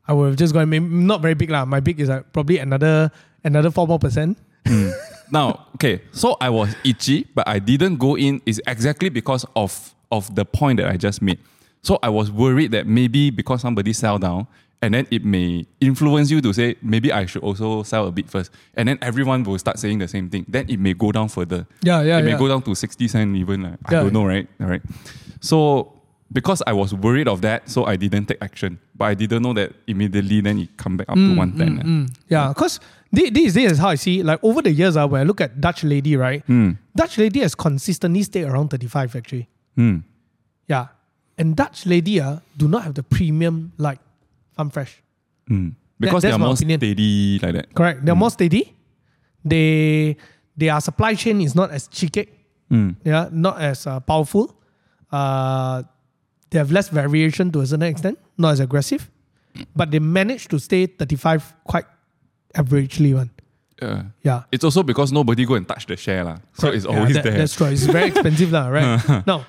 I 0.08 0.12
would 0.12 0.26
have 0.30 0.36
just 0.36 0.52
gone, 0.52 0.68
maybe, 0.68 0.84
not 0.86 1.22
very 1.22 1.34
big 1.34 1.50
lah. 1.50 1.64
My 1.64 1.80
big 1.80 2.00
is 2.00 2.08
like 2.08 2.32
probably 2.32 2.58
another 2.58 3.10
another 3.44 3.70
four 3.70 3.86
more 3.86 3.98
percent. 3.98 4.36
Hmm. 4.66 4.90
Now, 5.30 5.66
okay, 5.76 6.02
so 6.12 6.36
I 6.40 6.50
was 6.50 6.74
itchy, 6.84 7.26
but 7.34 7.48
I 7.48 7.58
didn't 7.58 7.96
go 7.96 8.16
in 8.16 8.42
is 8.44 8.60
exactly 8.66 9.08
because 9.08 9.46
of 9.56 9.94
of 10.10 10.34
the 10.34 10.44
point 10.44 10.78
that 10.78 10.88
I 10.88 10.96
just 10.96 11.22
made. 11.22 11.38
So 11.82 11.98
I 12.02 12.10
was 12.10 12.30
worried 12.30 12.70
that 12.72 12.86
maybe 12.86 13.30
because 13.30 13.60
somebody 13.62 13.92
sell 13.92 14.18
down, 14.18 14.46
and 14.82 14.92
then 14.94 15.06
it 15.10 15.24
may 15.24 15.64
influence 15.80 16.30
you 16.30 16.40
to 16.42 16.52
say 16.52 16.76
maybe 16.82 17.10
I 17.12 17.24
should 17.26 17.42
also 17.42 17.82
sell 17.82 18.06
a 18.06 18.12
bit 18.12 18.28
first, 18.28 18.50
and 18.74 18.88
then 18.88 18.98
everyone 19.00 19.42
will 19.44 19.58
start 19.58 19.78
saying 19.78 19.98
the 20.00 20.08
same 20.08 20.28
thing. 20.28 20.44
Then 20.48 20.66
it 20.68 20.78
may 20.78 20.92
go 20.94 21.12
down 21.12 21.28
further. 21.28 21.66
Yeah, 21.82 22.02
yeah, 22.02 22.18
It 22.18 22.24
may 22.24 22.32
yeah. 22.32 22.38
go 22.38 22.48
down 22.48 22.62
to 22.62 22.74
sixty 22.74 23.08
cent 23.08 23.34
even. 23.36 23.62
like, 23.62 23.78
I 23.86 23.90
don't 24.02 24.12
know, 24.12 24.26
right? 24.26 24.46
All 24.60 24.66
right. 24.66 24.82
So 25.40 25.94
because 26.32 26.62
I 26.66 26.72
was 26.72 26.94
worried 26.94 27.28
of 27.28 27.40
that, 27.42 27.68
so 27.68 27.84
I 27.84 27.96
didn't 27.96 28.26
take 28.26 28.38
action. 28.40 28.78
But 28.96 29.04
I 29.06 29.14
didn't 29.14 29.42
know 29.42 29.52
that 29.54 29.72
immediately. 29.86 30.40
Then 30.40 30.58
it 30.58 30.76
come 30.76 30.96
back 30.96 31.08
up 31.08 31.16
to 31.16 31.34
one 31.36 31.56
ten. 31.56 31.78
Mm, 31.78 32.14
yeah, 32.28 32.48
because 32.48 32.80
this, 33.12 33.30
this 33.30 33.56
is 33.56 33.78
how 33.78 33.88
I 33.88 33.96
see. 33.96 34.22
Like 34.22 34.42
over 34.42 34.62
the 34.62 34.70
years, 34.70 34.96
uh, 34.96 35.06
when 35.06 35.20
I 35.20 35.24
look 35.24 35.40
at 35.40 35.60
Dutch 35.60 35.84
Lady, 35.84 36.16
right? 36.16 36.42
Dutch 36.96 37.18
Lady 37.18 37.40
has 37.40 37.54
consistently 37.54 38.22
stayed 38.22 38.44
around 38.44 38.68
35 38.70 39.16
actually. 39.16 39.48
Hmm. 39.76 39.98
Yeah. 40.66 40.86
And 41.36 41.54
Dutch 41.54 41.84
Lady 41.86 42.20
uh, 42.20 42.38
do 42.56 42.68
not 42.68 42.84
have 42.84 42.94
the 42.94 43.02
premium 43.02 43.72
like 43.76 43.98
Farm 44.56 44.70
Fresh. 44.70 45.02
Mm. 45.50 45.74
Because 46.00 46.22
that's 46.22 46.32
they 46.32 46.34
are 46.34 46.38
more 46.38 46.54
opinion. 46.54 46.80
steady 46.80 47.38
like 47.42 47.54
that. 47.54 47.74
Correct. 47.74 48.04
They're 48.04 48.14
more 48.14 48.30
steady. 48.30 48.74
They 49.44 50.16
their 50.56 50.80
supply 50.80 51.14
chain 51.14 51.40
is 51.40 51.54
not 51.54 51.70
as 51.70 51.88
cheeky. 51.88 52.28
Mm. 52.70 52.96
Yeah, 53.04 53.28
not 53.30 53.60
as 53.60 53.86
uh, 53.86 54.00
powerful. 54.00 54.56
Uh, 55.10 55.82
they 56.52 56.58
have 56.60 56.70
less 56.70 56.88
variation 56.92 57.50
to 57.52 57.60
a 57.60 57.66
certain 57.66 57.88
extent, 57.88 58.18
not 58.36 58.52
as 58.52 58.60
aggressive, 58.60 59.08
but 59.74 59.90
they 59.90 59.98
manage 59.98 60.48
to 60.48 60.58
stay 60.60 60.84
35 60.86 61.54
quite 61.64 61.86
averagely 62.54 63.14
one. 63.16 63.30
Yeah. 63.80 64.02
Yeah. 64.22 64.42
It's 64.52 64.62
also 64.62 64.82
because 64.84 65.10
nobody 65.10 65.44
go 65.48 65.54
and 65.56 65.66
touch 65.66 65.86
the 65.88 65.96
share 65.96 66.22
lah. 66.24 66.38
So 66.54 66.68
it's 66.68 66.84
Yeah, 66.84 66.92
always 66.94 67.14
that- 67.16 67.24
there. 67.24 67.38
That's 67.40 67.56
true. 67.56 67.66
It's 67.72 67.84
very 67.88 68.08
expensive, 68.12 68.52
lah, 68.52 68.68
right? 68.68 69.00
now, 69.26 69.44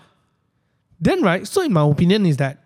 then, 0.99 1.21
right, 1.21 1.45
so 1.45 1.61
in 1.61 1.73
my 1.73 1.83
opinion, 1.85 2.25
is 2.25 2.37
that 2.37 2.63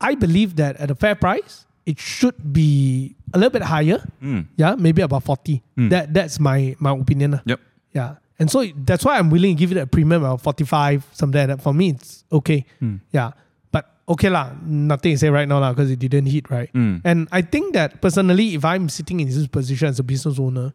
I 0.00 0.14
believe 0.18 0.56
that 0.56 0.76
at 0.82 0.90
a 0.90 0.96
fair 0.98 1.14
price, 1.14 1.64
it 1.86 1.98
should 1.98 2.34
be 2.52 3.14
a 3.32 3.38
little 3.38 3.54
bit 3.54 3.62
higher. 3.62 4.02
Mm. 4.20 4.46
Yeah, 4.58 4.74
maybe 4.74 5.00
about 5.02 5.22
40. 5.22 5.62
Mm. 5.78 5.90
That 5.90 6.12
That's 6.12 6.40
my, 6.40 6.74
my 6.82 6.90
opinion. 6.90 7.40
Yep. 7.46 7.60
Yeah. 7.94 8.16
And 8.42 8.50
so 8.50 8.66
that's 8.74 9.04
why 9.04 9.18
I'm 9.18 9.30
willing 9.30 9.54
to 9.54 9.58
give 9.58 9.70
it 9.70 9.78
a 9.78 9.86
premium 9.86 10.24
of 10.24 10.42
45, 10.42 11.06
something 11.12 11.38
like 11.38 11.46
that. 11.46 11.62
For 11.62 11.72
me, 11.72 11.90
it's 11.90 12.24
okay. 12.32 12.66
Mm. 12.82 12.98
Yeah. 13.12 13.30
But 13.70 13.88
okay, 14.08 14.30
lah, 14.30 14.50
nothing 14.64 15.12
to 15.12 15.18
say 15.18 15.30
right 15.30 15.46
now 15.46 15.60
lah, 15.60 15.70
because 15.70 15.92
it 15.92 16.00
didn't 16.00 16.26
hit, 16.26 16.50
right? 16.50 16.68
Mm. 16.72 17.02
And 17.04 17.28
I 17.30 17.42
think 17.42 17.74
that 17.74 18.02
personally, 18.02 18.56
if 18.56 18.64
I'm 18.64 18.88
sitting 18.88 19.20
in 19.20 19.28
this 19.28 19.46
position 19.46 19.86
as 19.86 20.00
a 20.00 20.02
business 20.02 20.40
owner, 20.40 20.72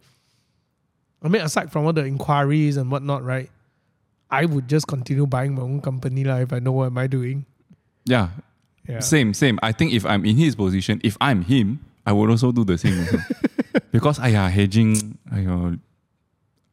I 1.22 1.28
mean, 1.28 1.42
aside 1.42 1.74
from 1.74 1.86
all 1.86 1.92
the 1.92 2.06
inquiries 2.06 2.78
and 2.78 2.90
whatnot, 2.90 3.26
right? 3.26 3.52
I 4.32 4.46
would 4.46 4.70
just 4.70 4.88
continue 4.88 5.28
buying 5.28 5.56
my 5.56 5.64
own 5.64 5.82
company 5.82 6.24
lah 6.24 6.38
if 6.38 6.54
I 6.54 6.60
know 6.60 6.72
what 6.72 6.86
am 6.86 6.98
I 6.98 7.08
doing. 7.08 7.46
Yeah. 8.06 8.30
Yeah. 8.88 9.00
Same, 9.00 9.34
same. 9.34 9.60
I 9.62 9.74
think 9.74 9.92
if 9.92 10.06
I'm 10.06 10.24
in 10.24 10.38
his 10.38 10.56
position, 10.56 11.02
if 11.04 11.18
I'm 11.20 11.42
him, 11.42 11.84
I 12.06 12.14
would 12.14 12.30
also 12.30 12.54
do 12.54 12.64
the 12.64 12.78
same. 12.78 13.06
because 13.92 14.20
I 14.20 14.36
are 14.36 14.50
hedging, 14.50 15.18
I 15.30 15.44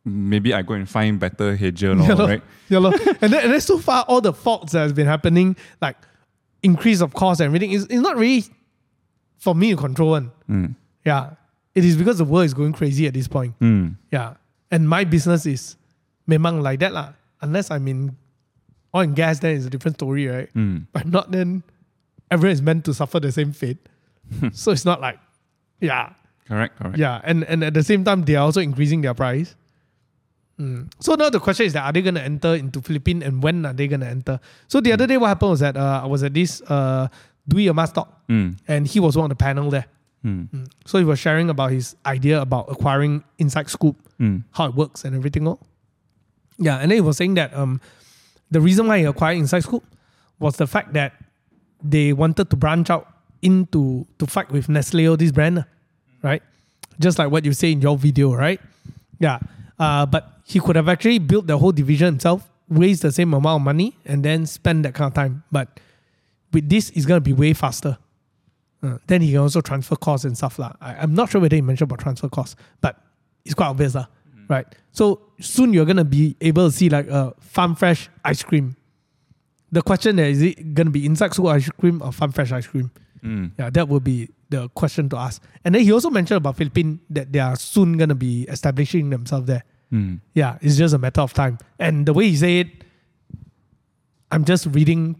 maybe 0.04 0.52
I 0.54 0.62
go 0.62 0.74
and 0.74 0.88
find 0.88 1.18
better 1.18 1.56
hedger, 1.56 1.94
lor, 1.96 2.06
Yeah, 2.08 2.14
lor. 2.14 2.28
right? 2.28 2.42
Yeah, 2.68 2.78
lor. 2.78 2.92
and, 3.20 3.32
then, 3.32 3.44
and 3.44 3.52
then 3.52 3.60
so 3.60 3.78
far, 3.78 4.04
all 4.08 4.20
the 4.20 4.32
faults 4.32 4.72
that 4.72 4.80
has 4.80 4.92
been 4.92 5.06
happening, 5.06 5.56
like 5.80 5.96
increase 6.62 7.00
of 7.00 7.14
cost 7.14 7.40
and 7.40 7.46
everything, 7.46 7.72
is, 7.72 7.86
is 7.86 8.00
not 8.00 8.16
really 8.16 8.44
for 9.38 9.54
me 9.54 9.70
to 9.70 9.76
control 9.76 10.10
one. 10.10 10.30
Mm. 10.48 10.74
Yeah. 11.04 11.30
It 11.74 11.84
is 11.84 11.96
because 11.96 12.18
the 12.18 12.24
world 12.24 12.44
is 12.46 12.54
going 12.54 12.72
crazy 12.72 13.06
at 13.06 13.14
this 13.14 13.28
point. 13.28 13.58
Mm. 13.60 13.96
Yeah. 14.12 14.34
And 14.70 14.88
my 14.88 15.04
business 15.04 15.44
is 15.46 15.76
memang 16.28 16.62
like 16.62 16.80
that 16.80 16.92
lah. 16.92 17.12
Unless 17.42 17.70
I'm 17.70 17.86
in 17.88 18.16
oil 18.94 19.02
and 19.02 19.16
gas, 19.16 19.40
then 19.40 19.56
it's 19.56 19.66
a 19.66 19.70
different 19.70 19.96
story, 19.98 20.26
right? 20.26 20.52
Mm. 20.54 20.86
But 20.92 21.06
not 21.06 21.30
then 21.32 21.62
everyone 22.30 22.52
is 22.52 22.62
meant 22.62 22.84
to 22.86 22.94
suffer 22.94 23.20
the 23.20 23.32
same 23.32 23.52
fate. 23.52 23.78
so 24.52 24.70
it's 24.72 24.84
not 24.84 25.00
like, 25.00 25.18
yeah, 25.80 26.12
Correct, 26.48 26.78
correct. 26.78 26.96
yeah. 26.98 27.20
And 27.24 27.44
and 27.44 27.62
at 27.64 27.74
the 27.74 27.82
same 27.82 28.04
time, 28.04 28.24
they 28.24 28.36
are 28.36 28.44
also 28.44 28.60
increasing 28.60 29.02
their 29.02 29.12
price. 29.14 29.54
Mm. 30.60 30.90
So 31.00 31.14
now 31.14 31.30
the 31.30 31.40
question 31.40 31.66
is 31.66 31.72
that 31.72 31.84
are 31.84 31.92
they 31.92 32.02
going 32.02 32.14
to 32.14 32.22
enter 32.22 32.54
into 32.54 32.80
Philippines 32.80 33.24
and 33.24 33.42
when 33.42 33.66
are 33.66 33.72
they 33.72 33.88
going 33.88 34.00
to 34.00 34.06
enter? 34.06 34.38
So 34.68 34.80
the 34.80 34.92
other 34.92 35.06
day, 35.06 35.16
what 35.16 35.28
happened 35.28 35.50
was 35.50 35.60
that 35.60 35.76
uh, 35.76 36.00
I 36.04 36.06
was 36.06 36.22
at 36.22 36.32
this 36.34 36.62
uh, 36.68 37.08
Dewey 37.48 37.68
Ama 37.68 37.86
talk 37.88 38.10
Mm. 38.28 38.56
and 38.68 38.86
he 38.86 39.00
was 39.00 39.16
one 39.16 39.24
of 39.30 39.36
the 39.36 39.42
panel 39.42 39.68
there. 39.70 39.84
Mm. 40.24 40.48
Mm. 40.48 40.66
So 40.86 40.98
he 40.98 41.04
was 41.04 41.18
sharing 41.18 41.50
about 41.50 41.72
his 41.72 41.94
idea 42.06 42.40
about 42.40 42.70
acquiring 42.70 43.22
Inside 43.38 43.68
Scoop, 43.68 43.96
Mm. 44.20 44.44
how 44.52 44.66
it 44.66 44.74
works 44.74 45.04
and 45.04 45.14
everything. 45.14 45.46
all. 45.48 45.60
Yeah, 46.56 46.78
and 46.78 46.90
then 46.90 46.96
he 46.96 47.00
was 47.02 47.16
saying 47.16 47.34
that 47.34 47.52
um, 47.52 47.80
the 48.50 48.60
reason 48.60 48.86
why 48.86 48.98
he 49.00 49.04
acquired 49.04 49.36
Inside 49.38 49.64
Scoop 49.64 49.82
was 50.38 50.56
the 50.56 50.66
fact 50.66 50.92
that 50.94 51.12
they 51.82 52.12
wanted 52.12 52.48
to 52.50 52.56
branch 52.56 52.88
out 52.90 53.08
into 53.42 54.06
to 54.18 54.26
fight 54.26 54.50
with 54.50 54.68
Nestle 54.70 55.06
or 55.08 55.16
this 55.18 55.32
brand, 55.32 55.64
right? 56.22 56.42
Just 57.00 57.18
like 57.18 57.30
what 57.30 57.44
you 57.44 57.52
say 57.52 57.72
in 57.72 57.82
your 57.82 57.98
video, 57.98 58.32
right? 58.34 58.60
Yeah. 59.18 59.40
Uh, 59.78 60.06
but 60.06 60.40
he 60.44 60.60
could 60.60 60.76
have 60.76 60.88
actually 60.88 61.18
built 61.18 61.46
the 61.46 61.58
whole 61.58 61.72
division 61.72 62.06
himself, 62.06 62.48
raised 62.68 63.02
the 63.02 63.12
same 63.12 63.34
amount 63.34 63.60
of 63.60 63.64
money, 63.64 63.96
and 64.04 64.24
then 64.24 64.46
spend 64.46 64.84
that 64.84 64.94
kind 64.94 65.08
of 65.08 65.14
time. 65.14 65.42
But 65.50 65.80
with 66.52 66.68
this, 66.68 66.90
it's 66.90 67.06
gonna 67.06 67.20
be 67.20 67.32
way 67.32 67.52
faster. 67.52 67.98
Uh, 68.82 68.98
then 69.06 69.22
he 69.22 69.32
can 69.32 69.40
also 69.40 69.60
transfer 69.60 69.96
costs 69.96 70.24
and 70.24 70.36
stuff. 70.36 70.58
lah. 70.58 70.72
I, 70.80 70.94
I'm 70.96 71.14
not 71.14 71.30
sure 71.30 71.40
whether 71.40 71.56
he 71.56 71.62
mentioned 71.62 71.90
about 71.90 72.00
transfer 72.00 72.28
costs, 72.28 72.54
but 72.80 73.00
it's 73.44 73.54
quite 73.54 73.68
obvious. 73.68 73.94
lah, 73.94 74.06
Right? 74.48 74.66
So 74.92 75.22
soon 75.40 75.72
you're 75.72 75.86
going 75.86 75.96
to 75.96 76.04
be 76.04 76.36
able 76.40 76.68
to 76.70 76.76
see 76.76 76.88
like 76.90 77.08
a 77.08 77.32
farm 77.40 77.74
fresh 77.74 78.10
ice 78.24 78.42
cream 78.42 78.76
the 79.74 79.82
question 79.82 80.16
there 80.16 80.26
is 80.28 80.40
it 80.40 80.72
gonna 80.74 80.90
be 80.90 81.04
Inside 81.04 81.34
Scoop 81.34 81.46
ice 81.46 81.68
cream 81.68 82.00
or 82.00 82.12
farm 82.12 82.30
fresh 82.30 82.52
ice 82.52 82.66
cream? 82.66 82.90
Mm. 83.24 83.52
Yeah, 83.58 83.70
that 83.70 83.88
would 83.88 84.04
be 84.04 84.28
the 84.50 84.68
question 84.70 85.08
to 85.08 85.16
ask. 85.16 85.42
And 85.64 85.74
then 85.74 85.82
he 85.82 85.92
also 85.92 86.10
mentioned 86.10 86.36
about 86.38 86.56
Philippines 86.56 87.00
that 87.10 87.32
they 87.32 87.38
are 87.40 87.56
soon 87.56 87.96
gonna 87.96 88.14
be 88.14 88.42
establishing 88.44 89.08
themselves 89.10 89.46
there. 89.46 89.64
Mm. 89.92 90.20
Yeah, 90.34 90.58
it's 90.60 90.76
just 90.76 90.94
a 90.94 90.98
matter 90.98 91.22
of 91.22 91.32
time. 91.32 91.58
And 91.78 92.04
the 92.06 92.12
way 92.12 92.28
he 92.28 92.36
said 92.36 92.50
it, 92.66 92.68
I'm 94.30 94.44
just 94.44 94.66
reading 94.66 95.16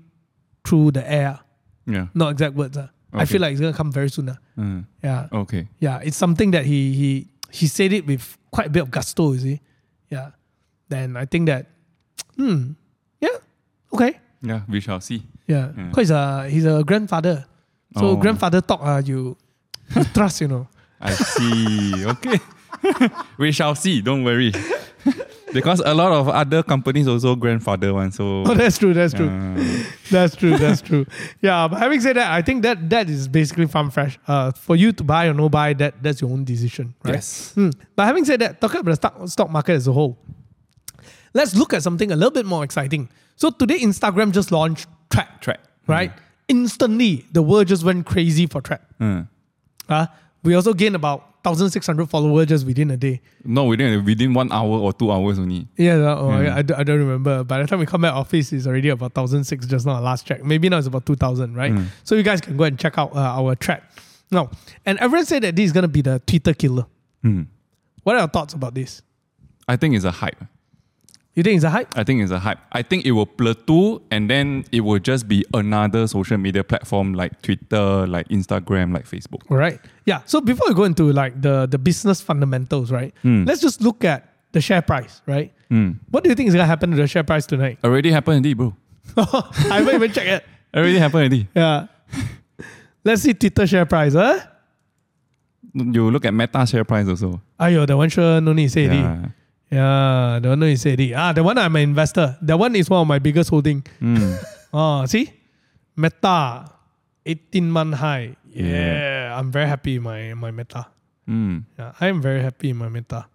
through 0.67 0.93
the 0.93 1.11
air, 1.11 1.41
Yeah. 1.87 2.07
not 2.15 2.31
exact 2.33 2.55
words. 2.55 2.77
ah. 2.77 2.89
I 3.13 3.27
feel 3.27 3.41
like 3.41 3.53
it's 3.53 3.61
gonna 3.61 3.73
come 3.77 3.93
very 3.93 4.11
soon. 4.11 4.29
ah. 4.31 4.39
Mm. 4.59 4.85
Yeah. 5.03 5.29
Okay. 5.33 5.69
Yeah, 5.79 6.01
it's 6.03 6.17
something 6.17 6.51
that 6.51 6.67
he 6.67 6.93
he 6.93 7.29
he 7.51 7.67
said 7.69 7.93
it 7.93 8.07
with 8.07 8.37
quite 8.51 8.67
a 8.67 8.71
bit 8.71 8.83
of 8.83 8.91
gusto, 8.91 9.33
you 9.33 9.39
see. 9.39 9.61
Yeah. 10.11 10.31
Then 10.89 11.17
I 11.17 11.25
think 11.25 11.47
that 11.47 11.71
hmm. 12.37 12.73
Yeah. 13.21 13.39
Okay. 13.93 14.19
Yeah, 14.43 14.63
we 14.69 14.81
shall 14.81 15.01
see. 15.01 15.23
Yeah. 15.47 15.71
Yeah. 15.77 15.89
Because 15.89 16.11
uh, 16.11 16.43
he's 16.51 16.67
a 16.67 16.83
grandfather. 16.85 17.47
So 17.97 18.09
Oh. 18.11 18.17
grandfather 18.17 18.61
talk 18.61 18.81
uh, 18.83 19.03
you, 19.05 19.37
trust, 20.13 20.41
you 20.41 20.49
know. 20.49 20.67
I 21.01 21.13
see. 21.13 22.07
Okay. 22.07 22.39
we 23.39 23.53
shall 23.53 23.75
see. 23.75 24.01
Don't 24.01 24.25
worry. 24.25 24.53
because 25.53 25.81
a 25.85 25.93
lot 25.95 26.11
of 26.13 26.29
other 26.29 26.63
companies 26.63 27.07
also 27.07 27.37
grandfather 27.37 27.93
one. 27.95 28.11
So 28.11 28.43
Oh, 28.47 28.55
that's 28.55 28.79
true. 28.79 28.95
That's 28.95 29.13
true. 29.15 29.29
uh, 29.29 29.85
That's 30.11 30.35
true. 30.35 30.57
That's 30.57 30.81
true. 30.81 31.07
Yeah, 31.43 31.69
but 31.69 31.79
having 31.79 32.01
said 32.01 32.17
that, 32.17 32.33
I 32.33 32.43
think 32.43 32.63
that 32.63 32.89
that 32.91 33.09
is 33.11 33.29
basically 33.29 33.67
farm 33.67 33.91
fresh. 33.91 34.19
Uh, 34.27 34.51
for 34.53 34.77
you 34.77 34.93
to 34.93 35.05
buy 35.05 35.27
or 35.27 35.35
no 35.35 35.49
buy, 35.49 35.75
that 35.75 36.03
that's 36.03 36.21
your 36.21 36.31
own 36.31 36.45
decision, 36.45 36.95
right? 37.05 37.15
yes. 37.15 37.53
Hmm. 37.55 37.71
But 37.95 38.07
having 38.07 38.25
said 38.25 38.41
that, 38.41 38.61
talking 38.61 38.81
about 38.81 38.91
the 38.93 38.97
stock, 38.97 39.29
stock 39.29 39.51
market 39.51 39.75
as 39.75 39.87
a 39.87 39.93
whole, 39.93 40.17
let's 41.35 41.55
look 41.55 41.73
at 41.75 41.83
something 41.83 42.11
a 42.11 42.17
little 42.17 42.31
bit 42.33 42.47
more 42.47 42.65
exciting. 42.65 43.09
So 43.37 43.51
today, 43.51 43.79
Instagram 43.81 44.33
just 44.33 44.51
launched 44.53 44.87
Track, 45.11 45.41
Track. 45.43 45.61
right? 45.87 46.13
Instantly, 46.49 47.25
the 47.33 47.43
world 47.43 47.67
just 47.69 47.85
went 47.85 48.07
crazy 48.07 48.47
for 48.47 48.61
Track. 48.61 48.83
Mm. 49.01 49.29
Uh, 49.89 50.07
we 50.43 50.55
also 50.55 50.75
gained 50.75 50.95
about 50.95 51.31
1,600 51.45 52.07
followers 52.09 52.47
just 52.47 52.67
within 52.67 52.91
a 52.91 52.97
day. 52.97 53.21
No, 53.45 53.65
within 53.65 54.05
within 54.05 54.33
one 54.35 54.51
hour 54.53 54.79
or 54.79 54.93
two 54.93 55.11
hours 55.11 55.39
only. 55.39 55.67
Yeah, 55.77 55.97
that- 55.99 56.19
oh, 56.19 56.29
Mm. 56.29 56.53
I, 56.53 56.59
I 56.59 56.63
don't- 56.63 56.81
I 56.81 56.83
don't 56.85 56.99
remember. 56.99 57.45
By 57.45 57.61
the 57.61 57.67
time 57.67 57.79
we 57.81 57.87
come 57.87 58.03
back 58.03 58.15
office, 58.15 58.53
it's 58.53 58.67
already 58.67 58.89
about 58.91 59.15
1,006 59.15 59.67
just 59.67 59.85
now, 59.87 60.01
last 60.01 60.27
check. 60.27 60.43
Maybe 60.45 60.69
now 60.69 60.79
it's 60.79 60.87
about 60.87 61.07
2,000, 61.07 61.55
right? 61.55 61.73
Mm. 61.73 61.87
So 62.05 62.15
you 62.15 62.23
guys 62.23 62.41
can 62.41 62.57
go 62.57 62.65
and 62.65 62.79
check 62.79 62.97
out 62.99 63.15
uh, 63.15 63.19
our 63.21 63.55
track. 63.57 63.83
No, 64.31 64.51
and 64.87 64.99
everyone 64.99 65.27
said 65.27 65.43
that 65.43 65.55
this 65.57 65.67
is 65.67 65.73
going 65.73 65.83
to 65.83 65.89
be 65.89 66.01
the 66.03 66.19
Twitter 66.27 66.55
killer. 66.55 66.87
Mm. 67.25 67.47
What 68.03 68.17
are 68.17 68.21
your 68.21 68.29
thoughts 68.29 68.55
about 68.55 68.75
this? 68.75 69.03
I 69.69 69.77
think 69.77 69.95
it's 69.95 70.05
a 70.05 70.11
hype. 70.11 70.43
You 71.35 71.43
think 71.43 71.57
it's 71.57 71.65
a 71.65 71.71
hype? 71.71 71.99
I 71.99 72.05
think 72.05 72.23
it's 72.23 72.31
a 72.31 72.39
hype. 72.39 72.59
I 72.71 72.83
think 72.83 73.05
it 73.05 73.11
will 73.11 73.27
plateau 73.27 74.03
and 74.13 74.31
then 74.31 74.65
it 74.71 74.83
will 74.83 75.01
just 75.01 75.27
be 75.27 75.45
another 75.53 76.07
social 76.07 76.39
media 76.39 76.63
platform 76.63 77.13
like 77.13 77.43
Twitter, 77.43 78.07
like 78.07 78.29
Instagram, 78.29 78.95
like 78.95 79.05
Facebook. 79.05 79.43
All 79.51 79.57
right. 79.57 79.81
Yeah. 80.07 80.23
So 80.27 80.41
before 80.41 80.69
we 80.69 80.75
go 80.75 80.85
into 80.85 81.11
like 81.13 81.43
the, 81.43 81.67
the 81.67 81.79
business 81.79 82.21
fundamentals, 82.21 82.93
right? 82.93 83.13
Mm. 83.25 83.49
Let's 83.49 83.61
just 83.61 83.81
look 83.81 84.05
at 84.05 84.33
the 84.53 84.61
share 84.61 84.81
price, 84.81 85.23
right? 85.27 85.53
Mm. 85.73 85.99
What 86.11 86.23
do 86.23 86.31
you 86.31 86.37
think 86.37 86.49
is 86.49 86.55
going 86.55 86.63
to 86.63 86.69
happen 86.69 86.91
to 86.91 86.97
the 86.97 87.09
share 87.09 87.25
price 87.25 87.47
tonight? 87.47 87.79
Already 87.83 88.13
happened 88.13 88.35
already, 88.35 88.55
bro. 88.55 88.77
I 89.17 89.79
haven't 89.79 89.95
even 89.95 90.13
checked 90.13 90.29
it. 90.29 90.45
Already 90.77 90.99
happened 90.99 91.21
already. 91.21 91.49
Yeah. 91.55 91.87
Let's 93.05 93.23
see 93.23 93.35
Twitter 93.35 93.67
share 93.67 93.87
price, 93.87 94.15
huh? 94.15 94.39
You 95.75 96.13
look 96.13 96.25
at 96.25 96.33
Meta 96.33 96.65
share 96.65 96.85
price 96.85 97.09
also. 97.09 97.43
Ayo, 97.59 97.87
the 97.87 97.97
one 97.97 98.09
sure 98.09 98.41
no 98.41 98.53
need 98.53 98.71
say 98.71 98.87
already. 98.87 99.33
Yeah. 99.75 100.39
The 100.43 100.49
one 100.55 100.77
say 100.77 100.91
already. 100.91 101.15
Ah, 101.15 101.33
the 101.33 101.43
one 101.43 101.59
I'm 101.59 101.75
an 101.77 101.83
investor. 101.83 102.37
That 102.43 102.59
one 102.59 102.77
is 102.77 102.89
one 102.89 103.01
of 103.03 103.09
my 103.09 103.19
biggest 103.19 103.51
holding. 103.51 103.83
Mm. 104.01 104.39
Oh, 104.73 105.05
see? 105.13 105.33
Meta, 105.97 106.71
18 107.27 107.71
month 107.71 107.95
high. 107.95 108.37
Yeah, 108.51 108.67
Yeah. 108.67 109.39
I'm 109.39 109.51
very 109.51 109.67
happy 109.67 109.97
in 109.97 110.03
my, 110.03 110.35
my 110.35 110.51
Meta. 110.51 110.87
Mm. 111.29 111.65
Yeah, 111.79 111.93
I 112.01 112.07
am 112.09 112.21
very 112.23 112.43
happy 112.43 112.71
in 112.71 112.77
my 112.77 112.89
Meta. 112.89 113.27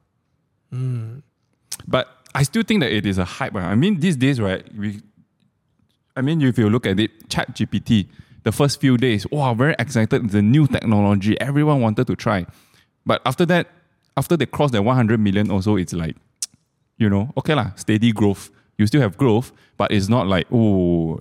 Mm. 0.73 1.21
But 1.87 2.07
I 2.35 2.43
still 2.43 2.63
think 2.63 2.81
that 2.81 2.91
it 2.91 3.05
is 3.05 3.17
a 3.17 3.25
hype. 3.25 3.55
ah. 3.55 3.59
I 3.59 3.75
mean, 3.75 3.99
these 3.99 4.15
days, 4.15 4.39
right? 4.39 4.63
We, 4.77 5.01
I 6.15 6.21
mean, 6.21 6.41
if 6.41 6.57
you 6.57 6.69
look 6.69 6.85
at 6.85 6.99
it, 6.99 7.29
Chat 7.29 7.55
GPT, 7.55 8.07
the 8.43 8.51
first 8.51 8.79
few 8.79 8.97
days, 8.97 9.25
wow, 9.31 9.53
very 9.53 9.75
excited. 9.79 10.23
It's 10.25 10.33
a 10.35 10.41
new 10.41 10.67
technology. 10.67 11.39
Everyone 11.41 11.81
wanted 11.81 12.07
to 12.07 12.15
try. 12.15 12.45
But 13.05 13.21
after 13.25 13.45
that, 13.47 13.67
after 14.15 14.35
they 14.37 14.45
cross 14.45 14.71
the 14.71 14.81
100 14.81 15.19
million, 15.19 15.49
also, 15.49 15.75
it's 15.75 15.93
like, 15.93 16.15
you 16.99 17.09
know, 17.09 17.33
okay, 17.37 17.55
lah, 17.55 17.71
steady 17.75 18.11
growth. 18.11 18.51
You 18.77 18.85
still 18.85 19.01
have 19.01 19.17
growth, 19.17 19.51
but 19.77 19.91
it's 19.91 20.07
not 20.07 20.27
like, 20.27 20.45
oh, 20.51 21.19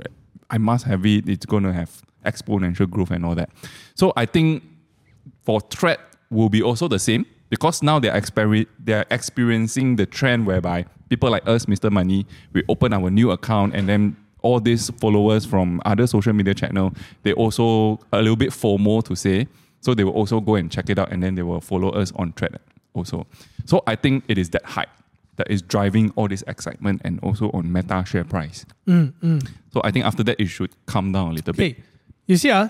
I 0.50 0.58
must 0.58 0.84
have 0.84 1.06
it. 1.06 1.28
It's 1.28 1.46
going 1.46 1.62
to 1.62 1.72
have 1.72 2.02
exponential 2.26 2.90
growth 2.90 3.10
and 3.10 3.24
all 3.24 3.34
that. 3.34 3.50
So 3.94 4.12
I 4.16 4.26
think 4.26 4.62
for 5.42 5.60
thread 5.60 5.98
will 6.30 6.48
be 6.48 6.62
also 6.62 6.88
the 6.88 6.98
same 6.98 7.24
because 7.48 7.82
now 7.82 7.98
they're 7.98 8.12
exper- 8.12 8.66
they're 8.78 9.06
experiencing 9.10 9.96
the 9.96 10.04
trend 10.04 10.46
whereby 10.46 10.84
people 11.08 11.30
like 11.30 11.46
us, 11.48 11.66
Mr. 11.66 11.90
Money, 11.90 12.26
we 12.52 12.62
open 12.68 12.92
our 12.92 13.10
new 13.10 13.30
account 13.30 13.74
and 13.74 13.88
then 13.88 14.16
all 14.42 14.60
these 14.60 14.90
followers 15.00 15.44
from 15.44 15.80
other 15.84 16.06
social 16.06 16.32
media 16.32 16.54
channel, 16.54 16.92
they 17.22 17.32
also 17.32 17.98
a 18.12 18.18
little 18.18 18.36
bit 18.36 18.50
FOMO 18.50 19.02
to 19.04 19.16
say. 19.16 19.48
So 19.80 19.94
they 19.94 20.04
will 20.04 20.12
also 20.12 20.40
go 20.40 20.56
and 20.56 20.70
check 20.70 20.90
it 20.90 20.98
out 20.98 21.12
and 21.12 21.22
then 21.22 21.34
they 21.34 21.42
will 21.42 21.60
follow 21.60 21.90
us 21.90 22.12
on 22.16 22.32
thread 22.32 22.58
also. 22.94 23.26
So 23.64 23.82
I 23.86 23.94
think 23.94 24.24
it 24.28 24.38
is 24.38 24.50
that 24.50 24.64
hype 24.64 24.90
that 25.38 25.50
is 25.50 25.62
driving 25.62 26.12
all 26.16 26.28
this 26.28 26.44
excitement 26.46 27.00
and 27.04 27.18
also 27.22 27.50
on 27.52 27.72
meta 27.72 28.04
share 28.06 28.24
price. 28.24 28.66
So 28.86 29.80
I 29.82 29.90
think 29.90 30.04
after 30.04 30.22
that 30.24 30.38
it 30.40 30.46
should 30.46 30.70
calm 30.86 31.12
down 31.12 31.30
a 31.30 31.32
little 31.32 31.54
bit. 31.54 31.78
You 32.26 32.36
see, 32.36 32.50
uh, 32.50 32.68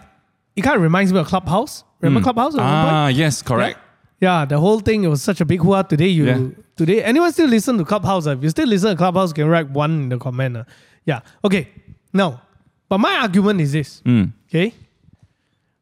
it 0.54 0.62
kind 0.62 0.76
of 0.76 0.82
reminds 0.82 1.12
me 1.12 1.18
of 1.18 1.26
Clubhouse. 1.26 1.82
Remember 2.00 2.22
Clubhouse? 2.22 2.54
one 2.54 2.62
point? 2.62 2.92
Ah, 2.94 3.08
yes, 3.08 3.42
correct. 3.42 3.78
Yeah, 4.20 4.44
the 4.44 4.58
whole 4.58 4.80
thing 4.80 5.04
it 5.04 5.08
was 5.08 5.22
such 5.22 5.40
a 5.40 5.44
big 5.44 5.60
hua 5.60 5.82
today. 5.82 6.08
You 6.08 6.24
Yeah. 6.26 6.40
today 6.76 7.02
anyone 7.02 7.32
still 7.32 7.48
listen 7.48 7.76
to 7.78 7.84
Clubhouse? 7.84 8.26
ah? 8.26 8.32
If 8.32 8.42
you 8.42 8.50
still 8.50 8.68
listen 8.68 8.90
to 8.90 8.96
Clubhouse, 8.96 9.30
you 9.30 9.34
can 9.34 9.48
write 9.48 9.68
one 9.70 9.92
in 10.02 10.08
the 10.08 10.18
comment. 10.18 10.56
ah. 10.58 10.64
Yeah. 11.04 11.20
Okay. 11.44 11.68
Now, 12.12 12.42
but 12.88 12.98
my 12.98 13.14
argument 13.16 13.60
is 13.60 13.72
this. 13.72 14.02
Mm. 14.04 14.32
Okay. 14.48 14.74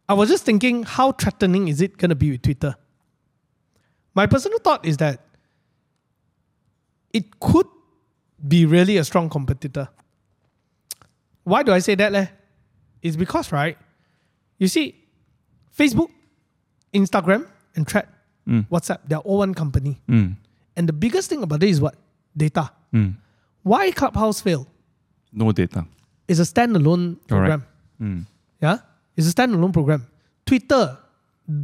I 0.09 0.15
was 0.15 0.29
just 0.29 0.45
thinking, 0.45 0.83
how 0.85 1.13
threatening 1.13 1.69
is 1.69 1.81
it 1.81 1.97
gonna 1.99 2.15
be 2.15 2.31
with 2.33 2.43
Twitter? 2.43 2.77
My 4.15 4.27
personal 4.27 4.59
thought 4.61 4.85
is 4.87 4.97
that 4.99 5.26
it 7.17 7.25
could 7.41 7.67
be 8.53 8.67
really 8.67 8.97
a 8.99 9.05
strong 9.11 9.29
competitor. 9.37 9.89
Why 11.45 11.63
do 11.63 11.73
I 11.73 11.81
say 11.81 11.95
that? 11.97 12.13
Leh? 12.13 12.27
It's 13.03 13.17
because, 13.17 13.53
right? 13.53 13.77
You 14.59 14.69
see, 14.69 14.87
Facebook, 15.79 16.11
Instagram, 16.93 17.47
and 17.77 17.89
Thread, 17.89 18.09
WhatsApp, 18.73 19.01
they're 19.09 19.25
all 19.29 19.39
one 19.39 19.55
company. 19.55 20.01
Mm. 20.09 20.37
And 20.77 20.89
the 20.89 20.93
biggest 20.93 21.31
thing 21.31 21.43
about 21.43 21.63
it 21.63 21.69
is 21.71 21.81
what? 21.81 21.95
Data. 22.37 22.71
Mm. 22.93 23.17
Why 23.63 23.91
Clubhouse 23.93 24.41
fail? 24.41 24.67
No 25.33 25.53
data. 25.53 25.87
It's 26.29 26.41
a 26.41 26.49
standalone 26.53 27.17
program. 27.27 27.65
Mm. 28.01 28.25
Yeah? 28.61 28.79
It's 29.17 29.29
a 29.29 29.33
standalone 29.33 29.73
program. 29.73 30.07
Twitter 30.45 30.99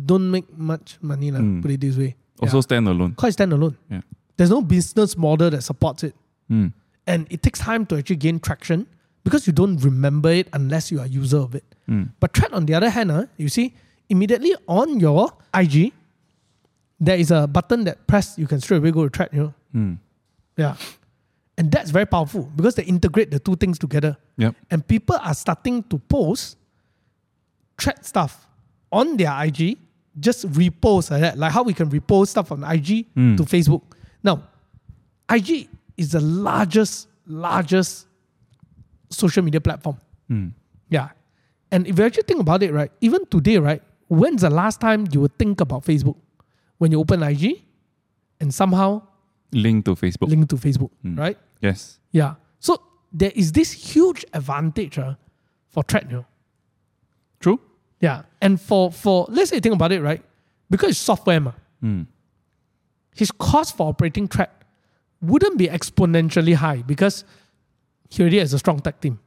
don't 0.07 0.31
make 0.31 0.47
much 0.57 0.99
money, 1.03 1.31
Mm. 1.31 1.63
put 1.63 1.71
it 1.71 1.81
this 1.81 1.97
way. 1.97 2.15
Also 2.41 2.61
stand 2.61 2.89
alone. 2.89 3.15
Quite 3.15 3.35
standalone. 3.37 3.77
Yeah. 3.91 4.01
There's 4.43 4.51
no 4.51 4.61
business 4.61 5.17
model 5.17 5.51
that 5.51 5.63
supports 5.63 6.03
it. 6.03 6.17
Mm. 6.51 6.73
And 7.07 7.29
it 7.31 7.45
takes 7.45 7.61
time 7.61 7.87
to 7.87 7.97
actually 7.97 8.17
gain 8.17 8.41
traction 8.41 8.89
because 9.23 9.47
you 9.47 9.53
don't 9.53 9.77
remember 9.77 10.31
it 10.31 10.49
unless 10.53 10.91
you 10.91 10.99
are 10.99 11.05
a 11.05 11.09
user 11.09 11.39
of 11.39 11.55
it. 11.55 11.63
Mm. 11.89 12.11
But 12.19 12.35
Thread, 12.37 12.53
on 12.53 12.67
the 12.67 12.75
other 12.75 12.91
hand, 12.91 13.13
uh, 13.13 13.27
you 13.37 13.49
see, 13.49 13.73
immediately 14.09 14.53
on 14.67 14.99
your 14.99 15.31
IG, 15.55 15.93
there 16.99 17.17
is 17.17 17.31
a 17.31 17.47
button 17.47 17.85
that 17.85 18.05
press, 18.09 18.37
you 18.37 18.49
can 18.49 18.61
straight 18.61 18.79
away 18.79 18.91
go 18.91 19.05
to 19.09 19.17
Thread, 19.17 19.29
you 19.33 19.43
know. 19.45 19.55
Mm. 19.77 19.99
Yeah. 20.57 20.75
And 21.57 21.71
that's 21.71 21.93
very 21.93 22.07
powerful 22.07 22.51
because 22.57 22.75
they 22.75 22.83
integrate 22.83 23.31
the 23.31 23.39
two 23.39 23.55
things 23.55 23.79
together. 23.79 24.17
Yep. 24.39 24.57
And 24.73 24.85
people 24.89 25.19
are 25.23 25.35
starting 25.35 25.85
to 25.85 25.99
post 25.99 26.57
thread 27.79 28.05
stuff 28.05 28.49
on 28.91 29.17
their 29.17 29.33
IG, 29.45 29.79
just 30.19 30.51
repost 30.51 31.13
like 31.13 31.21
that, 31.21 31.39
like 31.39 31.53
how 31.53 31.63
we 31.63 31.75
can 31.75 31.89
repost 31.89 32.29
stuff 32.35 32.51
on 32.51 32.65
IG 32.65 33.07
Mm. 33.17 33.37
to 33.37 33.45
Facebook. 33.45 33.83
Now, 34.23 34.43
IG 35.31 35.69
is 35.97 36.13
the 36.13 36.21
largest, 36.21 37.09
largest 37.27 38.07
social 39.11 39.43
media 39.43 39.61
platform. 39.61 39.97
Mm. 40.31 40.53
Yeah. 40.89 41.09
And 41.71 41.87
if 41.87 41.99
you 41.99 42.05
actually 42.05 42.25
think 42.25 42.41
about 42.41 42.63
it, 42.63 42.73
right, 42.73 42.91
even 43.01 43.25
today, 43.27 43.59
right, 43.59 43.83
when's 44.09 44.43
the 44.43 44.51
last 44.51 44.81
time 44.81 45.07
you 45.11 45.21
would 45.21 45.39
think 45.39 45.61
about 45.61 45.85
Facebook? 45.85 46.17
When 46.79 46.93
you 46.93 47.01
open 47.01 47.23
IG 47.23 47.63
and 48.41 48.53
somehow 48.53 49.03
Link 49.53 49.85
to 49.85 49.95
Facebook. 49.95 50.29
link 50.29 50.49
to 50.49 50.57
Facebook, 50.57 50.91
Mm. 51.05 51.19
right? 51.19 51.39
Yes. 51.61 51.99
Yeah. 52.11 52.35
So 52.59 52.81
there 53.13 53.33
is 53.35 53.53
this 53.53 53.71
huge 53.73 54.25
advantage 54.33 54.99
uh, 54.99 55.15
for 55.69 55.85
you. 56.11 56.25
True. 57.41 57.61
Yeah. 58.01 58.23
And 58.41 58.61
for, 58.61 58.91
for 58.91 59.27
let's 59.29 59.51
say 59.51 59.57
you 59.57 59.61
think 59.61 59.75
about 59.75 59.93
it, 59.93 60.01
right? 60.03 60.23
Because 60.71 60.91
it's 60.91 60.99
software, 60.99 61.41
ma, 61.41 61.53
Mm. 61.83 62.07
His 63.15 63.31
cost 63.31 63.77
for 63.77 63.89
operating 63.89 64.27
Thread 64.29 64.51
wouldn't 65.21 65.59
be 65.59 65.69
exponentially 65.69 66.55
high 66.55 66.83
because 66.83 67.25
he 68.11 68.23
already 68.23 68.39
has 68.39 68.53
a 68.53 68.59
strong 68.59 68.81
tech 68.81 69.01
team. 69.01 69.19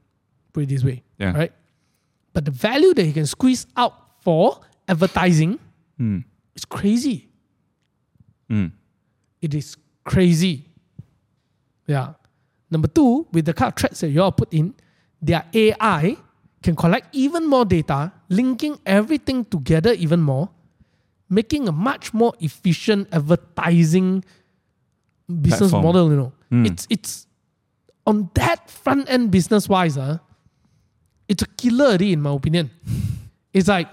put 0.53 0.63
it 0.63 0.69
this 0.69 0.83
way, 0.85 1.03
Yeah. 1.19 1.31
right? 1.33 1.51
But 2.33 2.45
the 2.45 2.51
value 2.51 2.93
that 2.93 3.03
he 3.03 3.11
can 3.13 3.25
squeeze 3.25 3.67
out 3.75 3.93
for 4.21 4.61
advertising 4.87 5.59
is 6.55 6.63
crazy. 6.65 7.27
Mm. 8.49 8.71
It 9.41 9.53
is 9.53 9.75
crazy. 10.05 10.65
Yeah. 11.87 12.13
Number 12.71 12.87
two, 12.87 13.27
with 13.33 13.45
the 13.45 13.53
kind 13.53 13.71
of 13.71 13.77
threads 13.77 13.99
that 13.99 14.09
you 14.09 14.21
all 14.21 14.31
put 14.31 14.53
in, 14.53 14.73
their 15.21 15.43
AI 15.53 16.17
can 16.63 16.75
collect 16.75 17.13
even 17.13 17.45
more 17.47 17.65
data, 17.65 18.11
linking 18.29 18.79
everything 18.85 19.45
together 19.45 19.91
even 19.93 20.21
more, 20.21 20.49
making 21.29 21.67
a 21.67 21.71
much 21.71 22.13
more 22.13 22.33
efficient 22.39 23.07
advertising 23.11 24.23
business 25.27 25.71
Platform. 25.71 25.83
model. 25.83 26.09
You 26.11 26.17
know, 26.17 26.31
it's 26.65 26.87
it's 26.89 27.27
on 28.05 28.29
that 28.35 28.69
front 28.69 29.09
end 29.09 29.31
business 29.31 29.67
wise, 29.67 29.97
uh, 29.97 30.19
it's 31.27 31.41
a 31.43 31.47
killer 31.57 31.85
already, 31.85 32.13
in 32.13 32.21
my 32.21 32.31
opinion. 32.33 32.69
it's 33.53 33.67
like 33.67 33.87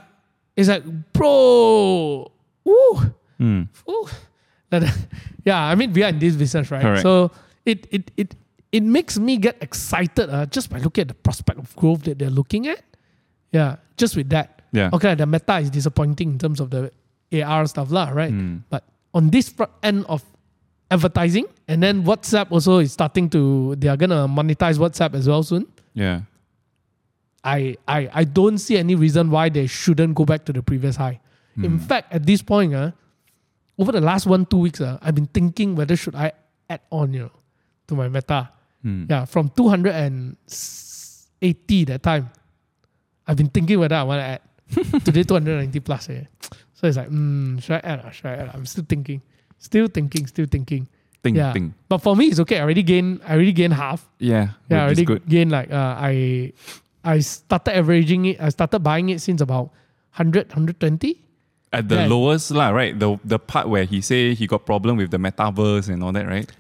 it's 0.57 0.69
like 0.69 0.85
bro, 1.13 2.31
woo, 2.65 3.15
Mm. 3.41 3.69
Ooh. 3.89 4.07
Yeah, 5.45 5.59
I 5.67 5.75
mean 5.75 5.93
we 5.93 6.05
are 6.05 6.09
in 6.11 6.19
this 6.21 6.37
business, 6.37 6.71
right? 6.71 6.81
Correct. 6.83 7.03
So 7.03 7.33
it 7.67 7.87
it 7.91 8.11
it 8.17 8.37
it 8.71 8.83
makes 8.85 9.19
me 9.19 9.37
get 9.37 9.57
excited 9.61 10.31
uh, 10.31 10.47
just 10.47 10.71
by 10.71 10.79
looking 10.79 11.03
at 11.03 11.09
the 11.09 11.15
prospect 11.15 11.59
of 11.59 11.75
growth 11.75 12.03
that 12.05 12.19
they're 12.21 12.31
looking 12.31 12.69
at. 12.69 12.81
Yeah, 13.51 13.77
just 13.97 14.17
with 14.17 14.31
that. 14.31 14.63
Yeah. 14.73 14.91
Okay, 14.93 15.15
the 15.17 15.27
meta 15.27 15.59
is 15.59 15.69
disappointing 15.71 16.31
in 16.31 16.39
terms 16.39 16.61
of 16.61 16.71
the 16.71 16.93
AR 17.33 17.67
stuff, 17.67 17.91
lah, 17.91 18.11
right? 18.11 18.33
Mm. 18.33 18.63
But 18.69 18.85
on 19.15 19.31
this 19.31 19.49
front 19.49 19.73
end 19.83 20.05
of 20.09 20.23
advertising, 20.91 21.47
and 21.69 21.83
then 21.83 22.05
WhatsApp 22.05 22.53
also 22.53 22.79
is 22.79 22.93
starting 22.93 23.31
to 23.31 23.75
they 23.77 23.89
are 23.89 23.97
gonna 23.97 24.29
monetize 24.29 24.79
WhatsApp 24.79 25.15
as 25.15 25.29
well 25.29 25.43
soon. 25.43 25.67
Yeah. 25.95 26.23
I, 27.45 27.77
I, 27.89 28.09
I 28.13 28.25
don't 28.25 28.59
see 28.59 28.77
any 28.79 28.95
reason 28.95 29.29
why 29.31 29.49
they 29.49 29.67
shouldn't 29.67 30.15
go 30.15 30.25
back 30.25 30.45
to 30.45 30.53
the 30.53 30.63
previous 30.63 30.95
high. 30.95 31.19
In 31.57 31.79
fact, 31.79 32.11
at 32.13 32.25
this 32.25 32.41
point, 32.41 32.73
uh, 32.73 32.93
over 33.77 33.93
the 33.93 34.01
last 34.01 34.25
one, 34.27 34.47
two 34.47 34.57
weeks, 34.59 34.81
uh, 34.81 34.97
I've 35.03 35.15
been 35.15 35.27
thinking 35.27 35.77
whether 35.77 35.95
should 35.97 36.15
I 36.15 36.33
add 36.71 36.81
on, 36.91 37.13
you 37.13 37.21
know, 37.21 37.31
to 37.89 37.95
my 37.95 38.09
meta. 38.09 38.49
Mm. 38.85 39.11
Yeah, 39.11 39.27
from 39.27 39.51
280 39.51 41.85
that 41.85 42.03
time. 42.03 42.31
I've 43.27 43.37
been 43.37 43.49
thinking 43.49 43.79
whether 43.79 43.97
I 43.97 44.03
want 44.03 44.21
to 44.21 44.25
add. 44.25 44.41
Today 45.05 45.23
290 45.23 45.81
plus. 45.81 46.09
Eh. 46.09 46.25
So 46.83 46.89
it's 46.89 46.97
like, 46.99 47.11
mm, 47.11 47.63
should 47.63 47.79
I 47.79 47.83
add? 47.87 48.05
or 48.05 48.11
Should 48.11 48.27
I 48.27 48.35
add? 48.43 48.51
I'm 48.55 48.67
still 48.67 48.83
thinking. 48.83 49.23
Still 49.59 49.87
thinking, 49.87 50.27
still 50.27 50.47
thinking. 50.51 50.89
Think, 51.23 51.37
yeah. 51.37 51.53
think. 51.55 51.75
But 51.89 51.99
for 52.03 52.17
me, 52.17 52.27
it's 52.27 52.41
okay. 52.41 52.59
I 52.59 52.63
already 52.67 52.83
gained 52.83 53.23
I 53.23 53.35
already 53.39 53.53
gained 53.55 53.75
half. 53.75 54.03
Yeah. 54.19 54.59
Yeah, 54.69 54.83
I 54.85 54.89
which 54.91 54.99
already 54.99 55.05
good. 55.05 55.23
gained 55.31 55.53
like 55.55 55.71
uh, 55.71 55.95
I 55.97 56.53
I 57.07 57.21
started 57.21 57.77
averaging 57.79 58.25
it. 58.35 58.41
I 58.43 58.49
started 58.51 58.81
buying 58.81 59.11
it 59.11 59.21
since 59.23 59.41
about 59.41 59.71
100, 60.19 60.49
120. 60.51 61.23
At 61.73 61.89
the 61.89 61.95
Yeah. 62.03 62.07
lowest, 62.11 62.51
lah, 62.51 62.71
right? 62.75 62.99
The 62.99 63.15
the 63.23 63.39
part 63.39 63.71
where 63.71 63.85
he 63.87 64.03
say 64.03 64.35
he 64.35 64.51
got 64.51 64.67
problem 64.67 64.99
with 64.99 65.15
the 65.15 65.19
metaverse 65.23 65.87
and 65.89 66.03
all 66.03 66.11
that, 66.11 66.27
right? 66.27 66.51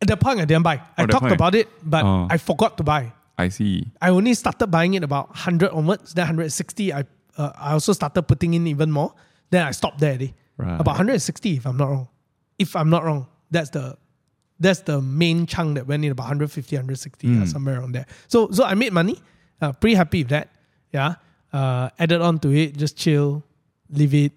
At 0.00 0.08
that 0.08 0.20
point, 0.20 0.40
I 0.40 0.48
didn't 0.48 0.64
buy. 0.64 0.80
I 0.96 1.04
Oh, 1.04 1.06
talked 1.06 1.28
point. 1.28 1.36
about 1.36 1.52
it, 1.54 1.68
but 1.84 2.00
Oh. 2.04 2.26
I 2.32 2.40
forgot 2.40 2.80
to 2.80 2.84
buy. 2.84 3.12
I 3.36 3.52
see. 3.52 3.92
I 4.00 4.08
only 4.08 4.32
started 4.32 4.68
buying 4.72 4.94
it 4.96 5.04
about 5.04 5.28
100 5.36 5.68
onwards. 5.76 6.16
Then 6.16 6.24
160, 6.32 6.96
I 6.96 7.04
uh, 7.36 7.52
I 7.60 7.76
also 7.76 7.92
started 7.92 8.22
putting 8.24 8.54
in 8.56 8.64
even 8.66 8.88
more. 8.90 9.12
Then 9.50 9.66
I 9.66 9.70
stopped 9.72 9.98
there. 10.00 10.18
Right. 10.58 10.80
About 10.80 10.92
160, 10.96 11.56
if 11.56 11.66
I'm 11.66 11.76
not 11.76 11.88
wrong. 11.90 12.08
If 12.58 12.74
I'm 12.76 12.88
not 12.90 13.04
wrong, 13.04 13.26
that's 13.50 13.70
the 13.70 13.96
that's 14.58 14.80
the 14.80 15.02
main 15.02 15.44
chunk 15.46 15.74
that 15.76 15.86
went 15.86 16.02
in 16.04 16.10
about 16.10 16.24
150, 16.24 16.76
160, 16.76 17.26
Hmm. 17.28 17.42
uh, 17.42 17.46
somewhere 17.46 17.78
around 17.80 17.92
there. 17.92 18.06
So 18.28 18.50
so 18.50 18.64
I 18.64 18.74
made 18.74 18.92
money. 18.92 19.20
Uh, 19.60 19.72
pretty 19.72 19.94
happy 19.96 20.22
with 20.22 20.30
that. 20.30 20.48
Yeah. 20.92 21.14
Uh, 21.52 21.90
added 21.98 22.20
on 22.22 22.38
to 22.40 22.50
it, 22.52 22.76
just 22.76 22.96
chill, 22.96 23.42
leave 23.90 24.14
it. 24.14 24.32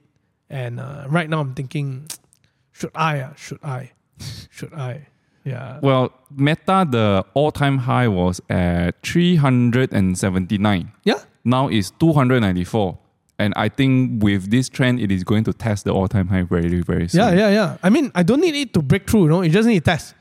And 0.49 0.80
uh, 0.80 1.05
right 1.10 1.30
now 1.30 1.39
I'm 1.39 1.53
thinking, 1.55 2.07
should 2.74 2.91
I? 2.95 3.20
Uh, 3.22 3.34
should 3.36 3.60
I? 3.64 3.91
should 4.51 4.74
I? 4.74 5.07
Yeah. 5.45 5.80
Well, 5.82 6.12
Meta, 6.36 6.86
the 6.89 7.26
all-time 7.34 7.78
high 7.80 8.07
was 8.10 8.41
at 8.49 9.01
379. 9.03 10.91
Yeah. 11.05 11.20
Now 11.43 11.68
it's 11.70 11.91
294. 11.91 12.97
And 13.40 13.54
I 13.56 13.70
think 13.70 14.22
with 14.22 14.52
this 14.52 14.68
trend, 14.68 15.00
it 15.00 15.12
is 15.12 15.24
going 15.24 15.46
to 15.46 15.54
test 15.54 15.86
the 15.86 15.94
all-time 15.94 16.28
high 16.28 16.44
very, 16.44 16.82
very 16.82 17.08
soon. 17.08 17.22
Yeah, 17.22 17.32
yeah, 17.32 17.50
yeah. 17.50 17.78
I 17.82 17.90
mean, 17.90 18.12
I 18.14 18.22
don't 18.22 18.42
need 18.42 18.54
it 18.54 18.74
to 18.74 18.82
break 18.82 19.10
through, 19.10 19.24
you 19.24 19.30
know. 19.30 19.42
You 19.42 19.50
just 19.50 19.66
need 19.66 19.80
to 19.80 19.92
test. 19.92 20.14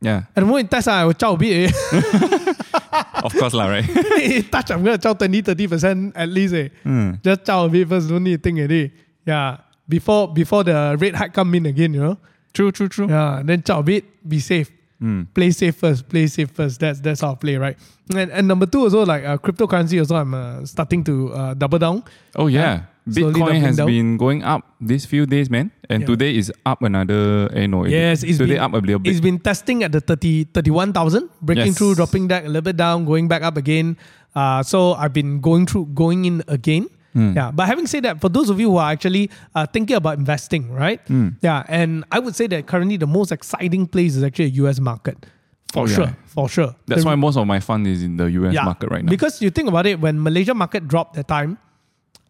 Yeah. 0.00 0.24
At 0.34 0.40
the 0.40 0.46
moment, 0.46 0.66
it 0.66 0.70
test, 0.70 0.88
ah, 0.88 1.00
I 1.00 1.04
will 1.04 1.12
chow 1.12 1.34
a 1.34 1.36
bit. 1.36 1.70
Eh. 1.70 2.54
of 3.22 3.32
course, 3.36 3.52
lah, 3.52 3.66
right? 3.66 3.84
It 4.24 4.50
touch, 4.50 4.70
I'm 4.70 4.82
going 4.82 4.98
to 4.98 5.02
chow 5.02 5.12
20, 5.12 5.42
30% 5.42 6.12
at 6.16 6.28
least. 6.28 6.54
Eh. 6.54 6.68
Hmm. 6.82 7.12
Just 7.22 7.44
chow 7.44 7.66
a 7.66 7.68
bit 7.68 7.86
first, 7.88 8.08
don't 8.08 8.24
need 8.24 8.42
to 8.42 8.42
think 8.42 8.58
already. 8.58 8.90
Yeah. 9.26 9.58
Before 9.86 10.32
before 10.32 10.64
the 10.64 10.96
rate 10.98 11.14
hike 11.14 11.34
come 11.34 11.54
in 11.54 11.66
again, 11.66 11.92
you 11.92 12.00
know. 12.00 12.18
True, 12.54 12.72
true, 12.72 12.88
true. 12.88 13.08
Yeah. 13.08 13.42
Then 13.44 13.62
chow 13.62 13.80
a 13.80 13.82
bit, 13.82 14.04
be 14.26 14.40
safe. 14.40 14.72
Hmm. 15.02 15.26
Play 15.34 15.50
safe 15.50 15.74
first. 15.74 16.06
Play 16.08 16.28
safe 16.30 16.50
first. 16.54 16.78
That's 16.78 17.00
that's 17.02 17.24
our 17.26 17.34
play, 17.34 17.56
right? 17.58 17.74
And, 18.14 18.30
and 18.30 18.46
number 18.46 18.66
two 18.70 18.86
also 18.86 19.02
like 19.04 19.24
uh, 19.26 19.34
cryptocurrency 19.36 19.98
also 19.98 20.14
I'm 20.14 20.30
uh, 20.32 20.62
starting 20.64 21.02
to 21.10 21.14
uh, 21.34 21.54
double 21.54 21.78
down. 21.82 22.04
Oh, 22.38 22.46
yeah. 22.46 22.86
Bitcoin 23.08 23.58
has 23.66 23.78
down. 23.82 23.88
been 23.90 24.16
going 24.16 24.44
up 24.46 24.62
these 24.80 25.02
few 25.04 25.26
days, 25.26 25.50
man. 25.50 25.72
And 25.90 26.02
Yeah. 26.02 26.06
today 26.14 26.36
is 26.38 26.52
up 26.64 26.82
another, 26.86 27.50
eh, 27.50 27.66
no, 27.66 27.82
it- 27.82 27.90
Yes, 27.90 28.22
it's 28.22 28.38
today 28.38 28.54
been, 28.54 28.62
up 28.62 28.72
a 28.74 28.78
little 28.78 29.00
bit. 29.02 29.10
It's 29.10 29.18
been 29.20 29.40
testing 29.42 29.82
at 29.82 29.90
the 29.90 29.98
30, 30.00 30.44
31,000, 30.54 31.26
breaking 31.42 31.74
Yes. 31.74 31.78
through, 31.78 31.96
dropping 31.98 32.28
back 32.30 32.44
a 32.44 32.46
little 32.46 32.62
bit 32.62 32.76
down, 32.78 33.04
going 33.04 33.26
back 33.26 33.42
up 33.42 33.56
again. 33.58 33.96
Uh, 34.38 34.62
so 34.62 34.94
I've 34.94 35.12
been 35.12 35.40
going 35.42 35.66
through, 35.66 35.86
going 35.98 36.24
in 36.30 36.44
again. 36.46 36.86
Hmm. 37.12 37.34
Yeah, 37.36 37.50
but 37.50 37.66
having 37.66 37.86
said 37.86 38.04
that, 38.04 38.20
for 38.20 38.28
those 38.28 38.48
of 38.50 38.58
you 38.58 38.70
who 38.70 38.76
are 38.78 38.90
actually 38.90 39.30
uh, 39.54 39.66
thinking 39.66 39.96
about 39.96 40.18
investing, 40.18 40.70
right? 40.72 41.00
Hmm. 41.08 41.28
Yeah, 41.42 41.62
and 41.68 42.04
I 42.10 42.18
would 42.18 42.34
say 42.34 42.46
that 42.48 42.66
currently 42.66 42.96
the 42.96 43.06
most 43.06 43.32
exciting 43.32 43.86
place 43.86 44.16
is 44.16 44.22
actually 44.22 44.46
a 44.46 44.54
US 44.64 44.80
market. 44.80 45.26
For 45.72 45.80
Oh, 45.84 45.86
yeah. 45.86 45.94
sure, 45.96 46.16
for 46.26 46.48
sure. 46.48 46.74
That's 46.86 47.02
The- 47.02 47.08
why 47.08 47.14
most 47.14 47.36
of 47.36 47.46
my 47.46 47.60
fund 47.60 47.86
is 47.86 48.02
in 48.02 48.16
the 48.16 48.30
US 48.30 48.54
yeah, 48.54 48.64
market 48.64 48.90
right 48.90 49.04
now. 49.04 49.10
Because 49.10 49.40
you 49.42 49.50
think 49.50 49.68
about 49.68 49.86
it, 49.86 50.00
when 50.00 50.22
Malaysia 50.22 50.54
market 50.54 50.86
dropped 50.88 51.14
that 51.16 51.28
time, 51.28 51.58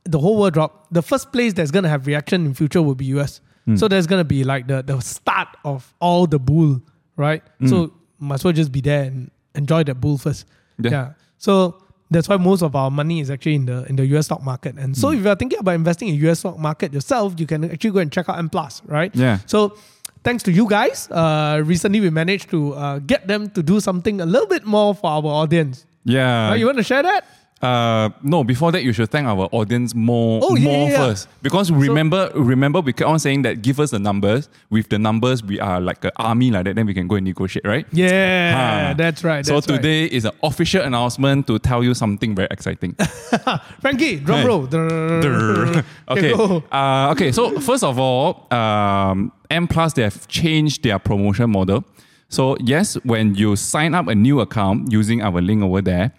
the 0.04 0.18
whole 0.18 0.38
world 0.38 0.54
dropped. 0.54 0.92
The 0.92 1.02
first 1.02 1.32
place 1.32 1.52
that's 1.52 1.70
gonna 1.70 1.88
have 1.88 2.06
reaction 2.06 2.44
in 2.46 2.54
future 2.54 2.82
will 2.82 2.94
be 2.96 3.06
US. 3.16 3.40
Hmm. 3.66 3.76
So 3.76 3.86
there's 3.88 4.06
gonna 4.08 4.24
be 4.24 4.42
like 4.42 4.66
the 4.66 4.82
the 4.82 4.98
start 5.00 5.48
of 5.64 5.94
all 6.00 6.26
the 6.26 6.38
bull, 6.38 6.80
right? 7.16 7.42
Hmm. 7.60 7.66
So 7.68 7.92
might 8.18 8.36
as 8.36 8.44
well 8.44 8.52
just 8.52 8.72
be 8.72 8.80
there 8.80 9.02
and 9.04 9.30
enjoy 9.54 9.84
that 9.84 10.00
bull 10.00 10.18
first. 10.18 10.44
Yeah. 10.78 11.12
So 11.38 11.81
that's 12.14 12.28
why 12.28 12.36
most 12.36 12.62
of 12.62 12.74
our 12.76 12.90
money 12.90 13.20
is 13.20 13.30
actually 13.30 13.54
in 13.56 13.66
the 13.66 13.84
in 13.88 13.96
the 13.96 14.06
US 14.16 14.26
stock 14.26 14.42
market. 14.42 14.76
And 14.76 14.96
so 14.96 15.10
if 15.10 15.22
you 15.24 15.28
are 15.30 15.36
thinking 15.36 15.58
about 15.58 15.74
investing 15.74 16.08
in 16.08 16.14
US 16.28 16.40
stock 16.40 16.58
market 16.58 16.92
yourself, 16.92 17.34
you 17.38 17.46
can 17.46 17.64
actually 17.70 17.90
go 17.90 17.98
and 17.98 18.10
check 18.12 18.28
out 18.28 18.38
M 18.38 18.48
Plus, 18.48 18.82
right? 18.86 19.14
Yeah. 19.14 19.38
So 19.46 19.76
thanks 20.22 20.42
to 20.44 20.52
you 20.52 20.68
guys, 20.68 21.10
uh, 21.10 21.62
recently 21.64 22.00
we 22.00 22.10
managed 22.10 22.50
to 22.50 22.74
uh, 22.74 22.98
get 23.00 23.26
them 23.26 23.50
to 23.50 23.62
do 23.62 23.80
something 23.80 24.20
a 24.20 24.26
little 24.26 24.48
bit 24.48 24.64
more 24.64 24.94
for 24.94 25.10
our 25.10 25.24
audience. 25.26 25.86
yeah. 26.04 26.50
Uh, 26.50 26.54
you 26.54 26.66
want 26.66 26.78
to 26.78 26.84
share 26.84 27.02
that? 27.02 27.24
Uh, 27.62 28.10
no, 28.24 28.42
before 28.42 28.72
that, 28.72 28.82
you 28.82 28.92
should 28.92 29.08
thank 29.08 29.26
our 29.26 29.48
audience 29.52 29.94
more, 29.94 30.40
Oh, 30.42 30.56
yeah, 30.56 30.64
more 30.64 30.74
yeah, 30.88 30.90
yeah. 30.90 30.96
first. 30.98 31.28
Because 31.42 31.70
remember, 31.70 32.30
remember, 32.34 32.80
we 32.80 32.92
kept 32.92 33.08
on 33.08 33.20
saying 33.20 33.42
that 33.42 33.62
give 33.62 33.78
us 33.78 33.92
the 33.92 34.00
numbers. 34.00 34.48
With 34.68 34.88
the 34.88 34.98
numbers, 34.98 35.44
we 35.44 35.60
are 35.60 35.80
like 35.80 36.04
an 36.04 36.10
army 36.16 36.50
like 36.50 36.64
that. 36.64 36.74
Then 36.74 36.86
we 36.86 36.94
can 36.94 37.06
go 37.06 37.14
and 37.14 37.24
negotiate, 37.24 37.64
right? 37.64 37.86
Yeah, 37.92 38.90
Ah. 38.90 38.94
that's 38.94 39.22
right. 39.22 39.46
so 39.46 39.54
that's 39.54 39.68
right. 39.68 39.76
today 39.76 40.04
is 40.06 40.24
an 40.24 40.32
official 40.42 40.82
announcement 40.82 41.46
to 41.46 41.60
tell 41.60 41.84
you 41.84 41.94
something 41.94 42.34
very 42.34 42.48
exciting. 42.50 42.94
Frankie, 43.80 44.16
drum 44.16 44.44
roll. 44.44 44.66
Durr. 44.66 45.84
okay. 46.08 46.32
Uh, 46.72 47.10
okay. 47.12 47.30
So 47.30 47.60
first 47.60 47.84
of 47.84 47.98
all, 47.98 48.52
um, 48.52 49.30
M 49.50 49.68
Plus 49.68 49.92
they 49.92 50.02
have 50.02 50.26
changed 50.26 50.82
their 50.82 50.98
promotion 50.98 51.50
model. 51.50 51.84
So 52.28 52.56
yes, 52.60 52.94
when 53.04 53.34
you 53.36 53.54
sign 53.56 53.94
up 53.94 54.08
a 54.08 54.14
new 54.14 54.40
account 54.40 54.90
using 54.90 55.22
our 55.22 55.40
link 55.40 55.62
over 55.62 55.80
there, 55.80 56.12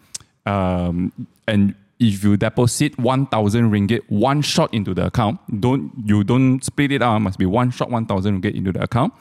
um, 0.46 1.12
and 1.48 1.76
if 2.00 2.24
you 2.24 2.36
deposit 2.38 2.98
one 2.98 3.28
thousand 3.28 3.72
ringgit 3.72 4.02
one 4.10 4.42
shot 4.42 4.74
into 4.74 4.94
the 4.94 5.06
account, 5.06 5.40
don't 5.62 5.92
you 6.04 6.24
don't 6.24 6.64
split 6.64 6.92
it 6.92 7.02
out. 7.02 7.20
Must 7.20 7.40
be 7.40 7.46
one 7.46 7.72
shot 7.72 7.90
one 7.90 8.06
thousand 8.06 8.42
ringgit 8.42 8.56
into 8.56 8.72
the 8.72 8.84
account. 8.84 9.14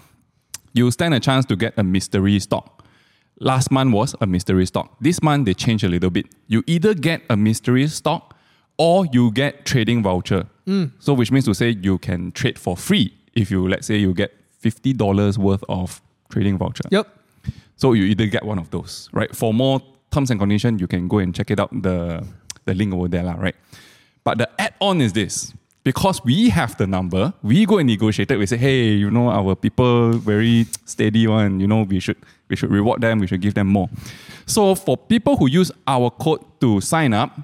You 0.73 0.91
stand 0.91 1.15
a 1.15 1.21
chance 1.21 1.45
to 1.47 1.57
get 1.57 1.75
a 1.77 1.83
mystery 1.83 2.39
stock. 2.41 2.85
Last 3.39 3.71
month 3.71 3.93
was 3.93 4.15
a 4.21 4.27
mystery 4.27 4.67
stock. 4.67 4.97
This 5.01 5.23
month 5.23 5.47
they 5.47 5.55
changed 5.55 5.85
a 5.85 5.89
little 5.89 6.11
bit. 6.11 6.27
You 6.47 6.63
either 6.67 6.95
get 6.95 7.23
a 7.29 7.37
mystery 7.37 7.87
stock 7.89 8.37
or 8.79 9.07
you 9.13 9.31
get 9.33 9.65
trading 9.65 10.03
voucher. 10.03 10.47
Hmm. 10.67 10.87
So 10.99 11.13
which 11.13 11.31
means 11.31 11.45
to 11.45 11.55
say 11.55 11.71
you 11.71 11.99
can 11.99 12.33
trade 12.33 12.59
for 12.59 12.77
free 12.77 13.13
if 13.35 13.51
you 13.51 13.69
let's 13.69 13.87
say 13.87 13.97
you 13.97 14.15
get 14.15 14.33
fifty 14.59 14.93
dollars 14.93 15.39
worth 15.39 15.65
of 15.69 16.01
trading 16.31 16.57
voucher. 16.59 16.85
Yep. 16.91 17.09
So 17.77 17.93
you 17.95 18.05
either 18.05 18.27
get 18.27 18.45
one 18.45 18.59
of 18.59 18.71
those, 18.71 19.09
right? 19.13 19.35
For 19.35 19.53
more 19.53 19.83
terms 20.13 20.31
and 20.31 20.39
conditions, 20.39 20.81
you 20.81 20.87
can 20.87 21.09
go 21.09 21.19
and 21.19 21.35
check 21.35 21.51
it 21.51 21.59
out 21.59 21.71
the 21.73 22.25
the 22.65 22.75
link 22.75 22.95
over 22.95 23.09
there, 23.09 23.25
right? 23.25 23.57
But 24.23 24.39
the 24.39 24.49
add-on 24.61 25.01
is 25.01 25.13
this: 25.13 25.53
because 25.85 26.23
we 26.25 26.51
have 26.51 26.77
the 26.77 26.87
number, 26.87 27.33
we 27.43 27.67
go 27.67 27.79
and 27.79 27.89
negotiate 27.89 28.31
it. 28.31 28.39
We 28.39 28.47
say, 28.47 28.57
hey, 28.57 28.89
you 28.91 29.11
know, 29.11 29.31
our 29.31 29.57
people 29.57 30.13
very 30.13 30.67
steady 30.85 31.27
one. 31.27 31.59
You 31.59 31.67
know, 31.67 31.83
we 31.83 31.99
should 31.99 32.19
we 32.49 32.57
should 32.57 32.71
reward 32.71 33.01
them. 33.01 33.19
We 33.19 33.27
should 33.27 33.41
give 33.41 33.55
them 33.55 33.67
more. 33.67 33.89
So 34.47 34.75
for 34.75 34.97
people 34.97 35.37
who 35.37 35.49
use 35.49 35.73
our 35.87 36.11
code 36.11 36.45
to 36.61 36.81
sign 36.81 37.13
up, 37.13 37.39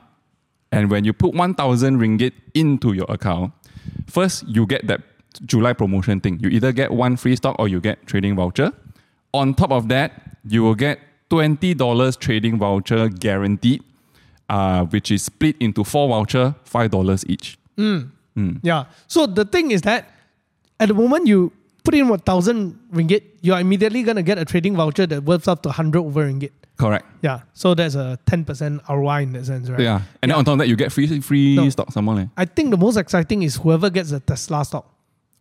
and 0.71 0.91
when 0.91 1.05
you 1.05 1.13
put 1.13 1.35
one 1.35 1.55
thousand 1.55 1.99
ringgit 1.99 2.33
into 2.55 2.93
your 2.93 3.07
account, 3.09 3.53
first 4.07 4.47
you 4.47 4.67
get 4.67 4.87
that 4.87 5.01
July 5.45 5.73
promotion 5.73 6.21
thing. 6.21 6.39
You 6.41 6.49
either 6.51 6.73
get 6.73 6.93
one 6.93 7.17
free 7.17 7.37
stock 7.37 7.57
or 7.59 7.69
you 7.69 7.81
get 7.81 8.07
trading 8.07 8.37
voucher. 8.37 8.73
On 9.35 9.55
top 9.55 9.73
of 9.73 9.89
that, 9.89 10.39
you 10.49 10.63
will 10.63 10.75
get 10.75 11.01
twenty 11.31 11.75
dollars 11.75 12.17
trading 12.17 12.59
voucher 12.59 13.09
guaranteed, 13.09 13.83
uh, 14.49 14.85
which 14.87 15.11
is 15.11 15.23
split 15.25 15.57
into 15.61 15.85
four 15.85 16.09
voucher, 16.09 16.55
five 16.65 16.91
dollars 16.91 17.25
each. 17.29 17.59
Hmm. 17.77 17.99
Hmm. 18.35 18.53
Yeah. 18.63 18.85
So 19.07 19.27
the 19.27 19.45
thing 19.45 19.71
is 19.71 19.83
that 19.83 20.11
at 20.81 20.89
the 20.89 20.95
moment 20.95 21.27
you 21.27 21.53
put 21.85 21.95
in 21.95 22.09
what 22.09 22.25
thousand 22.25 22.79
ringgit, 22.93 23.23
you 23.41 23.53
are 23.55 23.61
immediately 23.61 24.03
gonna 24.03 24.23
get 24.23 24.39
a 24.39 24.45
trading 24.45 24.77
voucher 24.77 25.07
that 25.07 25.25
worths 25.25 25.49
up 25.49 25.63
to 25.63 25.71
hundred 25.71 26.01
over 26.01 26.25
ringgit. 26.27 26.51
Correct. 26.77 27.05
Yeah. 27.23 27.41
So 27.55 27.75
that's 27.75 27.97
a 27.97 28.19
ten 28.27 28.45
percent 28.45 28.81
ROI 28.89 29.23
in 29.23 29.33
that 29.33 29.47
sense, 29.47 29.69
right? 29.69 29.81
Yeah. 29.81 30.03
And 30.23 30.31
then 30.31 30.39
on 30.39 30.45
top 30.45 30.53
of 30.53 30.59
that, 30.61 30.69
you 30.69 30.77
get 30.77 30.93
free 30.93 31.21
free 31.21 31.57
No. 31.57 31.69
stock 31.71 31.91
some 31.93 32.05
more. 32.05 32.15
leh. 32.15 32.27
I 32.37 32.45
think 32.45 32.71
the 32.71 32.77
most 32.77 32.97
exciting 32.97 33.43
is 33.43 33.57
whoever 33.57 33.91
gets 33.91 34.11
the 34.11 34.21
Tesla 34.21 34.65
stock. 34.65 34.87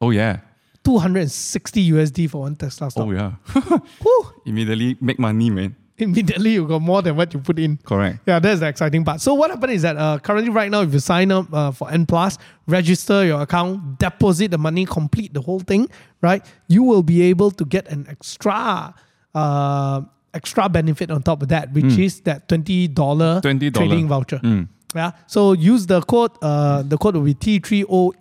Oh 0.02 0.10
yeah. 0.10 0.40
260 0.88 1.92
USD 1.92 2.30
for 2.30 2.42
one 2.42 2.56
Tesla 2.56 2.90
stock. 2.90 3.06
Oh 3.06 3.12
yeah. 3.12 3.34
Immediately 4.46 4.96
make 5.02 5.20
money, 5.20 5.50
man. 5.50 5.76
Immediately 5.98 6.52
you 6.54 6.66
got 6.66 6.82
more 6.82 7.02
than 7.02 7.18
what 7.18 7.34
you 7.34 7.42
put 7.42 7.60
in. 7.60 7.76
Correct. 7.84 8.20
Yeah, 8.26 8.40
that's 8.40 8.62
the 8.62 8.68
exciting 8.68 9.04
part. 9.04 9.20
So 9.20 9.34
what 9.34 9.50
happened 9.50 9.74
is 9.74 9.82
that 9.82 9.98
uh, 9.98 10.20
currently 10.20 10.50
right 10.50 10.72
now, 10.72 10.82
if 10.82 10.94
you 10.94 11.00
sign 11.00 11.32
up 11.32 11.52
uh, 11.52 11.72
for 11.72 11.92
M 11.92 12.06
Plus, 12.06 12.38
register 12.68 13.26
your 13.26 13.42
account, 13.42 14.00
deposit 14.00 14.52
the 14.52 14.58
money, 14.58 14.86
complete 14.86 15.34
the 15.34 15.42
whole 15.42 15.60
thing, 15.60 15.90
right? 16.22 16.46
You 16.70 16.84
will 16.84 17.04
be 17.04 17.22
able 17.24 17.52
to 17.52 17.66
get 17.66 17.90
an 17.90 18.06
extra 18.10 18.94
uh, 19.36 20.02
extra 20.34 20.70
benefit 20.70 21.12
on 21.12 21.22
top 21.22 21.42
of 21.42 21.50
that, 21.50 21.74
which 21.74 21.98
is 21.98 22.22
that 22.22 22.48
twenty 22.48 22.88
dollar 22.88 23.42
$20 23.42 23.74
trading 23.74 24.08
voucher. 24.08 24.38
Mm. 24.40 24.70
Yeah. 24.96 25.12
So 25.26 25.52
use 25.52 25.86
the 25.86 26.00
code. 26.02 26.32
Uh, 26.42 26.84
the 26.84 26.98
code 26.98 27.16
will 27.16 27.24
be 27.28 27.34
T 27.34 27.60
three 27.60 27.84
O 27.90 28.14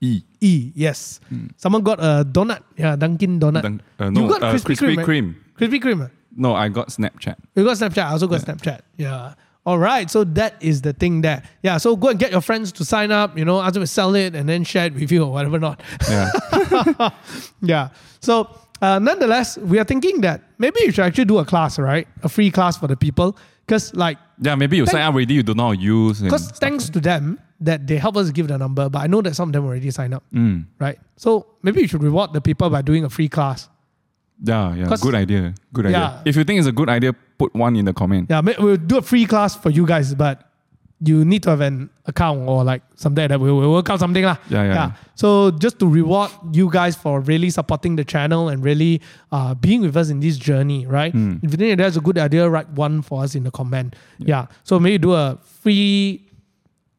E. 0.00 0.22
E. 0.40 0.72
Yes. 0.74 1.20
Someone 1.56 1.82
got 1.82 1.98
a 2.00 2.24
donut. 2.24 2.62
Yeah, 2.76 2.96
Dunkin' 2.96 3.40
Donut. 3.40 3.62
Dun- 3.62 3.82
uh, 4.00 4.04
you 4.06 4.10
no, 4.10 4.28
got 4.28 4.42
uh, 4.42 4.52
Krispy 4.52 4.76
Krispy 4.76 4.96
Kreme. 4.96 4.96
right? 4.96 5.06
Kreme. 5.06 5.34
Krispy 5.58 5.82
Kreme. 5.82 6.10
No, 6.36 6.54
I 6.54 6.68
got 6.68 6.88
Snapchat. 6.88 7.36
You 7.56 7.64
got 7.64 7.76
Snapchat. 7.76 8.04
I 8.04 8.10
also 8.12 8.28
got 8.28 8.42
Snapchat. 8.42 8.80
Yeah. 8.96 9.34
All 9.66 9.78
right. 9.78 10.08
So 10.10 10.24
that 10.24 10.54
is 10.60 10.82
the 10.82 10.92
thing 10.92 11.20
there. 11.22 11.42
Yeah. 11.62 11.78
So 11.78 11.96
go 11.96 12.08
and 12.08 12.18
get 12.18 12.30
your 12.30 12.40
friends 12.40 12.70
to 12.72 12.84
sign 12.84 13.10
up. 13.10 13.36
You 13.36 13.44
know, 13.44 13.60
ask 13.60 13.74
them 13.74 13.82
to 13.82 13.86
sell 13.86 14.14
it 14.14 14.34
and 14.34 14.48
then 14.48 14.64
share 14.64 14.86
it 14.86 14.94
with 14.94 15.10
you 15.10 15.24
or 15.24 15.32
whatever 15.32 15.58
not. 15.58 15.82
Yeah. 16.08 16.30
yeah. 17.60 17.88
So 18.20 18.48
uh, 18.80 18.98
nonetheless, 18.98 19.58
we 19.58 19.78
are 19.78 19.84
thinking 19.84 20.20
that 20.20 20.42
maybe 20.58 20.80
you 20.84 20.92
should 20.92 21.04
actually 21.04 21.24
do 21.24 21.38
a 21.38 21.44
class, 21.44 21.78
right? 21.78 22.06
A 22.22 22.28
free 22.28 22.50
class 22.50 22.78
for 22.78 22.86
the 22.86 22.96
people, 22.96 23.36
because 23.68 23.94
like, 23.94 24.16
yeah, 24.40 24.54
maybe 24.54 24.76
you 24.78 24.86
sign 24.86 25.02
up 25.02 25.12
already, 25.14 25.34
you 25.34 25.42
don't 25.42 25.56
know 25.58 25.68
how 25.68 25.74
to 25.74 25.78
use. 25.78 26.20
because 26.22 26.44
stuff. 26.46 26.58
thanks 26.58 26.88
to 26.88 27.00
them 27.00 27.38
that 27.60 27.86
they 27.86 27.96
help 27.98 28.16
us 28.16 28.30
give 28.30 28.48
the 28.48 28.56
number, 28.56 28.88
but 28.88 29.00
I 29.00 29.06
know 29.06 29.20
that 29.22 29.34
some 29.36 29.50
of 29.50 29.52
them 29.52 29.64
already 29.66 29.90
signed 29.90 30.14
up, 30.14 30.24
Mm. 30.32 30.64
right? 30.78 30.98
So 31.16 31.46
maybe 31.62 31.82
you 31.82 31.88
should 31.88 32.02
reward 32.02 32.32
the 32.32 32.40
people 32.40 32.70
by 32.70 32.82
doing 32.82 33.04
a 33.04 33.10
free 33.10 33.28
class. 33.28 33.68
Yeah, 34.42 34.74
yeah, 34.74 34.96
Good 35.00 35.14
idea. 35.16 35.54
Good 35.72 35.86
idea. 35.86 35.98
Yeah. 35.98 36.22
If 36.24 36.36
you 36.36 36.44
think 36.44 36.58
it's 36.60 36.68
a 36.68 36.72
good 36.72 36.88
idea, 36.88 37.12
put 37.38 37.52
one 37.54 37.74
in 37.76 37.84
the 37.84 37.92
comment. 37.92 38.28
Yeah, 38.30 38.40
we'll 38.58 38.76
do 38.76 38.98
a 38.98 39.02
free 39.02 39.26
class 39.26 39.56
for 39.56 39.70
you 39.70 39.84
guys, 39.84 40.14
but 40.14 40.47
you 41.00 41.24
need 41.24 41.42
to 41.44 41.50
have 41.50 41.60
an 41.60 41.90
account 42.06 42.48
or 42.48 42.64
like 42.64 42.82
something 42.96 43.28
that. 43.28 43.38
We'll, 43.38 43.56
we'll 43.56 43.72
work 43.72 43.88
out 43.90 44.00
something. 44.00 44.24
lah. 44.24 44.36
Yeah, 44.50 44.62
yeah, 44.64 44.74
yeah. 44.74 44.90
So 45.14 45.50
just 45.52 45.78
to 45.78 45.86
reward 45.86 46.30
you 46.52 46.68
guys 46.70 46.96
for 46.96 47.20
really 47.20 47.50
supporting 47.50 47.94
the 47.96 48.04
channel 48.04 48.48
and 48.48 48.64
really 48.64 49.00
uh, 49.30 49.54
being 49.54 49.80
with 49.82 49.96
us 49.96 50.08
in 50.10 50.18
this 50.20 50.36
journey, 50.36 50.86
right? 50.86 51.12
Hmm. 51.12 51.36
If 51.42 51.52
you 51.52 51.56
think 51.56 51.78
that's 51.78 51.96
a 51.96 52.00
good 52.00 52.18
idea, 52.18 52.48
write 52.50 52.68
one 52.70 53.02
for 53.02 53.22
us 53.22 53.34
in 53.36 53.44
the 53.44 53.50
comment. 53.52 53.94
Yeah. 54.18 54.46
So 54.64 54.80
maybe 54.80 54.98
do 54.98 55.14
a 55.14 55.38
free 55.62 56.26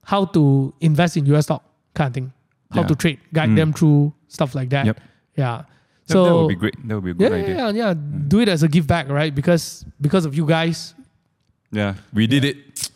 how 0.04 0.26
to 0.26 0.74
invest 0.80 1.18
in 1.18 1.26
US 1.36 1.46
stock 1.46 1.64
kind 1.94 2.08
of 2.08 2.14
thing. 2.14 2.34
How 2.72 2.82
Yeah. 2.82 2.88
to 2.88 2.96
trade, 2.96 3.20
guide 3.34 3.50
Mm. 3.50 3.56
them 3.56 3.74
through 3.74 4.14
stuff 4.28 4.56
like 4.56 4.70
that. 4.70 4.86
Yep. 4.86 5.00
Yeah. 5.36 5.58
That- 5.58 6.14
So 6.14 6.24
that 6.26 6.36
would 6.36 6.48
be 6.48 6.56
great. 6.56 6.76
That 6.88 6.96
would 6.96 7.04
be 7.04 7.12
a 7.12 7.14
good 7.14 7.32
yeah, 7.32 7.38
idea. 7.38 7.56
yeah, 7.56 7.70
yeah, 7.70 7.88
yeah. 7.90 7.94
Do 8.28 8.40
it 8.40 8.48
as 8.48 8.64
a 8.64 8.68
give 8.68 8.88
back, 8.88 9.10
right? 9.10 9.34
Because 9.36 9.86
because 10.00 10.26
of 10.26 10.34
you 10.36 10.46
guys, 10.46 10.96
Yeah, 11.72 11.94
we 12.14 12.26
did 12.26 12.46
it. 12.46 12.89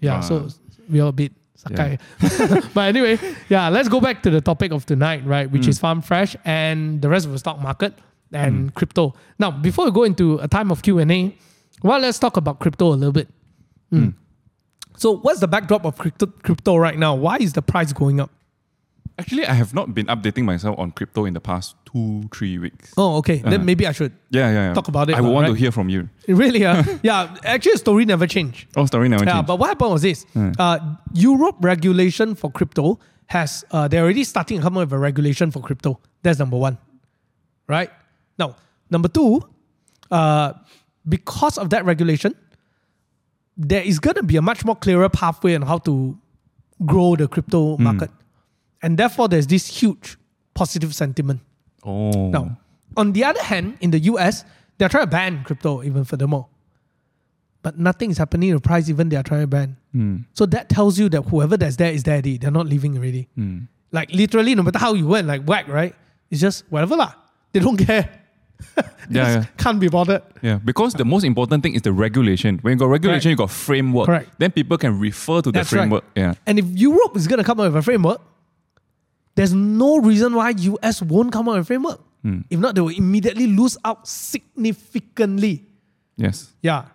Yeah, 0.00 0.16
Ah. 0.16 0.20
so 0.20 0.48
we 0.90 1.00
are 1.00 1.08
a 1.08 1.12
bit 1.12 1.32
sakai. 1.56 1.98
but 2.74 2.88
anyway, 2.88 3.18
yeah, 3.48 3.68
let's 3.68 3.88
go 3.88 4.00
back 4.00 4.22
to 4.22 4.30
the 4.30 4.40
topic 4.40 4.72
of 4.72 4.86
tonight, 4.86 5.24
right? 5.26 5.50
Which 5.50 5.62
Mm. 5.66 5.68
is 5.68 5.78
farm 5.78 6.00
fresh 6.02 6.36
and 6.44 7.02
the 7.02 7.08
rest 7.08 7.26
of 7.26 7.32
the 7.32 7.38
stock 7.38 7.60
market 7.60 7.94
Mm. 8.32 8.38
and 8.46 8.74
crypto. 8.74 9.14
Now, 9.38 9.50
before 9.50 9.86
we 9.86 9.90
go 9.90 10.04
into 10.04 10.38
a 10.38 10.48
time 10.48 10.70
of 10.70 10.82
Q 10.82 10.98
and 10.98 11.10
A, 11.10 11.34
well, 11.82 11.98
let's 12.00 12.18
talk 12.18 12.36
about 12.36 12.58
crypto 12.60 12.92
a 12.92 12.98
little 12.98 13.12
bit. 13.12 13.28
Mm. 13.92 14.14
So, 14.96 15.16
what's 15.18 15.40
the 15.40 15.48
backdrop 15.48 15.84
of 15.86 15.96
crypto, 15.96 16.26
crypto 16.42 16.76
right 16.76 16.98
now? 16.98 17.14
Why 17.14 17.38
is 17.40 17.52
the 17.54 17.62
price 17.62 17.92
going 17.92 18.20
up? 18.20 18.30
Actually, 19.18 19.46
I 19.46 19.54
have 19.54 19.74
not 19.74 19.94
been 19.94 20.06
updating 20.06 20.44
myself 20.44 20.78
on 20.78 20.92
crypto 20.92 21.24
in 21.24 21.34
the 21.34 21.40
past 21.40 21.74
two, 21.92 22.22
three 22.32 22.56
weeks. 22.58 22.92
Oh, 22.96 23.16
okay. 23.16 23.42
Uh. 23.44 23.50
Then 23.50 23.64
maybe 23.64 23.84
I 23.86 23.92
should. 23.92 24.12
Yeah, 24.30 24.50
yeah, 24.52 24.68
yeah. 24.68 24.74
Talk 24.74 24.86
about 24.88 25.10
it, 25.10 25.16
I 25.16 25.20
would 25.20 25.32
want 25.32 25.48
to 25.48 25.54
hear 25.54 25.72
from 25.72 25.88
you. 25.88 26.08
Really? 26.28 26.64
Uh, 26.64 26.84
yeah, 27.02 27.34
actually, 27.44 27.72
the 27.72 27.78
story 27.78 28.04
never 28.04 28.26
changed. 28.28 28.68
Oh, 28.76 28.86
story 28.86 29.08
never 29.08 29.24
Yeah, 29.24 29.32
changed. 29.32 29.46
but 29.48 29.58
what 29.58 29.68
happened 29.70 29.90
was 29.90 30.02
this: 30.02 30.24
uh, 30.58 30.78
Europe 31.14 31.56
regulation 31.60 32.34
for 32.36 32.50
crypto 32.52 32.98
has 33.26 33.64
uh, 33.72 33.88
they're 33.88 34.04
already 34.04 34.24
starting 34.24 34.58
to 34.58 34.62
come 34.62 34.76
up 34.76 34.82
with 34.88 34.92
a 34.92 34.98
regulation 34.98 35.50
for 35.50 35.60
crypto. 35.62 35.98
That's 36.22 36.38
number 36.38 36.56
one, 36.56 36.78
right? 37.66 37.90
Now, 38.38 38.54
number 38.90 39.08
two, 39.08 39.42
uh, 40.12 40.52
because 41.08 41.58
of 41.58 41.70
that 41.70 41.84
regulation, 41.84 42.34
there 43.56 43.82
is 43.82 43.98
going 43.98 44.14
to 44.16 44.22
be 44.22 44.36
a 44.36 44.42
much 44.42 44.64
more 44.64 44.76
clearer 44.76 45.08
pathway 45.08 45.54
on 45.56 45.62
how 45.62 45.78
to 45.78 46.16
grow 46.86 47.16
the 47.16 47.26
crypto 47.26 47.76
Hmm. 47.76 47.82
market, 47.82 48.10
and 48.82 48.96
therefore 48.98 49.28
there's 49.28 49.46
this 49.46 49.66
huge 49.66 50.16
positive 50.54 50.94
sentiment. 50.94 51.40
oh. 51.84 52.30
Now, 52.30 52.58
on 52.96 53.12
the 53.12 53.24
other 53.24 53.42
hand, 53.42 53.76
in 53.80 53.90
the 53.90 54.00
US, 54.00 54.44
they're 54.78 54.88
trying 54.88 55.04
to 55.04 55.10
ban 55.10 55.44
crypto 55.44 55.82
even 55.82 56.04
furthermore. 56.04 56.46
But 57.62 57.78
nothing 57.78 58.10
is 58.10 58.18
happening 58.18 58.52
the 58.52 58.60
price, 58.60 58.88
even 58.88 59.08
they 59.08 59.16
are 59.16 59.22
trying 59.22 59.42
to 59.42 59.46
ban. 59.46 59.76
Mm, 59.94 60.24
So 60.32 60.46
that 60.46 60.68
tells 60.68 60.98
you 60.98 61.08
that 61.10 61.22
whoever 61.22 61.56
that's 61.56 61.76
there 61.76 61.92
is 61.92 62.02
there. 62.04 62.22
They're 62.22 62.50
not 62.50 62.66
leaving 62.66 62.96
already. 62.96 63.28
mm. 63.36 63.66
Like 63.90 64.12
literally, 64.12 64.54
no 64.54 64.62
matter 64.62 64.78
how 64.78 64.94
you 64.94 65.06
went, 65.06 65.26
like 65.26 65.42
whack, 65.44 65.66
right? 65.68 65.94
It's 66.30 66.40
just 66.40 66.64
whatever 66.70 66.96
lah. 66.96 67.12
They 67.52 67.60
don't 67.60 67.76
care. 67.76 68.08
They 68.76 68.82
Yeah, 69.20 69.24
just 69.34 69.36
yeah. 69.38 69.44
Can't 69.56 69.80
be 69.80 69.88
bothered. 69.88 70.22
Yeah, 70.42 70.58
because 70.62 70.92
the 70.94 71.04
most 71.04 71.24
important 71.24 71.62
thing 71.62 71.74
is 71.74 71.82
the 71.82 71.92
regulation. 71.92 72.58
When 72.62 72.72
you 72.72 72.78
got 72.78 72.86
regulation, 72.90 73.30
Correct. 73.30 73.40
you 73.40 73.46
got 73.46 73.50
framework. 73.50 74.06
Correct. 74.06 74.30
Then 74.38 74.50
people 74.50 74.76
can 74.78 74.98
refer 75.00 75.40
to 75.40 75.50
the 75.50 75.52
That's 75.52 75.72
right. 75.72 75.80
framework. 75.80 76.04
Yeah. 76.16 76.34
And 76.46 76.58
if 76.58 76.66
Europe 76.66 77.16
is 77.16 77.26
gonna 77.28 77.44
come 77.44 77.60
up 77.60 77.66
with 77.72 77.76
a 77.76 77.82
framework, 77.82 78.20
there's 79.38 79.54
no 79.54 79.98
reason 79.98 80.34
why 80.34 80.50
US 80.50 81.00
won't 81.00 81.32
come 81.32 81.48
up 81.48 81.54
with 81.54 81.62
a 81.62 81.64
framework. 81.64 82.00
Hmm. 82.22 82.40
If 82.50 82.58
not, 82.58 82.74
they 82.74 82.80
will 82.80 82.88
immediately 82.88 83.46
lose 83.46 83.78
out 83.84 84.08
significantly. 84.08 85.64
Yes. 86.16 86.52
Yeah. 86.60 86.86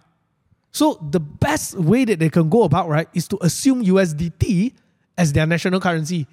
So 0.71 0.99
the 1.09 1.21
best 1.21 1.75
way 1.75 2.03
that 2.03 2.19
they 2.19 2.29
can 2.29 2.49
go 2.49 2.63
about, 2.63 2.89
right, 2.89 3.07
is 3.13 3.29
to 3.29 3.37
assume 3.39 3.81
USDT 3.85 4.73
as 5.17 5.31
their 5.31 5.45
national 5.45 5.79
currency. 5.79 6.27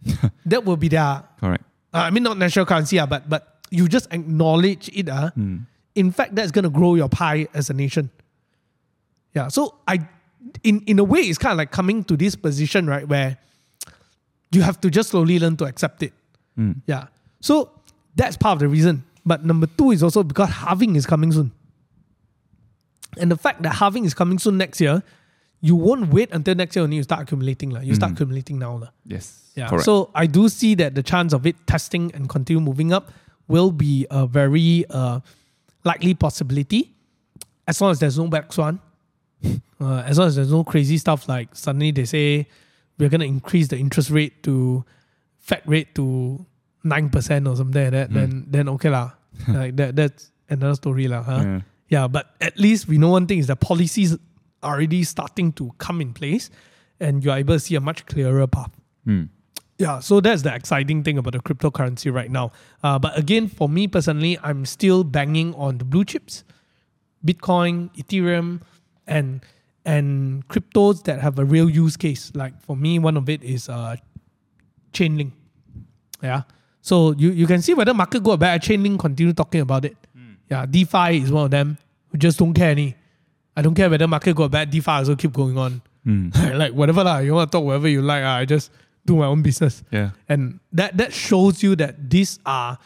that 0.46 0.64
will 0.64 0.76
be 0.76 0.86
their, 0.86 1.00
uh, 1.00 1.22
Correct. 1.40 1.64
I 1.92 2.10
mean, 2.10 2.22
not 2.22 2.38
national 2.38 2.66
currency, 2.66 3.00
uh, 3.00 3.06
but 3.06 3.28
but 3.28 3.58
you 3.70 3.88
just 3.88 4.06
acknowledge 4.12 4.88
it. 4.94 5.08
Uh. 5.08 5.30
In 5.96 6.12
fact, 6.12 6.36
that's 6.36 6.52
going 6.52 6.62
to 6.62 6.70
grow 6.70 6.94
your 6.94 7.08
pie 7.08 7.48
as 7.54 7.70
a 7.70 7.74
nation. 7.74 8.10
Yeah. 9.34 9.48
So 9.48 9.74
I, 9.88 10.06
in 10.62 10.82
in 10.86 11.00
a 11.00 11.04
way, 11.04 11.22
it's 11.22 11.38
kind 11.38 11.52
of 11.52 11.58
like 11.58 11.72
coming 11.72 12.04
to 12.04 12.16
this 12.16 12.36
position, 12.36 12.86
right, 12.86 13.08
where 13.08 13.38
you 14.52 14.62
have 14.62 14.80
to 14.80 14.90
just 14.90 15.10
slowly 15.10 15.38
learn 15.38 15.56
to 15.58 15.64
accept 15.64 16.02
it. 16.02 16.12
Yeah. 16.86 17.06
So 17.40 17.70
that's 18.14 18.36
part 18.36 18.54
of 18.56 18.60
the 18.60 18.68
reason. 18.68 19.04
But 19.24 19.44
number 19.44 19.66
two 19.66 19.90
is 19.90 20.02
also 20.02 20.22
because 20.22 20.48
halving 20.48 20.96
is 20.96 21.04
coming 21.06 21.32
soon. 21.32 21.52
And 23.18 23.30
the 23.30 23.36
fact 23.36 23.62
that 23.62 23.74
halving 23.74 24.04
is 24.04 24.14
coming 24.14 24.38
soon 24.38 24.56
next 24.58 24.80
year, 24.80 25.02
you 25.60 25.74
won't 25.74 26.12
wait 26.12 26.30
until 26.32 26.54
next 26.54 26.76
year 26.76 26.82
only 26.84 26.96
you 26.96 27.02
start 27.02 27.22
accumulating. 27.22 27.70
lah. 27.70 27.80
You 27.80 27.94
start 27.94 28.12
accumulating 28.12 28.58
now. 28.58 28.76
lah. 28.78 28.88
Yes. 29.04 29.50
Yeah. 29.54 29.68
Correct. 29.68 29.84
So 29.84 30.10
I 30.14 30.26
do 30.26 30.48
see 30.48 30.74
that 30.76 30.94
the 30.94 31.02
chance 31.02 31.32
of 31.32 31.46
it 31.46 31.56
testing 31.66 32.12
and 32.14 32.28
continue 32.28 32.60
moving 32.60 32.92
up 32.92 33.10
will 33.48 33.72
be 33.72 34.06
a 34.10 34.26
very 34.26 34.84
uh, 34.90 35.20
likely 35.84 36.14
possibility 36.14 36.92
as 37.66 37.80
long 37.80 37.90
as 37.90 37.98
there's 38.00 38.18
no 38.18 38.28
black 38.28 38.52
swan. 38.56 38.80
Uh, 39.80 40.02
as 40.06 40.18
long 40.18 40.28
as 40.28 40.36
there's 40.36 40.50
no 40.52 40.64
crazy 40.64 40.96
stuff 40.98 41.28
like 41.28 41.48
suddenly 41.54 41.90
they 41.90 42.04
say 42.04 42.46
we're 42.98 43.08
going 43.08 43.20
to 43.20 43.26
increase 43.26 43.68
the 43.68 43.78
interest 43.78 44.10
rate 44.10 44.42
to 44.44 44.84
Fed 45.38 45.62
rate 45.66 45.94
to 45.94 46.44
9% 46.84 47.50
or 47.50 47.56
something 47.56 47.82
like 47.82 47.92
that, 47.92 48.12
then 48.12 48.46
then 48.48 48.68
okay 48.70 48.90
lah. 48.90 49.12
like 49.48 49.76
that 49.76 49.96
that's 49.96 50.30
another 50.48 50.74
story 50.74 51.08
lah. 51.08 51.22
Huh? 51.22 51.42
Yeah. 51.44 51.60
Yeah, 51.88 52.08
but 52.08 52.34
at 52.40 52.58
least 52.58 52.88
we 52.88 52.98
know 52.98 53.10
one 53.10 53.26
thing 53.26 53.38
is 53.38 53.46
that 53.46 53.60
policies 53.60 54.14
are 54.62 54.74
already 54.74 55.04
starting 55.04 55.52
to 55.52 55.70
come 55.78 56.00
in 56.00 56.12
place 56.12 56.50
and 56.98 57.22
you're 57.22 57.36
able 57.36 57.54
to 57.54 57.60
see 57.60 57.76
a 57.76 57.80
much 57.80 58.06
clearer 58.06 58.46
path. 58.46 58.72
Mm. 59.06 59.28
Yeah, 59.78 60.00
so 60.00 60.20
that's 60.20 60.42
the 60.42 60.54
exciting 60.54 61.04
thing 61.04 61.18
about 61.18 61.34
the 61.34 61.40
cryptocurrency 61.40 62.12
right 62.12 62.30
now. 62.30 62.50
Uh, 62.82 62.98
but 62.98 63.16
again, 63.16 63.46
for 63.46 63.68
me 63.68 63.86
personally, 63.86 64.38
I'm 64.42 64.64
still 64.64 65.04
banging 65.04 65.54
on 65.54 65.78
the 65.78 65.84
blue 65.84 66.04
chips, 66.04 66.44
Bitcoin, 67.24 67.94
Ethereum, 67.94 68.62
and 69.06 69.42
and 69.86 70.46
cryptos 70.48 71.04
that 71.04 71.20
have 71.20 71.38
a 71.38 71.44
real 71.44 71.70
use 71.70 71.96
case. 71.96 72.32
Like 72.34 72.60
for 72.60 72.76
me, 72.76 72.98
one 72.98 73.16
of 73.16 73.28
it 73.30 73.42
is 73.42 73.68
uh, 73.68 73.96
Chainlink. 74.92 75.32
Yeah. 76.22 76.42
So 76.82 77.12
you, 77.12 77.30
you 77.30 77.46
can 77.46 77.62
see 77.62 77.72
whether 77.72 77.94
market 77.94 78.22
go 78.22 78.36
bad. 78.36 78.62
Chainlink 78.62 78.98
continue 78.98 79.32
talking 79.32 79.60
about 79.60 79.84
it. 79.84 79.96
Yeah, 80.50 80.66
DeFi 80.66 81.22
is 81.22 81.32
one 81.32 81.44
of 81.46 81.50
them. 81.50 81.78
We 82.12 82.18
just 82.18 82.38
don't 82.38 82.52
care 82.54 82.70
any. 82.70 82.94
I 83.56 83.62
don't 83.62 83.74
care 83.74 83.90
whether 83.90 84.06
market 84.06 84.36
go 84.36 84.48
bad. 84.48 84.70
DeFi 84.70 84.90
also 84.90 85.16
keep 85.16 85.32
going 85.32 85.56
on. 85.56 85.82
like 86.54 86.72
whatever 86.72 87.02
lah. 87.02 87.18
You 87.18 87.34
want 87.34 87.50
to 87.50 87.58
talk 87.58 87.64
whatever 87.64 87.88
you 87.88 88.02
like. 88.02 88.22
ah, 88.22 88.36
I 88.36 88.44
just 88.44 88.70
do 89.04 89.16
my 89.16 89.26
own 89.26 89.42
business. 89.42 89.82
Yeah. 89.90 90.10
And 90.28 90.60
that 90.72 90.96
that 90.98 91.12
shows 91.12 91.62
you 91.62 91.74
that 91.76 92.10
these 92.10 92.38
are 92.46 92.78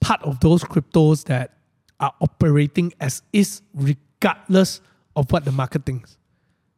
part 0.00 0.22
of 0.22 0.40
those 0.40 0.62
cryptos 0.64 1.24
that 1.24 1.56
are 2.00 2.12
operating 2.20 2.92
as 3.00 3.22
is 3.32 3.62
regardless 3.72 4.80
of 5.16 5.30
what 5.30 5.44
the 5.44 5.52
market 5.52 5.84
thinks. 5.84 6.16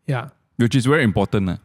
Yeah. 0.07 0.29
Which 0.57 0.75
is 0.75 0.87
very 0.87 1.03
important. 1.05 1.51
ah. 1.51 1.59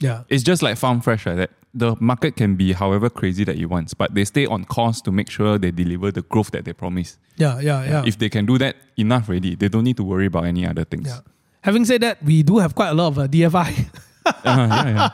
Yeah. 0.00 0.22
It's 0.28 0.42
just 0.44 0.62
like 0.62 0.76
farm 0.78 1.00
fresh, 1.00 1.26
right? 1.26 1.36
That 1.36 1.50
the 1.74 1.96
market 2.00 2.36
can 2.36 2.54
be 2.56 2.72
however 2.72 3.10
crazy 3.10 3.44
that 3.44 3.56
it 3.56 3.66
wants, 3.66 3.94
but 3.94 4.14
they 4.14 4.24
stay 4.24 4.46
on 4.46 4.64
course 4.64 5.00
to 5.02 5.10
make 5.12 5.30
sure 5.30 5.58
they 5.58 5.70
deliver 5.70 6.10
the 6.12 6.22
growth 6.22 6.50
that 6.52 6.64
they 6.64 6.72
promise. 6.72 7.18
Yeah. 7.36 7.60
Yeah. 7.60 7.84
Yeah. 7.84 8.02
If 8.06 8.18
they 8.18 8.28
can 8.28 8.46
do 8.46 8.58
that 8.58 8.76
enough 8.96 9.28
already, 9.28 9.54
they 9.56 9.68
don't 9.68 9.84
need 9.84 9.96
to 9.96 10.04
worry 10.04 10.26
about 10.26 10.44
any 10.44 10.66
other 10.66 10.84
things. 10.84 11.08
yeah. 11.08 11.20
Having 11.62 11.84
said 11.86 12.00
that, 12.02 12.22
we 12.22 12.42
do 12.44 12.58
have 12.58 12.74
quite 12.74 12.88
a 12.90 12.94
lot 12.94 13.08
of 13.08 13.18
uh, 13.18 13.26
DFI. 13.26 13.88
Uh-huh, 14.24 14.44
yeah, 14.44 15.10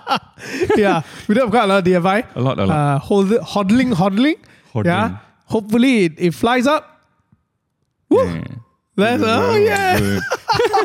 yeah. 0.53 0.69
yeah, 0.77 1.03
we 1.29 1.35
do 1.35 1.41
have 1.43 1.51
quite 1.51 1.65
a 1.65 1.67
lot 1.67 1.79
of 1.79 1.85
DFI. 1.85 2.37
A 2.37 2.41
lot, 2.41 2.59
a 2.59 2.67
lot. 2.67 2.77
Uh, 2.77 2.99
hold, 2.99 3.29
hodling, 3.29 3.93
hodling. 3.95 4.39
Hodling. 4.75 4.85
Yeah. 4.85 5.17
Hopefully 5.47 6.05
it, 6.05 6.13
it 6.19 6.35
flies 6.35 6.67
up. 6.67 7.01
Woo. 8.11 8.25
Yeah. 8.27 8.45
Let's, 8.97 9.23
oh 9.25 9.57
yeah. 9.57 10.21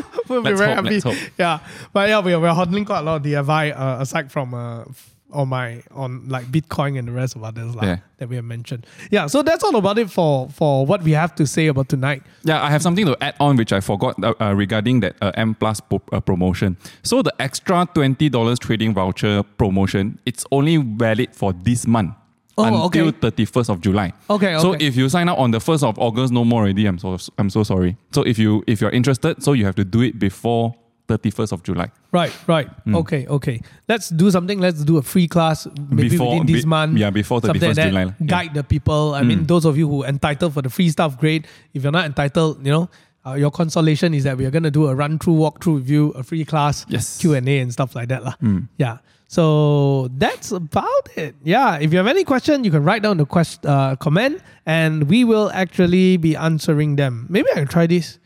We'll 0.30 0.42
be 0.42 0.50
Let's 0.50 0.60
very 0.60 0.74
hope, 0.74 0.84
happy. 0.84 1.00
hope. 1.00 1.16
Yeah, 1.38 1.58
but 1.92 2.08
yeah, 2.08 2.20
we're, 2.20 2.38
we're 2.40 2.54
hodling 2.54 2.86
quite 2.86 3.00
a 3.00 3.02
lot 3.02 3.16
of 3.16 3.22
DFI 3.22 3.76
uh, 3.78 4.00
aside 4.00 4.30
from 4.30 4.54
uh, 4.54 4.84
on 5.32 5.48
my 5.48 5.80
on 5.92 6.28
like 6.28 6.46
Bitcoin 6.46 6.98
and 6.98 7.06
the 7.06 7.12
rest 7.12 7.36
of 7.36 7.44
others 7.44 7.74
lah, 7.76 7.84
Yeah. 7.84 7.96
that 8.18 8.28
we 8.28 8.34
have 8.36 8.44
mentioned. 8.44 8.86
Yeah, 9.12 9.26
so 9.28 9.42
that's 9.42 9.62
all 9.62 9.76
about 9.76 9.98
it 9.98 10.10
for 10.10 10.48
for 10.48 10.86
what 10.86 11.02
we 11.02 11.12
have 11.12 11.34
to 11.36 11.46
say 11.46 11.66
about 11.68 11.88
tonight. 11.88 12.22
Yeah, 12.42 12.62
I 12.62 12.70
have 12.70 12.82
something 12.82 13.06
to 13.06 13.16
add 13.20 13.34
on 13.38 13.56
which 13.56 13.72
I 13.72 13.80
forgot 13.80 14.14
uh, 14.24 14.34
uh, 14.40 14.54
regarding 14.54 15.00
that 15.00 15.14
uh, 15.22 15.30
M 15.34 15.54
Plus 15.54 15.78
po- 15.80 16.02
uh, 16.12 16.18
promotion. 16.20 16.76
So 17.02 17.22
the 17.22 17.34
extra 17.38 17.86
twenty 17.94 18.28
dollars 18.28 18.58
trading 18.58 18.94
voucher 18.94 19.42
promotion, 19.58 20.18
it's 20.26 20.44
only 20.50 20.76
valid 20.78 21.34
for 21.34 21.52
this 21.52 21.86
month 21.86 22.14
Oh, 22.58 22.64
until 22.84 23.08
okay. 23.08 23.18
thirty 23.18 23.44
first 23.46 23.70
of 23.70 23.80
July. 23.80 24.12
Okay, 24.28 24.58
So 24.58 24.74
okay. 24.74 24.86
if 24.86 24.96
you 24.96 25.08
sign 25.08 25.28
up 25.28 25.38
on 25.38 25.50
the 25.50 25.60
first 25.60 25.82
of 25.84 25.98
August, 25.98 26.32
no 26.32 26.44
more 26.44 26.62
already. 26.62 26.86
I'm 26.86 26.98
so 26.98 27.16
I'm 27.38 27.48
so 27.50 27.62
sorry. 27.62 27.96
So 28.12 28.22
if 28.22 28.38
you 28.38 28.62
if 28.66 28.80
you're 28.80 28.90
interested, 28.90 29.42
so 29.42 29.52
you 29.54 29.64
have 29.64 29.76
to 29.76 29.84
do 29.84 30.02
it 30.02 30.18
before 30.18 30.74
thirty 31.08 31.30
first 31.30 31.52
of 31.52 31.62
July. 31.62 31.90
Right, 32.12 32.32
right. 32.46 32.68
Hmm. 32.84 32.96
Okay, 32.96 33.26
okay. 33.28 33.60
Let's 33.88 34.10
do 34.10 34.30
something. 34.30 34.58
Let's 34.60 34.84
do 34.84 34.98
a 34.98 35.02
free 35.02 35.26
class 35.28 35.66
maybe 35.88 36.08
Before- 36.10 36.32
within 36.38 36.46
this 36.52 36.64
be- 36.64 36.68
month. 36.68 36.98
yeah, 36.98 37.10
before 37.10 37.40
something 37.40 37.60
31st 37.60 37.76
like. 37.76 37.88
July. 37.88 38.02
Yeah. 38.20 38.26
Guide 38.26 38.54
the 38.54 38.64
people. 38.64 39.14
I 39.14 39.22
mean, 39.22 39.46
those 39.46 39.64
of 39.64 39.78
you 39.78 39.88
who 39.88 40.04
entitled 40.04 40.52
for 40.54 40.62
the 40.62 40.70
free 40.70 40.90
stuff, 40.90 41.18
great. 41.18 41.46
If 41.74 41.82
you're 41.82 41.92
not 41.92 42.04
entitled, 42.06 42.64
you 42.66 42.72
know, 42.72 42.90
uh, 43.26 43.34
your 43.34 43.50
consolation 43.50 44.12
is 44.14 44.24
that 44.24 44.36
we 44.36 44.44
are 44.44 44.50
going 44.50 44.62
to 44.64 44.70
do 44.70 44.86
a 44.88 44.94
run 44.94 45.18
through, 45.18 45.34
walk 45.34 45.62
through 45.62 45.76
review, 45.78 46.10
a 46.10 46.22
free 46.22 46.44
class, 46.44 46.84
Yes. 46.88 47.18
Q 47.18 47.34
and 47.34 47.72
stuff 47.72 47.94
like 47.94 48.08
that. 48.08 48.22
Hmm. 48.40 48.60
Yeah. 48.76 48.98
So 49.30 50.10
that's 50.18 50.50
about 50.50 51.06
it. 51.14 51.36
Yeah. 51.44 51.78
If 51.78 51.92
you 51.92 51.98
have 52.02 52.08
any 52.08 52.24
question, 52.24 52.64
you 52.64 52.72
can 52.72 52.82
write 52.82 53.06
down 53.06 53.16
the 53.16 53.24
quest, 53.24 53.64
uh, 53.64 53.94
comment, 53.94 54.42
and 54.66 55.06
we 55.06 55.22
will 55.22 55.52
actually 55.54 56.16
be 56.16 56.34
answering 56.34 56.96
them. 56.96 57.30
Maybe 57.30 57.46
I 57.52 57.62
can 57.62 57.68
try 57.68 57.86
this. 57.86 58.18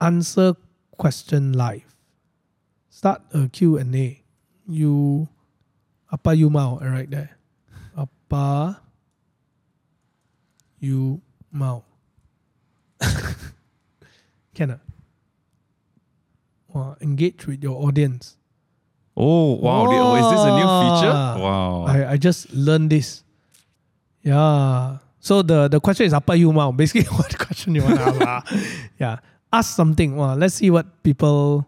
Answer 0.00 0.56
question 0.96 1.52
live. 1.52 1.94
Start 2.88 3.20
a 3.34 3.48
Q&A. 3.52 4.24
You, 4.66 5.28
apa 6.10 6.32
you 6.34 6.48
mau, 6.48 6.80
right 6.80 7.10
there. 7.10 7.36
Apa 7.92 8.80
you 10.80 11.20
mau. 11.52 11.84
Can 14.54 14.70
I? 14.70 14.76
Wow, 16.72 16.96
engage 17.02 17.46
with 17.46 17.62
your 17.62 17.76
audience. 17.84 18.39
Oh 19.20 19.60
wow! 19.60 19.84
oh, 19.84 20.16
is 20.16 20.24
this 20.32 20.40
a 20.48 20.52
new 20.56 20.64
feature? 20.80 21.12
Wow. 21.44 21.84
I, 21.84 22.12
I 22.12 22.16
just 22.16 22.48
learned 22.56 22.88
this. 22.88 23.20
Yeah. 24.24 24.98
So 25.20 25.42
the, 25.42 25.68
the 25.68 25.80
question 25.80 26.06
is 26.06 26.14
apa 26.16 26.32
you 26.40 26.48
mau? 26.52 26.72
Basically, 26.72 27.04
what 27.20 27.28
question 27.36 27.74
you 27.76 27.84
want 27.84 28.00
to 28.00 28.04
ask? 28.08 28.20
ah. 28.24 28.40
yeah. 28.98 29.16
Ask 29.52 29.76
something. 29.76 30.16
Well, 30.16 30.36
let's 30.36 30.54
see 30.56 30.70
what 30.72 30.88
people. 31.02 31.66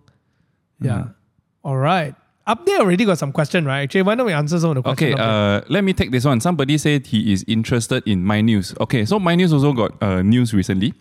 Yeah. 0.80 1.12
Mm-hmm. 1.12 1.68
All 1.68 1.76
right. 1.76 2.14
Up 2.46 2.64
there 2.66 2.80
already 2.80 3.04
got 3.04 3.18
some 3.18 3.30
question, 3.30 3.64
right? 3.68 3.82
Actually, 3.84 4.02
why 4.02 4.14
don't 4.16 4.26
we 4.26 4.32
answer 4.32 4.58
some 4.58 4.74
of 4.74 4.82
the 4.82 4.88
Okay, 4.90 5.12
questions? 5.12 5.18
there? 5.20 5.60
uh, 5.60 5.60
let 5.68 5.84
me 5.84 5.92
take 5.92 6.10
this 6.10 6.24
one. 6.24 6.40
Somebody 6.40 6.78
said 6.78 7.06
he 7.06 7.32
is 7.32 7.44
interested 7.46 8.02
in 8.08 8.24
My 8.24 8.40
News. 8.40 8.74
Okay, 8.80 9.04
so 9.04 9.20
My 9.20 9.36
News 9.36 9.52
also 9.52 9.72
got 9.72 9.94
uh, 10.02 10.22
news 10.22 10.52
recently. 10.52 10.92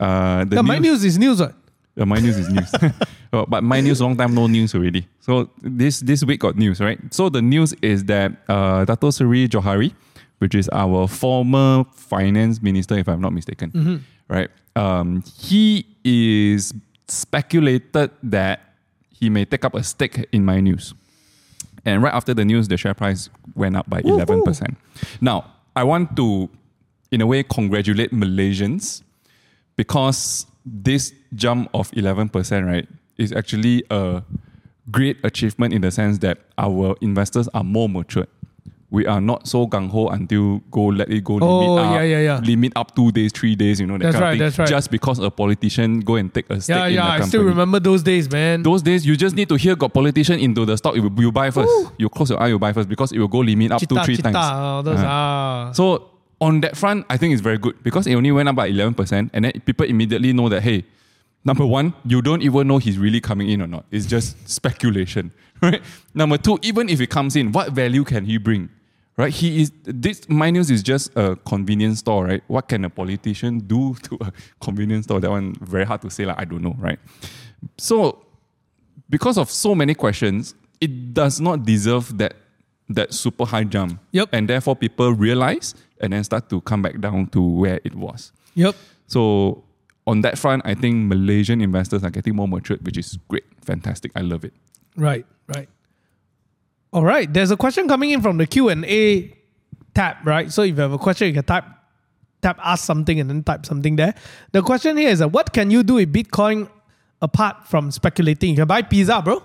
Uh, 0.00 0.42
the 0.44 0.56
Yeah, 0.56 0.62
my 0.62 0.78
news 0.78 1.04
is 1.04 1.18
news. 1.18 1.38
What? 1.38 1.54
Uh, 1.98 2.06
my 2.06 2.18
news 2.18 2.36
is 2.38 2.48
news. 2.48 2.72
Oh, 3.30 3.44
but 3.44 3.62
my 3.62 3.82
news 3.82 4.00
long 4.00 4.16
time 4.16 4.34
no 4.34 4.46
news 4.46 4.74
already. 4.74 5.06
So 5.20 5.50
this 5.60 6.00
this 6.00 6.24
week 6.24 6.40
got 6.40 6.56
news, 6.56 6.80
right? 6.80 6.98
So 7.12 7.28
the 7.28 7.42
news 7.42 7.74
is 7.82 8.04
that 8.04 8.32
uh, 8.48 8.86
Dato 8.86 9.10
Seri 9.10 9.46
Johari, 9.48 9.92
which 10.38 10.54
is 10.54 10.66
our 10.72 11.06
former 11.06 11.84
finance 11.92 12.62
minister, 12.62 12.96
if 12.96 13.06
I'm 13.06 13.20
not 13.20 13.34
mistaken, 13.34 14.02
right? 14.30 14.48
Um, 14.76 15.22
he 15.38 15.84
is 16.04 16.72
speculated 17.06 18.10
that 18.22 18.60
he 19.10 19.28
may 19.28 19.44
take 19.44 19.64
up 19.66 19.74
a 19.74 19.82
stake 19.82 20.26
in 20.32 20.42
my 20.44 20.60
news. 20.60 20.94
And 21.84 22.02
right 22.02 22.14
after 22.14 22.32
the 22.32 22.44
news, 22.46 22.68
the 22.68 22.76
share 22.78 22.94
price 22.94 23.28
went 23.54 23.76
up 23.76 23.90
by 23.90 24.00
11%. 24.02 24.76
Now, 25.20 25.52
I 25.76 25.84
want 25.84 26.16
to, 26.16 26.48
in 27.10 27.20
a 27.20 27.26
way, 27.26 27.42
congratulate 27.42 28.12
Malaysians 28.12 29.02
because 29.76 30.46
this 30.72 31.12
jump 31.34 31.70
of 31.74 31.90
11%, 31.92 32.66
right, 32.66 32.88
is 33.16 33.32
actually 33.32 33.84
a 33.90 34.22
great 34.90 35.18
achievement 35.24 35.74
in 35.74 35.82
the 35.82 35.90
sense 35.90 36.18
that 36.18 36.38
our 36.56 36.96
investors 37.00 37.48
are 37.54 37.64
more 37.64 37.88
matured. 37.88 38.28
We 38.90 39.04
are 39.06 39.20
not 39.20 39.46
so 39.46 39.66
gung 39.66 39.90
ho 39.90 40.08
until 40.08 40.60
go 40.70 40.86
let 40.86 41.10
it 41.10 41.22
go 41.22 41.34
limit 41.34 41.46
Oh, 41.68 41.76
up, 41.76 41.92
yeah, 41.96 42.02
yeah, 42.04 42.20
yeah. 42.20 42.40
limit 42.42 42.72
up 42.74 42.96
two 42.96 43.12
days, 43.12 43.32
three 43.32 43.54
days, 43.54 43.80
you 43.80 43.86
know 43.86 43.98
that 43.98 44.04
That's 44.04 44.14
kind 44.14 44.22
right, 44.22 44.32
of 44.32 44.38
thing. 44.38 44.46
that's 44.46 44.58
right. 44.60 44.68
Just 44.68 44.90
because 44.90 45.18
a 45.18 45.30
politician 45.30 46.00
go 46.00 46.14
and 46.14 46.32
take 46.32 46.48
a 46.48 46.58
stake 46.58 46.74
Yeah, 46.74 46.86
in 46.86 46.94
yeah. 46.94 47.04
I 47.04 47.08
company. 47.18 47.28
still 47.28 47.42
remember 47.44 47.80
those 47.80 48.02
days, 48.02 48.30
man. 48.32 48.62
Those 48.62 48.80
days, 48.80 49.04
you 49.04 49.14
just 49.14 49.36
need 49.36 49.50
to 49.50 49.56
hear 49.56 49.76
got 49.76 49.92
politician 49.92 50.38
into 50.40 50.64
the 50.64 50.78
stock. 50.78 50.96
You, 50.96 51.12
you 51.18 51.30
buy 51.30 51.50
first. 51.50 51.70
You 51.98 52.08
close 52.08 52.30
your 52.30 52.42
eye, 52.42 52.46
you 52.48 52.58
buy 52.58 52.72
first 52.72 52.88
because 52.88 53.12
it 53.12 53.18
will 53.18 53.28
go 53.28 53.40
limit 53.40 53.72
up 53.72 53.80
Chita, 53.80 54.02
three 54.04 54.16
chita, 54.16 54.32
times. 54.32 54.36
all 54.36 54.82
those, 54.82 55.00
ah. 55.00 55.70
So 55.74 56.08
on 56.40 56.60
that 56.60 56.76
front, 56.76 57.06
I 57.10 57.16
think 57.16 57.32
it's 57.32 57.42
very 57.42 57.58
good 57.58 57.82
because 57.82 58.06
it 58.06 58.14
only 58.14 58.30
went 58.30 58.48
up 58.48 58.56
by 58.56 58.66
eleven 58.66 58.94
percent, 58.94 59.30
and 59.32 59.44
then 59.44 59.52
people 59.64 59.86
immediately 59.86 60.32
know 60.32 60.48
that 60.48 60.62
hey, 60.62 60.84
number 61.44 61.66
one, 61.66 61.94
you 62.04 62.22
don't 62.22 62.42
even 62.42 62.68
know 62.68 62.78
he's 62.78 62.98
really 62.98 63.20
coming 63.20 63.48
in 63.50 63.62
or 63.62 63.66
not. 63.66 63.84
It's 63.90 64.06
just 64.06 64.48
speculation, 64.48 65.32
right? 65.62 65.82
Number 66.14 66.38
two, 66.38 66.58
even 66.62 66.88
if 66.88 66.98
he 67.00 67.06
comes 67.06 67.36
in, 67.36 67.52
what 67.52 67.72
value 67.72 68.04
can 68.04 68.24
he 68.24 68.38
bring? 68.38 68.70
Right, 69.16 69.32
he 69.32 69.62
is 69.62 69.72
this. 69.82 70.28
My 70.28 70.50
news 70.50 70.70
is 70.70 70.80
just 70.80 71.10
a 71.16 71.34
convenience 71.34 71.98
store, 71.98 72.26
right? 72.26 72.42
What 72.46 72.68
can 72.68 72.84
a 72.84 72.90
politician 72.90 73.58
do 73.58 73.94
to 74.04 74.18
a 74.20 74.32
convenience 74.60 75.06
store? 75.06 75.18
That 75.18 75.30
one 75.30 75.54
very 75.60 75.84
hard 75.84 76.02
to 76.02 76.10
say. 76.10 76.24
Like 76.24 76.38
I 76.38 76.44
don't 76.44 76.62
know, 76.62 76.76
right? 76.78 77.00
So 77.78 78.24
because 79.10 79.36
of 79.38 79.50
so 79.50 79.74
many 79.74 79.94
questions, 79.94 80.54
it 80.80 81.14
does 81.14 81.40
not 81.40 81.64
deserve 81.64 82.16
that 82.18 82.34
that 82.88 83.12
super 83.12 83.44
high 83.44 83.64
jump. 83.64 84.00
Yep. 84.12 84.30
And 84.32 84.48
therefore 84.48 84.76
people 84.76 85.12
realize 85.12 85.74
and 86.00 86.12
then 86.12 86.24
start 86.24 86.48
to 86.50 86.60
come 86.62 86.82
back 86.82 87.00
down 87.00 87.26
to 87.28 87.42
where 87.42 87.80
it 87.84 87.94
was. 87.94 88.32
Yep. 88.54 88.74
So 89.06 89.64
on 90.06 90.22
that 90.22 90.38
front, 90.38 90.62
I 90.64 90.74
think 90.74 91.08
Malaysian 91.08 91.60
investors 91.60 92.02
are 92.04 92.10
getting 92.10 92.36
more 92.36 92.48
matured, 92.48 92.84
which 92.84 92.96
is 92.96 93.18
great. 93.28 93.44
Fantastic. 93.62 94.12
I 94.16 94.20
love 94.20 94.44
it. 94.44 94.54
Right, 94.96 95.26
right. 95.54 95.68
All 96.92 97.04
right. 97.04 97.32
There's 97.32 97.50
a 97.50 97.56
question 97.56 97.88
coming 97.88 98.10
in 98.10 98.22
from 98.22 98.38
the 98.38 98.46
Q 98.46 98.68
and 98.70 98.84
A 98.86 99.36
tab, 99.94 100.16
right? 100.24 100.50
So 100.50 100.62
if 100.62 100.76
you 100.76 100.82
have 100.82 100.92
a 100.92 100.98
question, 100.98 101.28
you 101.28 101.34
can 101.34 101.44
type 101.44 101.64
tap 102.40 102.58
ask 102.62 102.84
something 102.84 103.18
and 103.20 103.28
then 103.28 103.42
type 103.42 103.66
something 103.66 103.96
there. 103.96 104.14
The 104.52 104.62
question 104.62 104.96
here 104.96 105.10
is 105.10 105.20
uh, 105.20 105.28
what 105.28 105.52
can 105.52 105.70
you 105.70 105.82
do 105.82 105.94
with 105.94 106.12
Bitcoin 106.12 106.70
apart 107.20 107.66
from 107.66 107.90
speculating? 107.90 108.50
You 108.50 108.56
can 108.56 108.68
buy 108.68 108.82
pizza, 108.82 109.20
bro. 109.20 109.42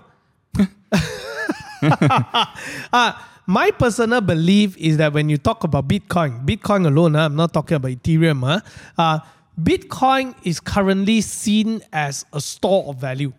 uh, 2.92 3.12
my 3.46 3.70
personal 3.70 4.20
belief 4.20 4.76
is 4.78 4.96
that 4.96 5.12
when 5.12 5.28
you 5.28 5.36
talk 5.36 5.64
about 5.64 5.88
Bitcoin, 5.88 6.44
Bitcoin 6.44 6.86
alone, 6.86 7.14
huh, 7.14 7.26
I'm 7.26 7.36
not 7.36 7.52
talking 7.52 7.76
about 7.76 7.90
Ethereum, 7.90 8.40
huh, 8.40 8.60
uh, 8.96 9.20
Bitcoin 9.60 10.34
is 10.42 10.60
currently 10.60 11.20
seen 11.20 11.82
as 11.92 12.24
a 12.32 12.40
store 12.40 12.84
of 12.88 12.96
value. 12.96 13.32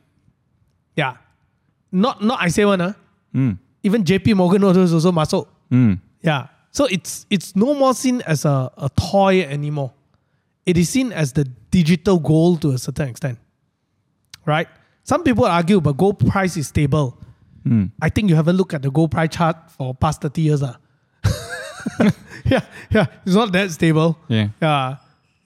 Yeah. 0.96 1.18
Not 1.92 2.24
not 2.24 2.42
I 2.42 2.48
say 2.50 2.66
one, 2.66 2.80
huh? 2.80 2.94
Even 3.84 4.04
JP 4.04 4.36
Morgan 4.36 4.62
those 4.62 4.94
also 4.94 5.12
masuk. 5.12 5.48
Hmm. 5.70 5.94
Yeah. 6.22 6.48
So 6.72 6.86
it's 6.86 7.26
it's 7.30 7.56
no 7.56 7.74
more 7.74 7.94
seen 7.94 8.22
as 8.22 8.46
a, 8.46 8.72
a 8.78 8.90
toy 8.90 9.42
anymore. 9.42 9.94
It 10.66 10.78
is 10.78 10.90
seen 10.90 11.12
as 11.12 11.34
the 11.34 11.44
digital 11.70 12.20
gold 12.20 12.62
to 12.64 12.72
a 12.72 12.78
certain 12.78 13.10
extent. 13.10 13.38
Right? 14.46 14.68
Some 15.04 15.24
people 15.24 15.46
argue, 15.46 15.80
but 15.82 15.98
gold 15.98 16.20
price 16.28 16.58
is 16.58 16.68
stable. 16.68 17.18
I 18.02 18.10
think 18.10 18.30
you 18.30 18.36
haven't 18.36 18.58
looked 18.58 18.74
at 18.74 18.82
the 18.84 18.92
gold 18.92 19.12
price 19.12 19.30
chart 19.36 19.58
for 19.72 19.94
past 19.96 20.22
30 20.22 20.42
years. 20.42 20.62
ah. 20.64 20.78
yeah, 22.46 22.62
yeah. 22.92 23.06
It's 23.26 23.36
not 23.36 23.52
that 23.54 23.72
stable. 23.72 24.18
Yeah. 24.28 24.50
Yeah. 24.62 24.98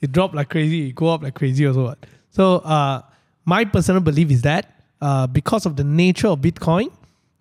It 0.02 0.12
dropped 0.12 0.36
like 0.36 0.50
crazy, 0.50 0.90
it 0.90 0.96
go 0.96 1.10
up 1.14 1.24
like 1.24 1.36
crazy 1.36 1.66
also. 1.68 1.84
What. 1.86 2.06
So 2.32 2.56
uh 2.58 3.02
my 3.46 3.66
personal 3.66 4.02
belief 4.02 4.32
is 4.32 4.42
that 4.44 4.84
uh 5.02 5.28
because 5.28 5.66
of 5.66 5.76
the 5.76 5.84
nature 5.84 6.28
of 6.28 6.40
Bitcoin, 6.40 6.92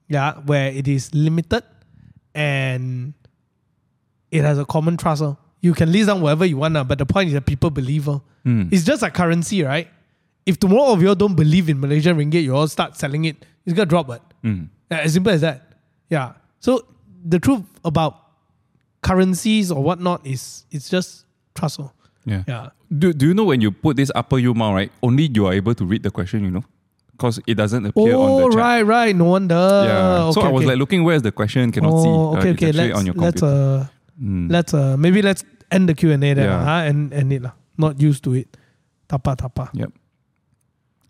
yeah, 0.08 0.34
where 0.46 0.70
it 0.70 0.88
is 0.88 1.12
limited 1.14 1.62
and 2.34 3.14
it 4.30 4.42
has 4.44 4.58
a 4.58 4.64
common 4.64 4.96
trust. 4.96 5.22
oh. 5.22 5.36
You 5.60 5.74
can 5.74 5.90
list 5.90 6.06
down 6.06 6.20
whatever 6.20 6.46
you 6.46 6.56
want, 6.56 6.76
uh, 6.76 6.84
but 6.84 6.98
the 6.98 7.06
point 7.06 7.28
is 7.28 7.34
that 7.34 7.46
people 7.46 7.70
believe. 7.70 8.08
oh. 8.08 8.22
It's 8.72 8.84
just 8.84 9.02
like 9.02 9.12
currency, 9.14 9.62
right? 9.62 9.88
If 10.46 10.58
tomorrow 10.58 10.92
of 10.92 11.02
you 11.02 11.08
all 11.08 11.14
don't 11.14 11.34
believe 11.34 11.68
in 11.68 11.78
Malaysian 11.80 12.16
ringgit, 12.16 12.42
you 12.42 12.56
all 12.56 12.66
start 12.68 12.96
selling 12.96 13.24
it, 13.26 13.44
it's 13.66 13.74
gonna 13.76 13.84
drop. 13.86 14.06
But 14.06 14.22
yeah, 14.42 14.60
as 14.90 15.12
simple 15.14 15.32
as 15.32 15.40
that. 15.42 15.72
Yeah. 16.10 16.32
So 16.60 16.84
the 17.24 17.38
truth 17.38 17.62
about 17.84 18.16
currencies 19.02 19.70
or 19.70 19.82
whatnot 19.82 20.26
is 20.26 20.64
it's 20.70 20.88
just 20.88 21.24
trust. 21.54 21.80
oh. 21.80 21.92
Yeah. 22.24 22.44
Yeah. 22.46 22.68
Do, 22.90 23.12
do 23.12 23.26
you 23.28 23.34
know 23.34 23.44
when 23.44 23.60
you 23.60 23.70
put 23.70 23.96
this 23.96 24.10
apa 24.14 24.40
you 24.40 24.54
mau, 24.54 24.74
right? 24.74 24.90
Only 25.02 25.28
you 25.32 25.46
are 25.46 25.52
able 25.54 25.74
to 25.74 25.84
read 25.84 26.02
the 26.02 26.10
question, 26.10 26.44
you 26.44 26.50
know? 26.50 26.64
Because 27.12 27.40
it 27.46 27.54
doesn't 27.54 27.84
appear 27.84 28.14
on 28.14 28.30
Oh 28.30 28.38
the 28.48 28.54
chat. 28.54 28.58
right, 28.58 28.82
right. 28.82 29.16
No 29.16 29.24
wonder. 29.24 29.54
Yeah. 29.56 30.22
Okay, 30.30 30.32
so 30.32 30.46
I 30.46 30.48
was 30.52 30.62
okay. 30.62 30.66
like 30.72 30.78
looking 30.78 31.04
where's 31.04 31.22
the 31.22 31.32
question, 31.32 31.72
cannot 31.72 31.92
oh, 31.94 32.02
see. 32.04 32.08
Uh, 32.08 32.38
okay, 32.40 32.50
it's 32.50 32.62
okay. 32.62 32.72
Let's 32.72 32.98
on 32.98 33.06
your 33.06 33.14
let's 33.14 33.40
computer. 33.40 33.86
uh 33.86 33.86
Mm. 34.18 34.50
let's 34.50 34.74
uh 34.74 34.96
maybe 34.98 35.22
let's 35.22 35.44
end 35.70 35.88
the 35.88 35.94
Q 35.94 36.10
and 36.10 36.24
A 36.24 36.34
then, 36.34 36.44
Yeah. 36.44 36.64
huh? 36.64 36.90
and 36.90 37.14
end 37.14 37.30
it 37.32 37.38
lah. 37.42 37.52
Not 37.78 38.00
used 38.02 38.24
to 38.26 38.34
it. 38.34 38.50
Tapa 39.06 39.36
tapa. 39.38 39.70
Yep. 39.74 39.94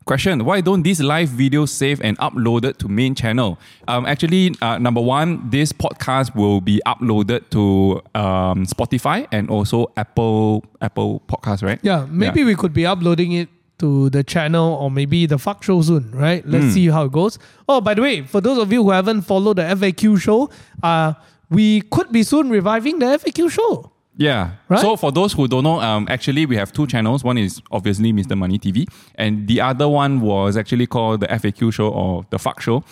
Question: 0.09 0.43
Why 0.47 0.63
don't 0.63 0.83
these 0.83 1.03
live 1.03 1.29
videos 1.29 1.69
save 1.69 2.01
and 2.01 2.17
uploaded 2.19 2.79
to 2.79 2.89
main 2.89 3.15
channel? 3.15 3.59
Um, 3.87 4.07
actually, 4.07 4.55
uh, 4.63 4.79
number 4.79 5.03
one, 5.03 5.51
this 5.51 5.71
podcast 5.71 6.35
will 6.35 6.63
be 6.63 6.81
uploaded 6.87 7.51
to 7.51 8.01
um, 8.19 8.65
Spotify 8.65 9.27
and 9.31 9.51
also 9.51 9.93
Apple 9.99 10.65
Apple 10.81 11.21
Podcast, 11.29 11.63
right? 11.63 11.79
Yeah, 11.83 12.07
maybe 12.09 12.43
we 12.43 12.55
could 12.55 12.73
be 12.73 12.87
uploading 12.87 13.33
it 13.33 13.51
to 13.81 14.09
the 14.09 14.25
channel 14.25 14.73
or 14.81 14.91
maybe 14.91 15.27
the 15.27 15.37
fuck 15.39 15.63
show 15.63 15.83
soon, 15.83 16.11
right? 16.13 16.41
Let's 16.49 16.65
Hmm. 16.65 16.71
see 16.71 16.87
how 16.89 17.05
it 17.05 17.13
goes. 17.13 17.39
Oh, 17.69 17.83
by 17.83 17.93
the 17.93 18.01
way, 18.01 18.23
for 18.23 18.41
those 18.41 18.57
of 18.57 18.73
you 18.73 18.83
who 18.83 18.91
haven't 18.91 19.23
followed 19.23 19.59
the 19.59 19.63
FAQ 19.77 20.17
show, 20.17 20.49
uh, 20.83 21.13
we 21.51 21.83
could 21.83 22.11
be 22.11 22.23
soon 22.23 22.49
reviving 22.49 22.99
the 22.99 23.07
FAQ 23.07 23.51
show. 23.51 23.93
Yeah. 24.19 24.51
Right? 24.69 24.81
So 24.81 24.97
for 24.97 25.13
those 25.13 25.33
who 25.33 25.47
don't 25.49 25.63
know, 25.65 25.81
um, 25.81 26.07
actually 26.11 26.45
we 26.45 26.57
have 26.57 26.73
two 26.73 26.87
channels. 26.87 27.23
One 27.25 27.39
is 27.39 27.63
obviously 27.71 28.13
Mr. 28.13 28.37
Money 28.37 28.59
TV, 28.59 28.87
and 29.15 29.47
the 29.47 29.61
other 29.61 29.89
one 29.89 30.21
was 30.21 30.57
actually 30.57 30.87
called 30.89 31.21
the 31.21 31.29
FAQ 31.29 31.73
show 31.73 31.89
or 31.89 32.27
the 32.31 32.39
Fuck 32.39 32.61
Show, 32.61 32.83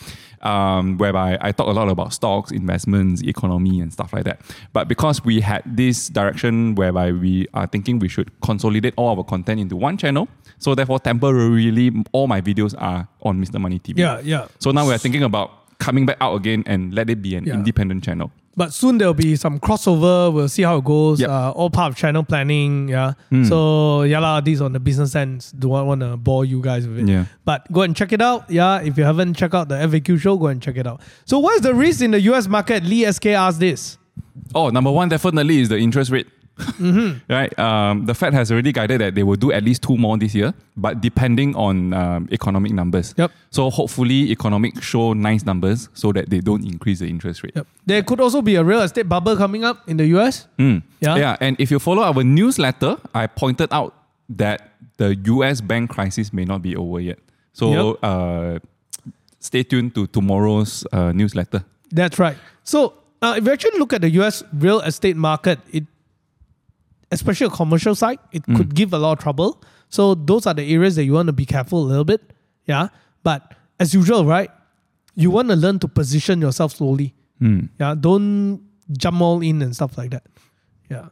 um, 0.43 0.97
whereby 0.99 1.37
I 1.41 1.51
talk 1.51 1.67
a 1.67 1.73
lot 1.73 1.89
about 1.89 2.13
stocks, 2.13 2.53
investments, 2.53 3.23
economy, 3.23 3.81
and 3.81 3.93
stuff 3.93 4.13
like 4.13 4.23
that. 4.25 4.41
But 4.73 4.87
because 4.87 5.25
we 5.25 5.41
had 5.41 5.63
this 5.67 6.09
direction 6.09 6.77
whereby 6.77 7.11
we 7.11 7.49
are 7.55 7.67
thinking 7.67 7.99
we 7.99 8.09
should 8.09 8.31
consolidate 8.41 8.95
all 8.97 9.19
our 9.19 9.25
content 9.25 9.59
into 9.61 9.75
one 9.75 9.97
channel, 9.97 10.29
so 10.59 10.77
therefore 10.77 11.01
temporarily 11.01 11.91
all 12.13 12.29
my 12.29 12.41
videos 12.41 12.75
are 12.81 13.09
on 13.23 13.45
Mr. 13.45 13.61
Money 13.61 13.81
TV. 13.81 13.99
Yeah, 13.99 14.21
yeah. 14.23 14.47
So 14.61 14.71
now 14.71 14.87
we're 14.87 14.99
thinking 14.99 15.25
about 15.25 15.77
coming 15.79 16.07
back 16.07 16.19
out 16.21 16.37
again 16.37 16.63
and 16.67 16.95
let 16.95 17.11
it 17.11 17.21
be 17.21 17.35
an 17.35 17.45
Yeah. 17.47 17.55
independent 17.55 18.05
channel. 18.05 18.31
But 18.57 18.73
soon 18.73 18.97
there'll 18.97 19.13
be 19.15 19.37
some 19.37 19.61
crossover. 19.61 20.33
We'll 20.33 20.49
see 20.49 20.63
how 20.63 20.79
it 20.79 20.85
goes. 20.85 21.21
Yep. 21.21 21.29
Uh, 21.29 21.51
all 21.51 21.69
part 21.69 21.93
of 21.93 21.99
channel 21.99 22.25
planning. 22.25 22.89
Yeah. 22.89 23.13
So 23.49 24.03
yeah 24.03 24.19
lah, 24.21 24.41
these 24.41 24.61
on 24.63 24.73
the 24.73 24.81
business 24.81 25.15
ends. 25.15 25.53
Do 25.53 25.69
not 25.69 25.87
want 25.87 26.01
to 26.01 26.17
bore 26.17 26.45
you 26.47 26.61
guys 26.63 26.89
with 26.89 27.01
it. 27.01 27.09
Yeah. 27.09 27.27
But 27.45 27.71
go 27.71 27.83
and 27.83 27.95
check 27.95 28.13
it 28.13 28.23
out. 28.23 28.51
Yeah. 28.51 28.81
If 28.81 28.97
you 28.97 29.05
haven't 29.05 29.35
checked 29.35 29.55
out 29.55 29.69
the 29.69 29.75
FAQ 29.77 30.19
show, 30.19 30.37
go 30.39 30.47
and 30.47 30.63
check 30.63 30.77
it 30.77 30.87
out. 30.87 31.03
So 31.27 31.39
what 31.39 31.55
is 31.57 31.61
the 31.61 31.75
risk 31.75 32.01
in 32.01 32.13
the 32.13 32.21
US 32.33 32.49
market? 32.49 32.83
Lee 32.85 33.11
SK 33.11 33.27
asked 33.27 33.61
this. 33.61 33.99
Oh, 34.55 34.71
number 34.71 34.91
one 34.91 35.09
definitely 35.09 35.61
is 35.61 35.69
the 35.69 35.77
interest 35.77 36.11
rate. 36.11 36.27
Right, 37.29 37.57
um, 37.59 38.07
the 38.07 38.15
Fed 38.15 38.33
has 38.35 38.51
already 38.51 38.73
guided 38.73 39.01
that 39.01 39.15
they 39.15 39.23
will 39.23 39.37
do 39.37 39.53
at 39.53 39.63
least 39.63 39.83
two 39.83 39.97
more 39.97 40.17
this 40.17 40.35
year, 40.35 40.55
but 40.77 41.01
depending 41.01 41.55
on 41.55 41.93
um, 41.93 42.29
economic 42.33 42.73
numbers. 42.73 43.15
Yep. 43.17 43.31
So 43.51 43.71
hopefully, 43.71 44.31
economic 44.31 44.83
show 44.83 45.13
nice 45.13 45.45
numbers 45.45 45.89
so 45.95 46.13
that 46.13 46.31
they 46.31 46.41
don't 46.41 46.65
increase 46.65 47.01
the 47.01 47.09
interest 47.09 47.43
rate. 47.43 47.53
Yep. 47.57 47.67
There 47.87 48.03
could 48.03 48.21
also 48.21 48.43
be 48.43 48.57
a 48.57 48.65
real 48.65 48.81
estate 48.83 49.09
bubble 49.09 49.37
coming 49.37 49.65
up 49.65 49.89
in 49.89 49.97
the 49.97 50.07
US. 50.17 50.47
Mm. 50.59 50.83
Yeah. 51.01 51.17
Yeah, 51.17 51.37
and 51.41 51.61
if 51.61 51.71
you 51.71 51.79
follow 51.79 52.03
our 52.03 52.25
newsletter, 52.25 52.97
I 53.15 53.27
pointed 53.27 53.73
out 53.73 53.95
that 54.29 54.71
the 54.97 55.15
US 55.15 55.61
bank 55.61 55.91
crisis 55.91 56.33
may 56.33 56.45
not 56.45 56.63
be 56.63 56.75
over 56.77 57.01
yet. 57.01 57.19
So 57.53 57.95
uh, 58.03 58.59
stay 59.41 59.63
tuned 59.63 59.95
to 59.95 60.07
tomorrow's 60.07 60.87
uh, 60.93 61.13
newsletter. 61.13 61.65
That's 61.91 62.19
right. 62.19 62.37
So 62.65 62.95
uh, 63.23 63.35
if 63.39 63.45
you 63.45 63.53
actually 63.53 63.79
look 63.79 63.93
at 63.93 64.03
the 64.03 64.11
US 64.21 64.43
real 64.53 64.81
estate 64.81 65.17
market, 65.17 65.59
it 65.73 65.85
especially 67.11 67.47
a 67.47 67.51
commercial 67.51 67.95
site, 67.95 68.21
it 68.33 68.45
could 68.45 68.75
give 68.75 68.93
a 68.93 68.99
lot 68.99 69.13
of 69.13 69.23
trouble. 69.23 69.63
So 69.89 70.15
those 70.15 70.47
are 70.47 70.55
the 70.55 70.73
areas 70.73 70.97
that 70.97 71.05
you 71.05 71.13
want 71.13 71.27
to 71.29 71.33
be 71.33 71.47
careful 71.47 71.81
a 71.81 71.87
little 71.87 72.05
bit. 72.05 72.33
Yeah. 72.67 72.89
But 73.23 73.55
as 73.79 73.95
usual, 73.95 74.25
right? 74.25 74.51
You 75.15 75.31
want 75.31 75.49
to 75.49 75.57
learn 75.57 75.79
to 75.81 75.89
position 75.89 76.41
yourself 76.41 76.73
slowly. 76.77 77.15
Yeah. 77.41 77.95
Don't 77.99 78.63
jump 78.93 79.21
all 79.21 79.41
in 79.41 79.63
and 79.63 79.75
stuff 79.75 79.97
like 79.97 80.11
that. 80.11 80.25
Yeah. 80.91 81.09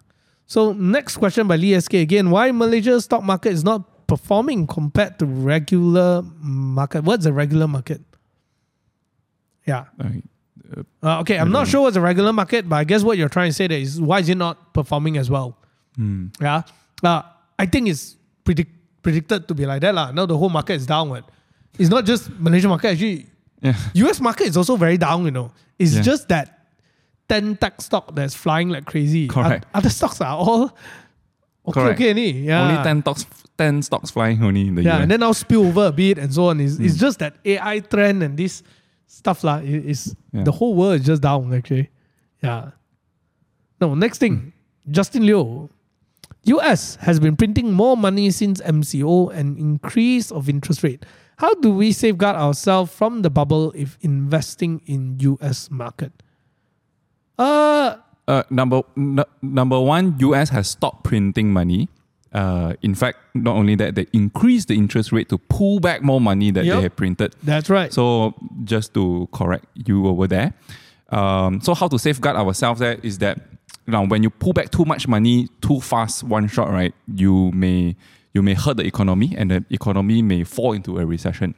So 0.47 0.72
next 0.72 1.16
question 1.16 1.47
by 1.47 1.57
Lee 1.57 1.78
SK 1.78 1.95
again. 1.95 2.30
Why 2.30 2.51
Malaysia's 2.51 3.05
stock 3.05 3.22
market 3.22 3.53
is 3.53 3.64
not 3.64 4.07
performing 4.07 4.66
compared 4.66 5.18
to 5.20 5.26
regular 5.26 6.22
market? 6.40 7.05
What's 7.05 7.24
the 7.24 7.32
regular 7.32 7.66
market? 7.68 8.03
Yeah. 9.66 9.84
Alright. 10.01 10.24
Uh, 11.03 11.20
okay, 11.20 11.38
I'm 11.38 11.53
not 11.53 11.68
sure 11.68 11.82
what's 11.82 11.97
a 11.97 12.01
regular 12.01 12.32
market, 12.32 12.68
but 12.68 12.76
I 12.76 12.84
guess 12.84 13.03
what 13.03 13.16
you're 13.16 13.28
trying 13.28 13.51
to 13.51 13.55
say 13.55 13.66
there 13.66 13.78
is 13.78 14.01
why 14.01 14.18
is 14.20 14.28
it 14.28 14.36
not 14.36 14.74
performing 14.74 15.16
as 15.16 15.30
well? 15.30 15.59
Yeah, 16.40 16.62
uh, 17.03 17.22
I 17.59 17.66
think 17.66 17.88
it's 17.88 18.16
predict, 18.45 18.70
predicted 19.03 19.47
to 19.49 19.55
be 19.55 19.66
like 19.66 19.80
that 19.82 19.95
lah. 19.95 20.11
Now 20.11 20.26
the 20.26 20.36
whole 20.36 20.51
market 20.51 20.74
is 20.74 20.86
downward. 20.86 21.24
It's 21.78 21.90
not 21.90 22.05
just 22.05 22.30
Malaysian 22.38 22.70
market. 22.70 22.92
Actually, 22.92 23.26
Yeah. 23.61 23.74
US 23.95 24.20
market 24.20 24.47
is 24.49 24.57
also 24.57 24.76
very 24.76 24.99
down. 24.99 25.24
You 25.24 25.30
know, 25.30 25.51
it's 25.78 25.95
Yeah. 25.95 26.03
just 26.03 26.28
that 26.28 26.66
ten 27.28 27.57
tech 27.57 27.80
stock 27.80 28.14
that's 28.14 28.34
flying 28.34 28.68
like 28.68 28.84
crazy. 28.84 29.26
Correct. 29.28 29.64
Oth- 29.66 29.74
Other 29.80 29.90
stocks 29.90 30.20
are 30.20 30.36
all 30.36 30.64
okay. 31.66 31.80
Correct. 31.80 32.01
Okay, 32.01 32.30
yeah. 32.45 32.61
Only 32.68 32.82
10 32.82 33.01
stocks, 33.03 33.26
10 33.57 33.82
stocks 33.82 34.11
flying 34.11 34.42
only 34.42 34.68
in 34.68 34.74
the 34.74 34.82
Yeah, 34.82 34.97
US. 34.97 35.03
and 35.03 35.11
then 35.11 35.20
now 35.20 35.32
spill 35.32 35.64
over 35.66 35.86
a 35.86 35.92
bit 35.92 36.18
and 36.18 36.28
so 36.34 36.49
on. 36.51 36.61
It's, 36.61 36.76
Hmm. 36.76 36.84
it's 36.84 36.97
just 37.01 37.18
that 37.20 37.36
AI 37.45 37.80
trend 37.80 38.22
and 38.22 38.36
this 38.36 38.62
stuff 39.07 39.42
lah. 39.45 39.59
is 39.64 40.14
Yeah. 40.32 40.45
the 40.45 40.53
whole 40.53 40.74
world 40.74 41.01
is 41.01 41.07
just 41.07 41.22
down 41.22 41.55
actually. 41.55 41.88
Yeah. 42.42 42.72
No, 43.80 43.95
next 43.95 44.18
thing, 44.18 44.53
Hmm. 44.84 44.92
Justin 44.92 45.24
Liu. 45.24 45.70
US 46.47 46.97
has 46.97 47.18
been 47.20 47.36
printing 47.36 47.72
more 47.72 47.97
money 47.97 48.30
since 48.30 48.61
MCO 48.62 49.30
and 49.34 49.59
increase 49.59 50.30
of 50.30 50.49
interest 50.49 50.82
rate. 50.82 51.05
How 51.38 51.55
do 51.55 51.70
we 51.72 51.90
safeguard 51.92 52.36
ourselves 52.36 52.92
from 52.92 53.22
the 53.22 53.30
bubble 53.30 53.72
if 53.74 53.99
investing 54.03 54.80
in 54.86 55.16
US 55.20 55.70
market? 55.70 56.12
Uh 57.38 57.97
Uh, 58.26 58.42
number 58.49 58.80
n- 58.97 59.20
number 59.42 59.78
one, 59.78 60.16
US 60.20 60.49
has 60.49 60.66
stopped 60.68 61.05
printing 61.05 61.53
money. 61.53 61.88
Uh, 62.32 62.72
in 62.82 62.95
fact, 62.95 63.18
not 63.34 63.55
only 63.55 63.74
that, 63.76 63.95
they 63.97 64.07
increased 64.14 64.68
the 64.68 64.74
interest 64.74 65.12
rate 65.12 65.28
to 65.28 65.36
pull 65.36 65.78
back 65.78 66.03
more 66.03 66.20
money 66.20 66.51
that 66.51 66.64
Yep. 66.64 66.74
they 66.76 66.82
have 66.82 66.97
printed. 66.97 67.34
that's 67.45 67.68
right. 67.68 67.92
So 67.92 68.32
just 68.64 68.95
to 68.95 69.28
correct 69.30 69.66
you 69.74 70.07
over 70.09 70.26
there, 70.26 70.55
um, 71.11 71.61
so 71.61 71.74
how 71.74 71.86
to 71.88 71.99
safeguard 71.99 72.36
ourselves 72.36 72.80
there 72.80 72.97
is 73.03 73.18
that 73.18 73.38
now 73.87 74.05
when 74.05 74.22
you 74.22 74.30
pull 74.30 74.53
back 74.53 74.70
too 74.70 74.85
much 74.85 75.07
money 75.09 75.49
too 75.61 75.80
fast, 75.80 76.24
one 76.24 76.49
shot, 76.49 76.70
right, 76.70 76.95
you 77.14 77.51
may 77.53 77.97
you 78.32 78.43
may 78.43 78.55
hurt 78.55 78.76
the 78.76 78.85
economy 78.85 79.35
and 79.37 79.51
the 79.51 79.64
economy 79.70 80.20
may 80.22 80.45
fall 80.45 80.72
into 80.72 80.99
a 80.99 81.07
recession. 81.07 81.55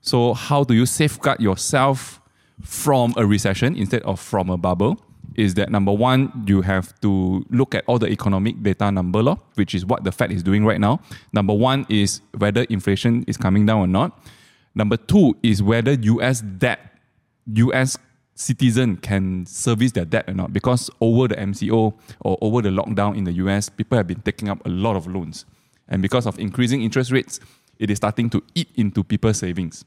So 0.00 0.34
how 0.34 0.64
do 0.64 0.74
you 0.74 0.86
safeguard 0.86 1.40
yourself 1.40 2.20
from 2.62 3.14
a 3.16 3.24
recession 3.24 3.76
instead 3.76 4.02
of 4.02 4.18
from 4.18 4.50
a 4.50 4.56
bubble? 4.56 5.00
Is 5.36 5.54
that 5.54 5.70
number 5.70 5.92
one, 5.92 6.44
you 6.46 6.62
have 6.62 6.98
to 7.02 7.46
look 7.50 7.74
at 7.74 7.84
all 7.86 7.98
the 8.00 8.08
economic 8.08 8.60
data 8.60 8.90
number, 8.90 9.22
lor, 9.22 9.38
which 9.54 9.74
is 9.74 9.86
what 9.86 10.02
the 10.02 10.10
Fed 10.10 10.32
is 10.32 10.42
doing 10.42 10.64
right 10.64 10.80
now. 10.80 11.00
Number 11.32 11.54
one 11.54 11.86
is 11.88 12.20
whether 12.36 12.62
inflation 12.64 13.24
is 13.28 13.36
coming 13.36 13.64
down 13.64 13.78
or 13.78 13.86
not. 13.86 14.18
Number 14.74 14.96
two 14.96 15.36
is 15.42 15.62
whether 15.62 15.92
US 15.92 16.40
debt, 16.40 16.80
US 17.46 17.96
citizen 18.38 18.96
can 18.96 19.44
service 19.46 19.92
their 19.92 20.04
debt 20.04 20.24
or 20.28 20.34
not. 20.34 20.52
Because 20.52 20.88
over 21.00 21.28
the 21.28 21.34
MCO 21.36 21.92
or 22.20 22.38
over 22.40 22.62
the 22.62 22.68
lockdown 22.70 23.16
in 23.16 23.24
the 23.24 23.32
US, 23.44 23.68
people 23.68 23.98
have 23.98 24.06
been 24.06 24.20
taking 24.22 24.48
up 24.48 24.64
a 24.64 24.68
lot 24.68 24.96
of 24.96 25.06
loans. 25.06 25.44
And 25.88 26.00
because 26.02 26.26
of 26.26 26.38
increasing 26.38 26.82
interest 26.82 27.10
rates, 27.10 27.40
it 27.78 27.90
is 27.90 27.96
starting 27.96 28.30
to 28.30 28.42
eat 28.54 28.68
into 28.76 29.02
people's 29.02 29.38
savings. 29.38 29.84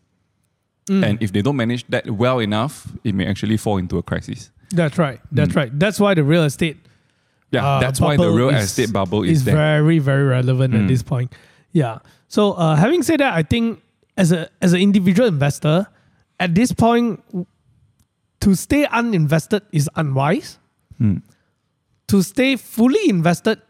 And 0.90 1.22
if 1.24 1.32
they 1.32 1.42
don't 1.42 1.56
manage 1.56 1.86
that 1.88 2.10
well 2.12 2.40
enough, 2.40 2.92
it 3.06 3.16
may 3.16 3.26
actually 3.26 3.56
fall 3.56 3.78
into 3.78 3.98
a 3.98 4.04
crisis. 4.04 4.52
That's 4.72 4.98
right. 4.98 5.22
That's 5.32 5.56
right. 5.56 5.72
That's 5.80 6.00
why 6.02 6.16
the 6.16 6.24
real 6.24 6.44
estate 6.44 6.78
Yeah, 7.52 7.66
uh, 7.66 7.80
that's 7.80 8.02
why 8.02 8.18
the 8.18 8.30
real 8.30 8.50
is- 8.50 8.66
estate 8.66 8.92
bubble 8.92 9.24
is, 9.24 9.40
is 9.40 9.44
there. 9.46 9.56
very 9.56 10.00
very 10.00 10.24
relevant 10.24 10.74
at 10.74 10.82
Mm. 10.82 10.88
this 10.90 11.02
point. 11.04 11.32
Yeah. 11.72 12.00
So 12.28 12.54
uh, 12.54 12.76
having 12.76 13.04
said 13.04 13.20
that, 13.22 13.34
I 13.34 13.44
think 13.44 13.82
as 14.18 14.32
a 14.34 14.50
as 14.62 14.74
an 14.74 14.82
individual 14.82 15.28
investor, 15.30 15.88
at 16.40 16.56
this 16.56 16.72
point, 16.74 17.24
to 18.42 18.56
stay 18.56 18.86
uninvested 18.86 19.62
is 19.72 19.90
unwise. 19.96 20.58
Mm. 21.00 21.22
To 22.08 22.22
stay 22.22 22.56
fully 22.58 23.10
invested 23.10 23.62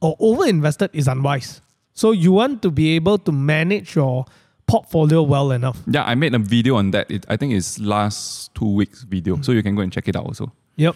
or 0.00 0.16
over 0.18 0.46
invested 0.46 0.90
is 0.92 1.06
unwise. 1.08 1.60
So 1.94 2.12
you 2.12 2.32
want 2.32 2.62
to 2.62 2.70
be 2.70 2.94
able 2.96 3.18
to 3.18 3.32
manage 3.32 3.94
your 3.96 4.24
portfolio 4.66 5.22
well 5.22 5.50
enough. 5.52 5.78
Yeah, 5.86 6.04
I 6.04 6.14
made 6.14 6.34
a 6.34 6.38
video 6.38 6.76
on 6.76 6.90
that. 6.92 7.10
It, 7.10 7.24
I 7.28 7.36
think 7.36 7.54
it's 7.54 7.78
last 7.80 8.54
two 8.54 8.68
weeks 8.74 9.02
video, 9.02 9.40
so 9.40 9.52
you 9.52 9.62
can 9.62 9.74
go 9.74 9.82
and 9.82 9.92
check 9.92 10.08
it 10.08 10.16
out 10.16 10.26
also. 10.26 10.52
Yep. 10.76 10.94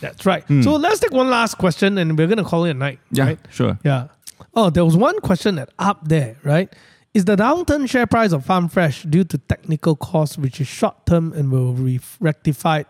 That's 0.00 0.26
right. 0.26 0.44
So 0.62 0.76
let's 0.76 1.00
take 1.00 1.10
one 1.12 1.30
last 1.30 1.56
question 1.56 1.96
and 1.98 2.18
we're 2.18 2.26
gonna 2.26 2.44
call 2.44 2.64
it 2.66 2.70
a 2.72 2.74
night. 2.74 3.00
Yeah, 3.10 3.24
Right? 3.24 3.38
sure. 3.50 3.78
Yeah. 3.82 4.08
Oh, 4.54 4.68
there 4.70 4.84
was 4.84 4.96
one 4.96 5.18
question 5.20 5.54
that 5.56 5.70
up 5.78 6.06
there, 6.06 6.36
right? 6.44 6.70
Is 7.16 7.24
the 7.24 7.34
downturn 7.34 7.88
share 7.88 8.06
price 8.06 8.32
of 8.32 8.44
Farm 8.44 8.68
Fresh 8.68 9.04
due 9.04 9.24
to 9.24 9.38
technical 9.38 9.96
cost, 9.96 10.36
which 10.36 10.60
is 10.60 10.66
short 10.66 11.06
term 11.06 11.32
and 11.32 11.50
will 11.50 11.72
be 11.72 11.98
rectified 12.20 12.84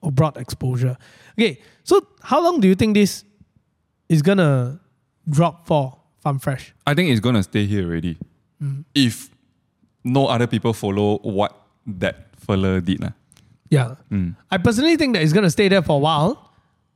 or 0.00 0.12
broad 0.12 0.36
exposure? 0.36 0.96
Okay, 1.36 1.58
so 1.82 2.00
how 2.22 2.40
long 2.40 2.60
do 2.60 2.68
you 2.68 2.76
think 2.76 2.94
this 2.94 3.24
is 4.08 4.22
gonna 4.22 4.78
drop 5.28 5.66
for 5.66 5.98
Farm 6.20 6.38
Fresh? 6.38 6.72
I 6.86 6.94
think 6.94 7.10
it's 7.10 7.18
gonna 7.18 7.42
stay 7.42 7.66
here 7.66 7.84
already. 7.88 8.18
Mm. 8.62 8.84
If 8.94 9.30
no 10.04 10.28
other 10.28 10.46
people 10.46 10.72
follow 10.72 11.18
what 11.18 11.52
that 11.88 12.28
fella 12.36 12.80
did. 12.80 13.00
lah. 13.00 13.14
Yeah. 13.68 13.96
Mm. 14.12 14.36
I 14.48 14.58
personally 14.58 14.96
think 14.96 15.14
that 15.14 15.24
it's 15.24 15.32
gonna 15.32 15.50
stay 15.50 15.66
there 15.66 15.82
for 15.82 15.96
a 15.96 15.98
while 15.98 16.52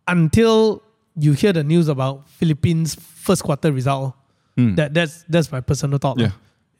until 0.06 0.84
you 1.16 1.32
hear 1.32 1.52
the 1.52 1.64
news 1.64 1.88
about 1.88 2.28
Philippines 2.28 2.94
first 2.94 3.42
quarter 3.42 3.72
result. 3.72 4.14
Mm. 4.56 4.76
That 4.76 4.94
that's 4.94 5.24
that's 5.28 5.50
my 5.50 5.60
personal 5.60 5.98
thought. 5.98 6.18
Yeah. 6.18 6.30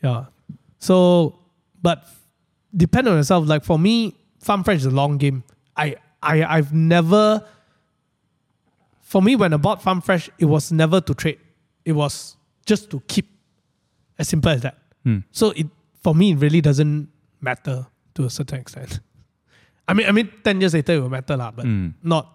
Yeah. 0.03 0.27
So, 0.79 1.39
but 1.83 2.05
depend 2.77 3.09
on 3.09 3.17
yourself. 3.17 3.49
Like 3.49 3.65
for 3.65 3.79
me, 3.79 4.15
Farm 4.41 4.63
Fresh 4.65 4.79
is 4.79 4.87
a 4.87 4.91
long 4.91 5.19
game. 5.19 5.43
I 5.77 5.97
I 6.23 6.45
I've 6.45 6.73
never. 6.73 7.43
For 9.03 9.23
me, 9.23 9.37
when 9.37 9.53
I 9.53 9.57
bought 9.59 9.83
Farm 9.83 10.01
Fresh, 10.01 10.31
it 10.39 10.47
was 10.47 10.73
never 10.73 11.01
to 11.01 11.15
trade. 11.15 11.39
It 11.85 11.93
was 11.93 12.37
just 12.67 12.91
to 12.91 13.01
keep. 13.07 13.31
As 14.19 14.29
simple 14.29 14.51
as 14.51 14.63
that. 14.63 14.79
Hmm. 15.03 15.19
So 15.33 15.51
it 15.51 15.67
for 16.03 16.15
me, 16.15 16.33
it 16.33 16.39
really 16.39 16.61
doesn't 16.61 17.09
matter 17.41 17.87
to 18.15 18.25
a 18.25 18.31
certain 18.31 18.61
extent. 18.61 19.01
I 19.89 19.93
mean, 19.95 20.07
I 20.07 20.13
mean, 20.13 20.31
ten 20.45 20.61
years 20.61 20.75
later 20.75 20.95
it 20.95 21.01
will 21.01 21.11
matter 21.11 21.37
lah, 21.37 21.51
but 21.51 21.67
Mm. 21.67 21.95
not 22.03 22.31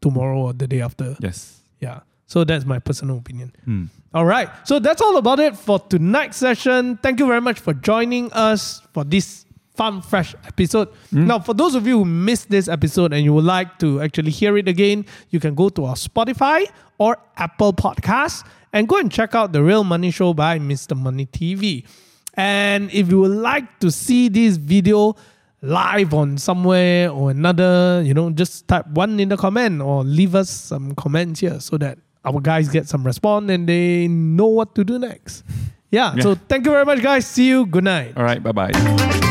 tomorrow 0.00 0.38
or 0.38 0.52
the 0.52 0.66
day 0.68 0.80
after. 0.80 1.16
Yes. 1.20 1.60
Yeah. 1.80 2.00
So 2.28 2.44
that's 2.44 2.66
my 2.66 2.78
personal 2.78 3.16
opinion. 3.16 3.52
Mm. 3.66 3.88
All 4.12 4.26
right. 4.26 4.50
So 4.64 4.78
that's 4.78 5.00
all 5.00 5.16
about 5.16 5.40
it 5.40 5.56
for 5.56 5.78
tonight's 5.78 6.36
session. 6.36 6.98
Thank 6.98 7.20
you 7.20 7.26
very 7.26 7.40
much 7.40 7.58
for 7.58 7.72
joining 7.72 8.30
us 8.32 8.82
for 8.92 9.02
this 9.02 9.46
Farm 9.74 10.02
Fresh 10.02 10.34
episode. 10.44 10.88
Now, 11.10 11.38
for 11.38 11.54
those 11.54 11.74
of 11.74 11.86
you 11.86 11.98
who 12.00 12.04
missed 12.04 12.50
this 12.50 12.68
episode 12.68 13.12
and 13.14 13.24
you 13.24 13.32
would 13.32 13.44
like 13.44 13.78
to 13.78 14.02
actually 14.02 14.30
hear 14.30 14.58
it 14.58 14.68
again, 14.68 15.06
you 15.30 15.40
can 15.40 15.54
go 15.54 15.68
to 15.70 15.86
our 15.86 15.94
Spotify 15.94 16.66
or 16.98 17.16
Apple 17.36 17.72
Podcasts 17.72 18.44
and 18.72 18.88
go 18.88 18.98
and 18.98 19.10
check 19.10 19.34
out 19.34 19.52
The 19.52 19.62
Real 19.62 19.84
Money 19.84 20.10
Show 20.10 20.34
by 20.34 20.58
Mr. 20.58 20.96
Money 20.96 21.26
TV. 21.26 21.86
And 22.34 22.90
if 22.92 23.08
you 23.08 23.20
would 23.20 23.38
like 23.38 23.78
to 23.80 23.90
see 23.90 24.28
this 24.28 24.56
video 24.56 25.16
live 25.62 26.12
on 26.12 26.38
somewhere 26.38 27.10
or 27.10 27.30
another, 27.30 28.02
you 28.04 28.14
know, 28.14 28.30
just 28.30 28.68
type 28.68 28.86
one 28.88 29.18
in 29.18 29.28
the 29.28 29.36
comment 29.36 29.80
or 29.80 30.04
leave 30.04 30.34
us 30.34 30.50
some 30.50 30.94
comments 30.94 31.40
here 31.40 31.60
so 31.60 31.78
that 31.78 31.98
our 32.28 32.40
guys 32.40 32.68
get 32.68 32.86
some 32.88 33.04
response 33.04 33.50
and 33.50 33.68
they 33.68 34.08
know 34.08 34.46
what 34.46 34.74
to 34.76 34.84
do 34.84 34.98
next. 34.98 35.44
Yeah, 35.90 36.14
Yeah. 36.14 36.22
so 36.22 36.34
thank 36.34 36.66
you 36.66 36.72
very 36.72 36.84
much, 36.84 37.00
guys. 37.02 37.26
See 37.26 37.48
you. 37.48 37.64
Good 37.66 37.84
night. 37.84 38.12
All 38.16 38.24
right. 38.24 38.42
Bye 38.42 38.52
bye. 38.52 39.27